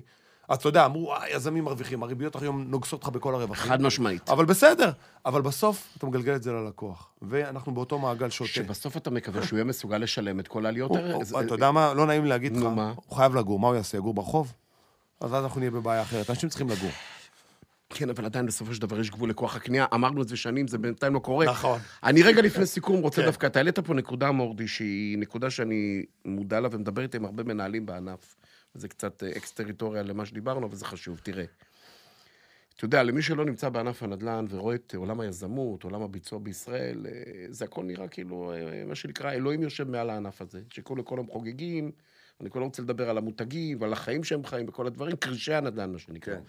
אז 0.51 0.57
אתה 0.57 0.69
יודע, 0.69 0.85
אמרו, 0.85 1.13
"אה, 1.13 1.29
יזמים 1.29 1.63
מרוויחים, 1.63 2.03
הריביות 2.03 2.41
היום 2.41 2.63
נוגסות 2.67 3.03
לך 3.03 3.09
בכל 3.09 3.35
הרווחים. 3.35 3.69
חד 3.69 3.81
משמעית. 3.81 4.29
אבל 4.29 4.45
בסדר, 4.45 4.91
אבל 5.25 5.41
בסוף 5.41 5.87
אתה 5.97 6.05
מגלגל 6.05 6.35
את 6.35 6.43
זה 6.43 6.51
ללקוח. 6.51 7.09
ואנחנו 7.21 7.73
באותו 7.73 7.99
מעגל 7.99 8.29
שוטה. 8.29 8.49
שבסוף 8.49 8.97
אתה 8.97 9.09
מקווה 9.09 9.43
שהוא 9.43 9.57
יהיה 9.57 9.63
מסוגל 9.63 9.97
לשלם 9.97 10.39
את 10.39 10.47
כל 10.47 10.65
העליות 10.65 10.95
האלה. 10.95 11.17
אתה 11.45 11.53
יודע 11.53 11.71
מה, 11.71 11.93
לא 11.93 12.05
נעים 12.05 12.25
להגיד 12.25 12.57
לך? 12.57 12.63
הוא 13.05 13.17
חייב 13.17 13.35
לגור, 13.35 13.59
מה 13.59 13.67
הוא 13.67 13.75
יעשה, 13.75 13.97
יגור 13.97 14.13
ברחוב? 14.13 14.53
אז 15.19 15.33
אז 15.35 15.43
אנחנו 15.43 15.59
נהיה 15.59 15.71
בבעיה 15.71 16.01
אחרת, 16.01 16.29
אנשים 16.29 16.49
צריכים 16.49 16.69
לגור. 16.69 16.91
כן, 17.89 18.09
אבל 18.09 18.25
עדיין 18.25 18.45
בסופו 18.45 18.73
של 18.73 18.81
דבר 18.81 18.99
יש 18.99 19.11
גבול 19.11 19.29
לכוח 19.29 19.55
הקנייה. 19.55 19.85
אמרנו 19.93 20.21
את 20.21 20.27
זה 20.27 20.37
שנים, 20.37 20.67
זה 20.67 20.77
בינתיים 20.77 21.13
לא 21.13 21.19
קורה. 21.19 21.45
נכון. 21.45 21.79
אני 22.03 22.23
רגע 22.23 22.41
לפני 22.41 22.65
סיכום 22.65 23.01
רוצה 23.01 23.21
כן. 23.21 23.27
דווקא, 23.27 23.45
אתה 23.47 23.59
העלית 23.59 23.79
פה 23.79 23.93
נקודה, 23.93 24.31
מורדי, 24.31 24.67
שהיא 24.67 25.17
נקודה 25.17 25.49
שאני 25.49 26.03
מודע 26.25 26.59
לה 26.59 26.67
ומדבר 26.71 27.01
איתה 27.01 27.17
עם 27.17 27.25
הרבה 27.25 27.43
מנהלים 27.43 27.85
בענף. 27.85 28.35
זה 28.73 28.87
קצת 28.87 29.23
אה, 29.23 29.31
אקס-טריטוריה 29.37 30.03
למה 30.03 30.25
שדיברנו, 30.25 30.67
אבל 30.67 30.75
זה 30.75 30.85
חשוב. 30.85 31.19
תראה, 31.23 31.45
אתה 32.75 32.85
יודע, 32.85 33.03
למי 33.03 33.21
שלא 33.21 33.45
נמצא 33.45 33.69
בענף 33.69 34.03
הנדל"ן 34.03 34.45
ורואה 34.49 34.75
את 34.75 34.95
עולם 34.95 35.19
היזמות, 35.19 35.83
עולם 35.83 36.01
הביצוע 36.01 36.39
בישראל, 36.39 37.05
אה, 37.09 37.45
זה 37.49 37.65
הכל 37.65 37.83
נראה 37.83 38.07
כאילו, 38.07 38.53
אה, 38.53 38.83
מה 38.85 38.95
שנקרא, 38.95 39.31
אלוהים 39.31 39.63
יושב 39.63 39.89
מעל 39.89 40.09
הענף 40.09 40.41
הזה. 40.41 40.61
שכולו 40.69 41.03
היום 41.09 41.27
חוגגים, 41.27 41.91
אני 42.41 42.49
כבר 42.49 42.59
לא 42.59 42.65
רוצה 42.65 42.81
לדבר 42.81 43.09
על 43.09 43.17
המותגים 43.17 43.81
ועל 43.81 43.93
החיים 43.93 44.23
שהם 44.23 44.45
חיים 44.45 44.69
וכל 44.69 44.87
הדברים, 44.87 45.15
כרישי 45.15 45.53
הנדל"ן, 45.53 45.91
מה 45.91 45.99
שנקרא. 45.99 46.35
כן. 46.35 46.41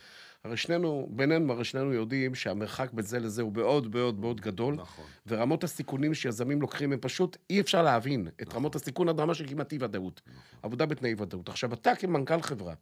הרי 0.45 0.57
שנינו, 0.57 1.09
בינינו, 1.11 1.53
הרי 1.53 1.65
שנינו 1.65 1.93
יודעים 1.93 2.35
שהמרחק 2.35 2.93
בין 2.93 3.05
זה 3.05 3.19
לזה 3.19 3.43
הוא 3.43 3.53
מאוד 3.53 3.95
מאוד 3.95 4.21
מאוד 4.21 4.41
גדול. 4.41 4.75
נכון. 4.75 5.05
ורמות 5.27 5.65
הסיכונים 5.65 6.15
שיזמים 6.15 6.61
לוקחים, 6.61 6.93
הם 6.93 6.99
פשוט, 7.01 7.37
אי 7.51 7.61
אפשר 7.61 7.83
להבין 7.83 8.29
את 8.29 8.43
נכון. 8.43 8.57
רמות 8.57 8.75
הסיכון 8.75 9.09
עד 9.09 9.21
רמה 9.21 9.35
של 9.35 9.47
כמעט 9.49 9.73
אי-ודאות. 9.73 10.21
עבודה 10.63 10.87
בתנאי 10.87 11.15
ודאות. 11.19 11.49
עכשיו, 11.49 11.73
אתה 11.73 11.95
כמנכ"ל 11.95 12.43
חברה, 12.43 12.75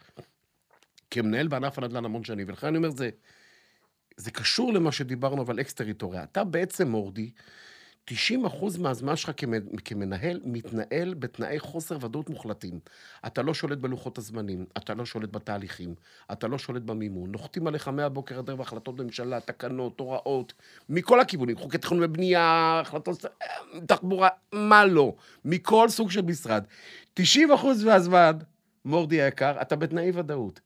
כמנהל 1.10 1.48
בענף 1.48 1.78
הנדל"ן 1.78 2.04
המון 2.04 2.24
שנים, 2.24 2.46
ולכן 2.48 2.66
אני 2.66 2.76
אומר, 2.76 2.90
זה, 2.90 3.10
זה 4.16 4.30
קשור 4.30 4.72
למה 4.72 4.92
שדיברנו, 4.92 5.42
אבל 5.42 5.60
אקס-טריטוריה. 5.60 6.22
אתה 6.22 6.44
בעצם, 6.44 6.88
מורדי, 6.88 7.30
90 8.04 8.44
אחוז 8.44 8.78
מהזמן 8.78 9.16
שלך 9.16 9.30
כמ- 9.36 9.76
כמנהל 9.84 10.40
מתנהל 10.44 11.14
בתנאי 11.14 11.58
חוסר 11.58 11.96
ודאות 12.00 12.30
מוחלטים. 12.30 12.78
אתה 13.26 13.42
לא 13.42 13.54
שולט 13.54 13.78
בלוחות 13.78 14.18
הזמנים, 14.18 14.64
אתה 14.76 14.94
לא 14.94 15.04
שולט 15.06 15.30
בתהליכים, 15.32 15.94
אתה 16.32 16.48
לא 16.48 16.58
שולט 16.58 16.82
במימון. 16.82 17.32
נוחתים 17.32 17.66
עליך 17.66 17.88
מהבוקר 17.88 18.38
עד 18.38 18.50
ערב 18.50 18.60
החלטות 18.60 19.00
ממשלה, 19.00 19.40
תקנות, 19.40 20.00
הוראות, 20.00 20.52
מכל 20.88 21.20
הכיוונים, 21.20 21.56
חוקי 21.56 21.78
תכנון 21.78 22.04
ובנייה, 22.04 22.80
החלטות 22.84 23.24
תחבורה, 23.86 24.28
מה 24.52 24.86
לא, 24.86 25.14
מכל 25.44 25.88
סוג 25.88 26.10
של 26.10 26.22
משרד. 26.22 26.64
90 27.14 27.52
אחוז 27.52 27.84
מהזמן, 27.84 28.32
מורדי 28.84 29.22
היקר, 29.22 29.62
אתה 29.62 29.76
בתנאי 29.76 30.10
ודאות. 30.14 30.60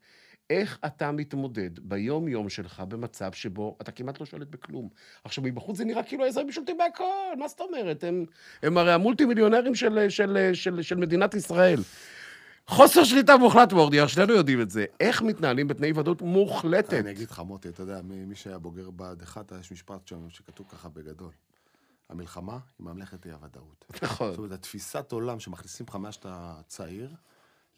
איך 0.50 0.78
אתה 0.86 1.12
מתמודד 1.12 1.78
ביום-יום 1.78 2.48
שלך 2.48 2.80
במצב 2.80 3.32
שבו 3.32 3.76
אתה 3.80 3.92
כמעט 3.92 4.20
לא 4.20 4.26
שולט 4.26 4.48
בכלום? 4.48 4.88
עכשיו, 5.24 5.44
מבחוץ 5.44 5.76
זה 5.76 5.84
נראה 5.84 6.02
כאילו 6.02 6.24
היזמים 6.24 6.52
שולטים 6.52 6.78
בהכל, 6.78 7.38
מה 7.38 7.48
זאת 7.48 7.60
אומרת? 7.60 8.04
הם, 8.04 8.24
הם 8.62 8.78
הרי 8.78 8.92
המולטי 8.92 9.24
מיליונרים 9.24 9.74
של, 9.74 10.06
של, 10.08 10.50
של, 10.52 10.82
של 10.82 10.96
מדינת 10.96 11.34
ישראל. 11.34 11.80
חוסר 12.66 13.04
שליטה 13.04 13.36
מוחלט, 13.36 13.72
מורדי, 13.72 14.08
שנינו 14.08 14.32
יודעים 14.32 14.60
את 14.60 14.70
זה. 14.70 14.84
איך 15.00 15.22
מתנהלים 15.22 15.68
בתנאי 15.68 15.92
ודאות 15.92 16.22
מוחלטת? 16.22 16.92
אני 16.94 17.10
אגיד 17.10 17.30
לך, 17.30 17.40
מוטי, 17.40 17.68
אתה 17.68 17.82
יודע, 17.82 18.02
מי 18.02 18.24
מי 18.24 18.34
שהיה 18.34 18.58
בוגר 18.58 18.90
בה"ד 18.90 19.22
1, 19.22 19.52
יש 19.60 19.72
משפט 19.72 20.06
שם 20.06 20.30
שכתוב 20.30 20.66
ככה 20.68 20.88
בגדול. 20.88 21.30
המלחמה 22.08 22.52
היא 22.52 22.86
ממלכת 22.86 23.26
אי-הוודאות. 23.26 23.84
נכון. 24.02 24.30
זאת 24.30 24.38
אומרת, 24.38 24.52
התפיסת 24.52 25.12
עולם 25.12 25.40
שמכניסים 25.40 25.86
לך 25.88 25.96
מאז 25.96 26.14
שאתה 26.14 26.54
צעיר, 26.66 27.14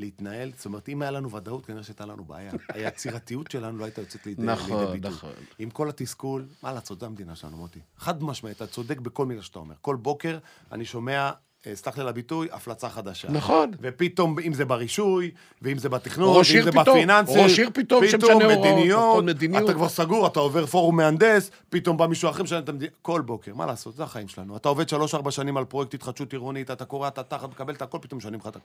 להתנהל, 0.01 0.53
זאת 0.57 0.67
אומרת, 0.67 0.89
אם 0.89 1.03
היה 1.03 1.11
לנו 1.11 1.31
ודאות, 1.31 1.67
כנראה 1.67 1.83
שהייתה 1.83 2.07
לנו 2.07 2.25
בעיה. 2.25 2.53
היצירתיות 2.69 3.51
שלנו 3.51 3.79
לא 3.79 3.85
הייתה 3.85 4.01
יוצאת 4.01 4.27
לידי, 4.27 4.43
נכון, 4.43 4.81
לידי 4.81 4.93
ביטוי. 4.93 5.11
נכון. 5.11 5.33
עם 5.59 5.71
כל 5.71 5.89
התסכול, 5.89 6.47
מה 6.63 6.73
לעשות, 6.73 7.01
זו 7.01 7.07
המדינה 7.07 7.37
שלנו, 7.37 7.57
מוטי. 7.57 7.81
חד 7.99 8.23
משמעית, 8.23 8.57
אתה 8.57 8.67
צודק 8.67 9.01
בכל 9.01 9.27
מילה 9.27 9.43
שאתה 9.43 9.59
אומר. 9.59 9.75
כל 9.81 9.97
בוקר 9.97 10.39
אני 10.73 10.85
שומע, 10.85 11.31
אה, 11.67 11.77
סלח 11.77 11.97
לי 11.97 12.03
על 12.03 12.09
הביטוי, 12.09 12.49
הפלצה 12.53 12.89
חדשה. 12.89 13.31
נכון. 13.31 13.71
ופתאום, 13.81 14.39
אם 14.39 14.55
זה 14.55 14.65
ברישוי, 14.65 15.31
ואם 15.63 15.79
זה 15.79 15.89
בתכנון, 15.89 16.37
ואם 16.37 16.63
זה 16.63 16.71
פתאום, 16.71 16.85
בפיננסי, 16.85 17.39
ראש 17.43 17.59
עיר 17.59 17.71
פתאום 17.75 18.05
הוראות, 18.23 18.43
מדיניות, 18.59 19.25
מדיניות. 19.25 19.65
אתה 19.65 19.75
כבר 19.75 19.89
סגור, 19.89 20.27
אתה 20.27 20.41
עובר 20.41 20.67
פורום 20.67 20.97
מהנדס, 20.97 21.51
פתאום 21.69 21.97
בא 21.97 22.07
מישהו 22.07 22.31
אחר 22.31 22.43
משנה 22.43 22.59
את 22.59 22.69
המדינה, 22.69 22.93
כל 23.03 23.21
בוקר, 23.21 23.55
מה 23.55 23.67
לעשות, 23.67 23.95
זה 23.95 24.03
החיים 24.03 24.29
שלנו. 24.29 24.57
אתה 24.57 24.69
עובד 24.69 24.89
שלוש-ארבע 24.89 25.31
שנים 25.31 25.57
על 25.57 25.65
פרויקט 25.65 25.95
התחדשות 25.95 26.33
עירונית, 26.33 26.71
אתה 26.71 26.85
קורא, 26.85 27.09
אתה 27.09 27.23
תחת, 27.23 27.49
מקבל 27.49 27.75
את 27.75 27.83
הכל, 27.83 27.99
פתאום 28.01 28.19
משנים 28.19 28.41
לך 28.41 28.47
את. 28.47 28.57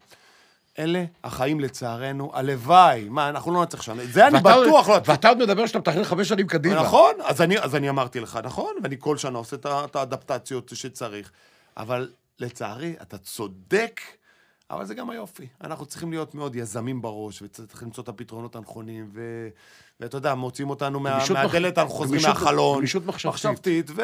אלה 0.80 1.06
החיים 1.24 1.60
לצערנו, 1.60 2.32
הלוואי, 2.34 3.10
מה, 3.10 3.30
אנחנו 3.30 3.54
לא 3.54 3.64
נצטרך 3.64 3.80
לשנות, 3.80 4.06
זה 4.12 4.28
אני 4.28 4.40
בטוח 4.40 4.90
לא... 4.90 4.98
ואתה 5.06 5.30
עוד 5.30 5.38
מדבר 5.38 5.66
שאתה 5.66 5.80
מתכנן 5.80 6.04
חמש 6.04 6.30
שנים 6.30 6.48
קדימה. 6.48 6.76
נכון, 6.76 7.14
אז 7.24 7.42
אני, 7.42 7.60
אז 7.60 7.76
אני 7.76 7.90
אמרתי 7.90 8.20
לך, 8.20 8.40
נכון, 8.44 8.76
ואני 8.84 8.96
כל 9.00 9.18
שנה 9.18 9.38
עושה 9.38 9.56
את 9.66 9.96
האדפטציות 9.96 10.72
שצריך, 10.76 11.32
אבל 11.78 12.10
לצערי, 12.40 12.96
אתה 13.02 13.18
צודק, 13.18 14.02
אבל 14.72 14.86
זה 14.86 14.94
גם 14.94 15.10
היופי. 15.10 15.48
אנחנו 15.64 15.86
צריכים 15.86 16.12
להיות 16.12 16.36
מאוד 16.36 16.56
יזמים 16.56 17.02
בראש, 17.02 17.42
וצריך 17.42 17.84
למצוא 17.84 18.04
את 18.04 18.10
הפתרונות 18.10 18.56
הנכונים, 18.56 19.10
ו... 19.14 19.50
ואתה 20.00 20.18
יודע, 20.18 20.36
מוציאים 20.36 20.70
אותנו 20.70 21.00
מה... 21.00 21.20
מהדלת, 21.34 21.78
אנחנו 21.78 21.94
חוזרים 21.94 22.22
מהחלון. 22.22 22.78
גמישות 22.78 23.06
מחשבתית. 23.06 23.34
מחשבתית, 23.34 23.90
ו... 23.90 24.02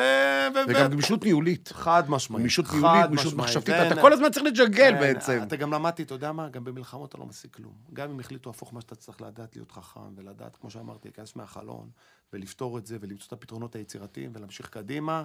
ו... 0.56 0.60
וגם 0.68 0.92
גמישות 0.92 1.24
ניהולית. 1.24 1.70
חד 1.74 2.10
משמעית. 2.10 2.42
גמישות 2.42 2.66
ניהולית, 2.74 3.06
גמישות. 3.06 3.34
מחשבתית. 3.34 3.76
אתה 3.92 4.02
כל 4.02 4.14
הזמן 4.14 4.32
צריך 4.32 4.46
לג'גל 4.46 4.94
בעצם. 4.94 5.40
אתה 5.44 5.56
גם 5.56 5.74
למדתי, 5.74 6.04
אתה 6.04 6.14
יודע 6.14 6.32
מה? 6.32 6.50
גם 6.50 6.64
במלחמות 6.64 7.10
אתה 7.10 7.18
לא 7.18 7.26
משיג 7.26 7.52
כלום. 7.52 7.74
גם 7.94 8.10
אם 8.10 8.20
החליטו 8.20 8.50
הפוך 8.50 8.74
מה 8.74 8.82
שאתה 8.82 8.96
צריך 8.96 9.22
לדעת 9.22 9.56
להיות 9.56 9.72
חכם, 9.72 10.00
ולדעת, 10.16 10.56
כמו 10.62 10.70
שאמרתי, 10.70 11.08
להיכנס 11.08 11.36
מהחלון, 11.36 11.90
ולפתור 12.34 12.78
את 12.78 12.86
זה, 12.86 12.98
ולמצוא 13.02 13.28
את 13.28 13.34
הפתרונות 13.34 13.76
היצירתיים, 13.76 14.32
ולהמשיך 14.34 14.70
קדימה, 14.70 15.24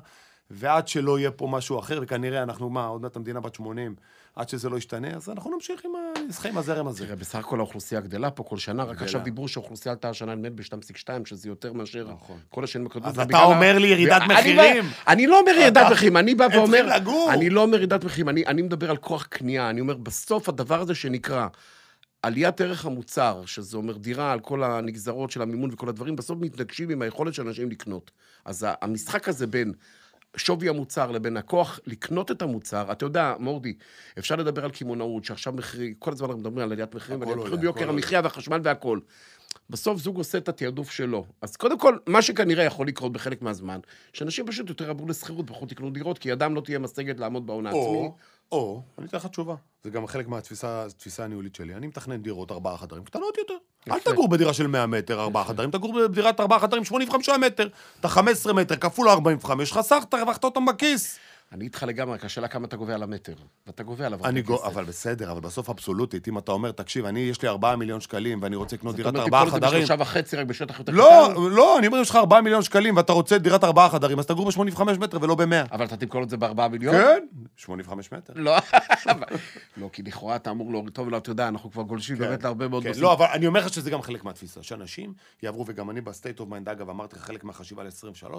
ועד 0.55 0.89
שלא 0.89 1.19
יהיה 1.19 1.31
פה 1.31 1.47
משהו 1.51 1.79
אחר, 1.79 1.99
וכנראה 2.03 2.43
אנחנו, 2.43 2.71
מה, 2.71 2.87
עוד 2.87 3.03
מעט 3.03 3.17
המדינה 3.17 3.41
בת 3.41 3.55
80, 3.55 3.95
עד 4.37 4.49
שזה 4.49 4.69
לא 4.69 4.77
ישתנה, 4.77 5.09
אז 5.09 5.31
אנחנו 5.31 5.51
נמשיך 5.55 5.81
עם 6.45 6.59
הזרם 6.59 6.87
הזה. 6.87 7.05
תראה, 7.05 7.17
בסך 7.17 7.39
הכל 7.39 7.59
האוכלוסייה 7.59 8.01
גדלה 8.01 8.31
פה 8.31 8.43
כל 8.43 8.57
שנה, 8.57 8.85
רק. 8.85 9.03
עכשיו 9.03 9.21
דיברו 9.21 9.49
שהאוכלוסייה 9.49 9.93
עלתה 9.93 10.09
השנה 10.09 10.35
נדמה 10.35 10.51
ב-2.2, 10.51 11.09
שזה 11.25 11.49
יותר 11.49 11.73
מאשר 11.73 12.09
נכון. 12.13 12.39
כל 12.49 12.65
השנים 12.65 12.87
הקודמות. 12.87 13.19
אז 13.19 13.21
אתה 13.21 13.43
אומר 13.43 13.79
לי 13.79 13.89
ירידת 13.89 14.23
מחירים? 14.29 14.85
אני 15.09 15.27
לא 15.27 15.41
אומר 15.41 15.53
ירידת 15.61 15.87
מחירים, 15.93 16.17
אני 16.17 16.35
בא 16.35 16.47
ואומר... 16.53 16.97
אני 17.31 17.51
לא 17.51 17.63
אומר 17.63 17.77
ירידת 17.77 18.05
מחירים, 18.05 18.29
אני 18.29 18.63
מדבר 18.63 18.91
על 18.91 18.97
כוח 18.97 19.27
קנייה, 19.27 19.71
אני 19.71 19.81
אומר, 19.81 19.97
בסוף 19.97 20.49
הדבר 20.49 20.81
הזה 20.81 20.95
שנקרא 20.95 21.47
עליית 22.23 22.61
ערך 22.61 22.87
המוצר, 22.87 23.43
שזה 23.47 23.77
אומר 23.77 23.97
דירה 23.97 24.33
על 24.33 24.41
כל 24.41 24.65
הנגזרות 24.65 25.31
של 25.31 25.43
המימון 25.43 25.71
וכל 25.73 25.89
הדברים, 25.89 26.17
בסוף 26.17 26.39
מתנגשים 26.41 26.91
עם 26.91 27.03
היכולת 27.03 27.35
של 27.35 27.47
אנשים 27.47 27.71
לקנות. 27.71 28.11
אז 28.45 28.67
המשחק 28.83 29.29
הזה 29.29 29.47
בין 29.47 29.73
שווי 30.37 30.69
המוצר 30.69 31.11
לבין 31.11 31.37
הכוח 31.37 31.81
לקנות 31.87 32.31
את 32.31 32.43
המוצר, 32.43 32.93
אתה 32.93 33.05
יודע, 33.05 33.35
מורדי, 33.39 33.75
אפשר 34.19 34.37
לדבר 34.37 34.65
על 34.65 34.71
קמעונאות, 34.71 35.25
שעכשיו 35.25 35.53
מחירים, 35.53 35.95
כל 35.95 36.13
הזמן 36.13 36.29
אנחנו 36.29 36.41
מדברים 36.41 36.59
על 36.67 36.73
עליית 36.73 36.95
מחירים, 36.95 37.21
ועליית 37.21 37.39
מחירים 37.39 37.61
ביוקר. 37.61 37.89
המחיה 37.89 38.21
והחשמל 38.25 38.61
והכול. 38.63 39.01
בסוף 39.71 39.99
זוג 39.99 40.17
עושה 40.17 40.39
את 40.39 40.49
התעדוף 40.49 40.91
שלו. 40.91 41.27
אז 41.43 41.57
קודם 41.57 41.79
כל, 41.79 41.99
מה 42.07 42.23
שכנראה 42.23 42.65
יכול 42.65 42.87
לקרות 42.87 43.13
בחלק 43.13 43.43
מהזמן, 43.43 43.81
שאנשים 44.13 44.47
פשוט 44.47 44.69
יותר 44.69 44.87
יעברו 44.87 45.09
לשכירות, 45.09 45.47
פחות 45.47 45.73
יקנו 45.73 45.91
דירות, 45.91 46.19
כי 46.19 46.29
ידם 46.29 46.55
לא 46.55 46.61
תהיה 46.61 46.79
משגת 46.79 47.21
לעמוד 47.21 47.47
בהון 47.47 47.67
העצמי. 47.67 48.11
או, 48.53 48.83
אני 48.99 49.07
אתן 49.07 49.17
לך 49.17 49.27
תשובה. 49.27 49.55
זה 49.85 49.91
גם 49.91 50.07
חלק 50.07 50.29
מהתפיסה 50.29 50.85
התפיסה 50.87 51.25
הניהולית 51.25 51.55
שלי. 51.55 51.75
אני 51.75 51.87
מתכנן 51.87 52.23
דירות 52.23 52.53
ארבעה 52.53 52.77
חדרים 52.77 53.05
קטנות 53.05 53.39
יותר. 53.39 53.55
אל. 53.91 53.99
תגור 53.99 54.29
בדירה 54.29 54.53
של 54.53 54.67
100 54.67 54.87
מטר, 54.87 55.21
ארבעה 55.21 55.45
חדרים, 55.45 55.71
תגור 55.71 56.09
בדירת 56.09 56.41
ארבעה 56.41 56.61
חדרים 56.61 56.85
85 56.85 57.29
מטר. 57.29 57.69
אתה 58.01 58.09
15 58.09 58.53
מטר 58.53 58.77
כפול 58.77 59.09
45, 59.09 59.73
חסכת, 59.73 60.15
הרווחת 60.15 60.45
אותם 60.45 60.67
בכיס. 60.67 61.19
אני 61.53 61.65
איתך 61.65 61.83
לגמרי, 61.83 62.15
רק 62.15 62.25
השאלה 62.25 62.49
כמה 62.49 62.67
אתה 62.67 62.77
גובה 62.77 62.95
על 62.95 63.03
המטר. 63.03 63.35
ואתה 63.67 63.83
גובה 63.83 64.07
עליו 64.07 64.27
הרבה. 64.27 64.43
כסף. 64.43 64.65
אבל 64.65 64.85
בסדר, 64.85 65.33
אבל 65.33 65.41
בסוף 65.41 65.71
אבסולוטית, 65.71 66.29
אם 66.29 66.39
אתה 66.39 66.53
אומר, 66.53 66.73
תקשיב, 66.73 67.05
אני, 67.05 67.21
יש 67.21 67.43
לי 67.43 67.49
4 67.49 67.77
מיליון 67.77 68.01
שקלים 68.01 68.43
ואני 68.43 68.57
רוצה 68.57 68.77
לקנות 68.77 68.93
זאת 68.93 68.97
דירת 68.97 69.15
אומרת, 69.15 69.25
ארבעה 69.25 69.45
תמכור 69.45 69.57
את 69.57 69.63
זה 69.63 69.67
חדרים... 69.69 69.85
בשלושה 69.85 70.03
וחצי, 70.03 70.37
רק 70.37 70.47
בשטח 70.47 70.79
יותר 70.79 70.93
לא, 70.93 71.29
קטן. 71.31 71.41
לא, 71.41 71.79
אני 71.79 71.87
אומר, 71.87 71.99
יש 71.99 72.11
לך 72.11 72.17
4 72.17 72.41
מיליון 72.41 72.63
שקלים 72.63 72.97
ואתה 72.97 73.13
רוצה 73.13 73.39
דירת 73.39 73.65
ארבעה 73.65 73.91
חדרים, 73.91 74.19
אז 74.19 74.27
תגור 74.27 74.51
ב-85 74.51 74.83
מטר 74.99 75.19
ולא 75.21 75.35
ב-100. 75.35 75.73
אבל 75.73 75.85
אתה 75.85 75.97
תמכור 75.97 76.23
את 76.23 76.31
זה 76.31 76.37
בארבעה 76.37 76.69
מיליון? 76.69 76.95
כן, 76.95 77.25
85 77.57 78.13
מטר. 78.13 78.33
לא, 78.37 78.57
לא, 79.77 79.91
כי 79.93 80.03
לכאורה 80.03 80.37
אתה 80.37 80.51
אמור 80.51 80.73
להוריד 80.73 80.93
טוב, 80.93 81.09
לא, 81.09 81.17
אתה 81.17 81.31
יודע, 81.31 81.49
אנחנו 81.49 81.71
כבר 81.71 81.83
גולשים 81.83 82.19
באמת 82.19 82.43
להרבה 82.45 82.69
מאוד 82.69 82.83
כן, 82.83 82.89
נושאים. 82.89 83.05
לא, 83.05 83.13
אבל 83.13 83.27
אני 83.33 83.47
אומר 83.47 83.61
לך 83.61 83.73
שזה 83.73 83.91
גם 83.91 84.03
חלק 84.03 84.25
מהתפיסה, 84.25 84.63
שאנשים 84.63 85.13
יעברו, 85.43 85.65
וגם 85.69 85.91
אני 85.91 86.01
ב 86.01 86.07
state 86.07 86.41
of 86.41 86.49
mind, 86.49 86.69
אגב, 86.69 86.91
אמרתי 86.91 87.17
לך 87.17 87.23
חלק 87.23 87.45
מהחשיבה 87.45 87.83
ל-23, 87.83 88.35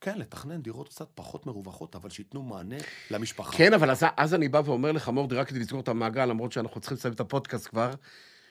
כן, 0.00 0.18
לתכנן 0.18 0.62
דירות 0.62 0.88
קצת 0.88 1.06
פחות 1.14 1.46
מרווחות, 1.46 1.94
אבל 1.96 2.10
שייתנו 2.10 2.42
מענה 2.42 2.76
למשפחה. 3.10 3.56
כן, 3.56 3.74
אבל 3.74 3.90
אז, 3.90 4.04
אז 4.16 4.34
אני 4.34 4.48
בא 4.48 4.62
ואומר 4.64 4.92
לך, 4.92 5.08
מורדי, 5.08 5.34
רק 5.36 5.48
כדי 5.48 5.58
לסגור 5.58 5.80
את 5.80 5.88
המעגל, 5.88 6.24
למרות 6.26 6.52
שאנחנו 6.52 6.80
צריכים 6.80 6.98
לסיים 6.98 7.14
את 7.14 7.20
הפודקאסט 7.20 7.66
כבר, 7.68 7.90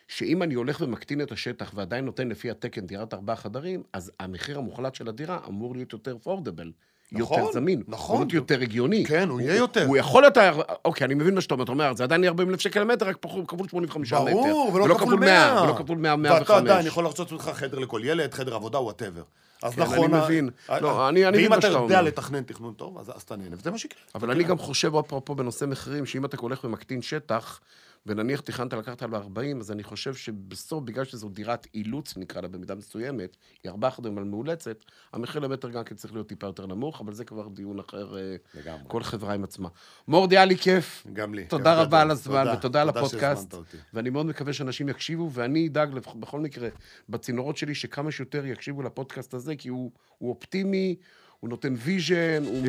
שאם 0.08 0.44
אני 0.44 0.54
הולך 0.54 0.82
ומקטין 0.82 1.22
את 1.22 1.32
השטח 1.32 1.72
ועדיין 1.76 2.06
נותן 2.06 2.28
לפי 2.30 2.52
התקן 2.52 2.86
דירת 2.88 3.14
ארבעה 3.14 3.36
חדרים, 3.36 3.84
אז 3.94 4.12
המחיר 4.20 4.58
המוחלט 4.58 4.96
של 4.96 5.08
הדירה 5.08 5.40
אמור 5.48 5.76
להיות 5.76 5.94
יותר 5.94 6.18
affordable. 6.24 6.72
נכון, 7.12 7.40
יותר 7.40 7.52
זמין. 7.52 7.84
נכון. 7.88 8.18
הוא 8.22 8.32
יותר 8.34 8.62
הגיוני. 8.62 9.06
כן, 9.06 9.30
הוא 9.30 9.42
יהיה 9.42 9.56
יותר. 9.56 9.86
הוא 9.86 9.98
יכול 9.98 10.24
להיות... 10.24 10.38
אוקיי, 10.86 11.06
אני 11.06 11.14
מבין 11.14 11.36
מה 11.36 11.42
שאתה 11.42 11.54
אומר. 11.54 11.64
אתה 11.64 11.72
אומר, 11.72 11.94
זה 11.96 12.04
עדיין 12.04 12.24
יהיה 12.24 12.30
40 12.32 12.50
אלף 12.50 12.60
שקל 12.60 12.80
למטר, 12.80 13.08
רק 13.08 13.18
פחות- 13.22 13.48
כפול 13.48 13.68
85 13.68 14.14
מטר. 14.14 14.32
ברור, 14.32 14.72
ולא 14.74 14.96
כפול 14.96 15.16
100. 15.16 15.64
ולא 15.64 15.74
כפול 15.78 15.98
100, 15.98 16.12
ואתה 16.14 16.28
105. 16.30 16.52
עדיין 16.52 16.88
יכול 16.88 17.04
להרשות 17.04 17.32
לעצמך 17.32 17.50
חדר 17.54 17.80
לכל 17.80 18.02
ילד, 18.04 18.34
חדר 18.34 18.56
עבודה, 18.56 18.80
whatever. 18.80 19.24
אז 19.64 19.76
כן, 19.76 19.82
נכון... 19.82 20.14
אני 20.14 20.24
מבין. 20.24 20.50
לא, 20.82 21.10
אני- 21.10 21.28
אני 21.28 21.38
מבין 21.38 21.50
מה 21.50 21.56
ואם 21.56 21.62
שאתה 21.62 21.74
אתה 21.74 21.84
יודע 21.84 21.98
אומר. 22.00 22.02
לתכנן 22.02 22.44
תכנון 22.44 22.74
טוב, 22.74 22.98
אז 22.98 23.12
אז 23.16 23.22
אתה 23.22 23.36
נהנה, 23.36 23.56
וזה 23.60 23.72
מה 23.72 23.78
שיקרה. 23.78 24.00
אבל 24.16 24.32
אני 24.32 24.44
גם 24.44 24.58
חושב, 24.58 24.96
אפרופו 24.96 25.36
בנושא 25.36 25.66
מחירים, 25.66 26.06
שאם 26.06 26.26
אתה 26.26 26.38
הולך 26.40 26.64
ומקטין 26.64 27.02
שטח, 27.02 27.60
ונניח 28.06 28.42
תכננת 28.42 28.74
לקחת 28.74 29.04
על 29.04 29.16
40, 29.16 29.60
אז 29.60 29.72
אני 29.72 29.84
חושב 29.84 30.14
שבסוף, 30.14 30.84
בגלל 30.84 31.06
שזו 31.06 31.30
דירת 31.30 31.68
אילוץ, 31.74 32.18
נקרא 32.18 32.42
לה 32.42 32.48
במידה 32.48 32.76
מסוימת, 32.76 33.38
היא 33.64 33.72
ארבעה 33.72 33.92
חדרים 33.92 34.18
על 34.18 34.24
מאולצת, 34.24 34.84
המחיר 35.14 35.42
למטר 35.42 35.70
גם 35.70 35.84
כן 35.84 35.96
צריך 35.96 36.14
להיות 36.14 36.28
טיפה 36.28 36.48
יותר 36.48 36.66
נמוך, 36.66 37.02
אבל 37.02 37.14
זה 37.14 37.26
כבר 37.26 37.48
דיון 37.48 37.80
אחר, 37.80 38.18
אה, 38.18 38.36
לגמרי. 38.54 38.84
כל 38.88 39.04
חברה 39.04 39.34
עם 39.34 39.44
עצמה. 39.44 39.70
מורדי, 40.08 40.38
היה 40.38 40.46
לי 40.46 40.58
כיף. 40.58 41.08
גם 41.14 41.34
לי. 41.34 41.46
תודה 41.46 41.74
רבה 41.74 41.86
גדול. 41.86 42.00
על 42.00 42.12
הזמן, 42.12 42.44
תודה. 42.44 42.58
ותודה 42.58 42.82
על 42.82 42.90
הפודקאסט. 42.90 43.56
ואני 43.94 44.10
מאוד 44.10 44.26
מקווה 44.26 44.54
שאנשים 44.54 44.90
יקשיבו, 44.90 45.32
ואני 45.32 45.68
אדאג 45.68 45.90
בכל 46.20 46.40
מקרה, 46.40 46.70
בצינורות 47.10 47.58
שלי, 47.58 47.76
שכמה 47.76 48.12
שיותר 48.12 48.46
יקשיבו 48.46 48.82
לפודקאסט 48.84 49.34
הזה, 49.34 49.56
כי 49.56 49.70
הוא, 49.70 49.92
הוא 50.18 50.30
אופטימי, 50.30 50.96
הוא 51.40 51.50
נותן 51.50 51.74
vision, 51.78 52.44
הוא. 52.46 52.64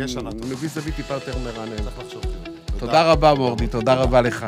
מביא 0.51 0.69
זווית 0.69 0.95
טיפה 0.97 1.15
יותר 1.15 1.39
מרענן. 1.39 1.77
תודה 2.79 3.13
רבה, 3.13 3.35
מורדי, 3.35 3.67
תודה 3.67 3.95
רבה 3.95 4.21
לך. 4.21 4.47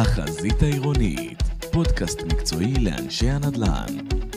החזית 0.00 0.62
העירונית, 0.62 1.42
פודקאסט 1.72 2.22
מקצועי 2.22 2.74
לאנשי 2.74 3.30
הנדל"ן. 3.30 4.29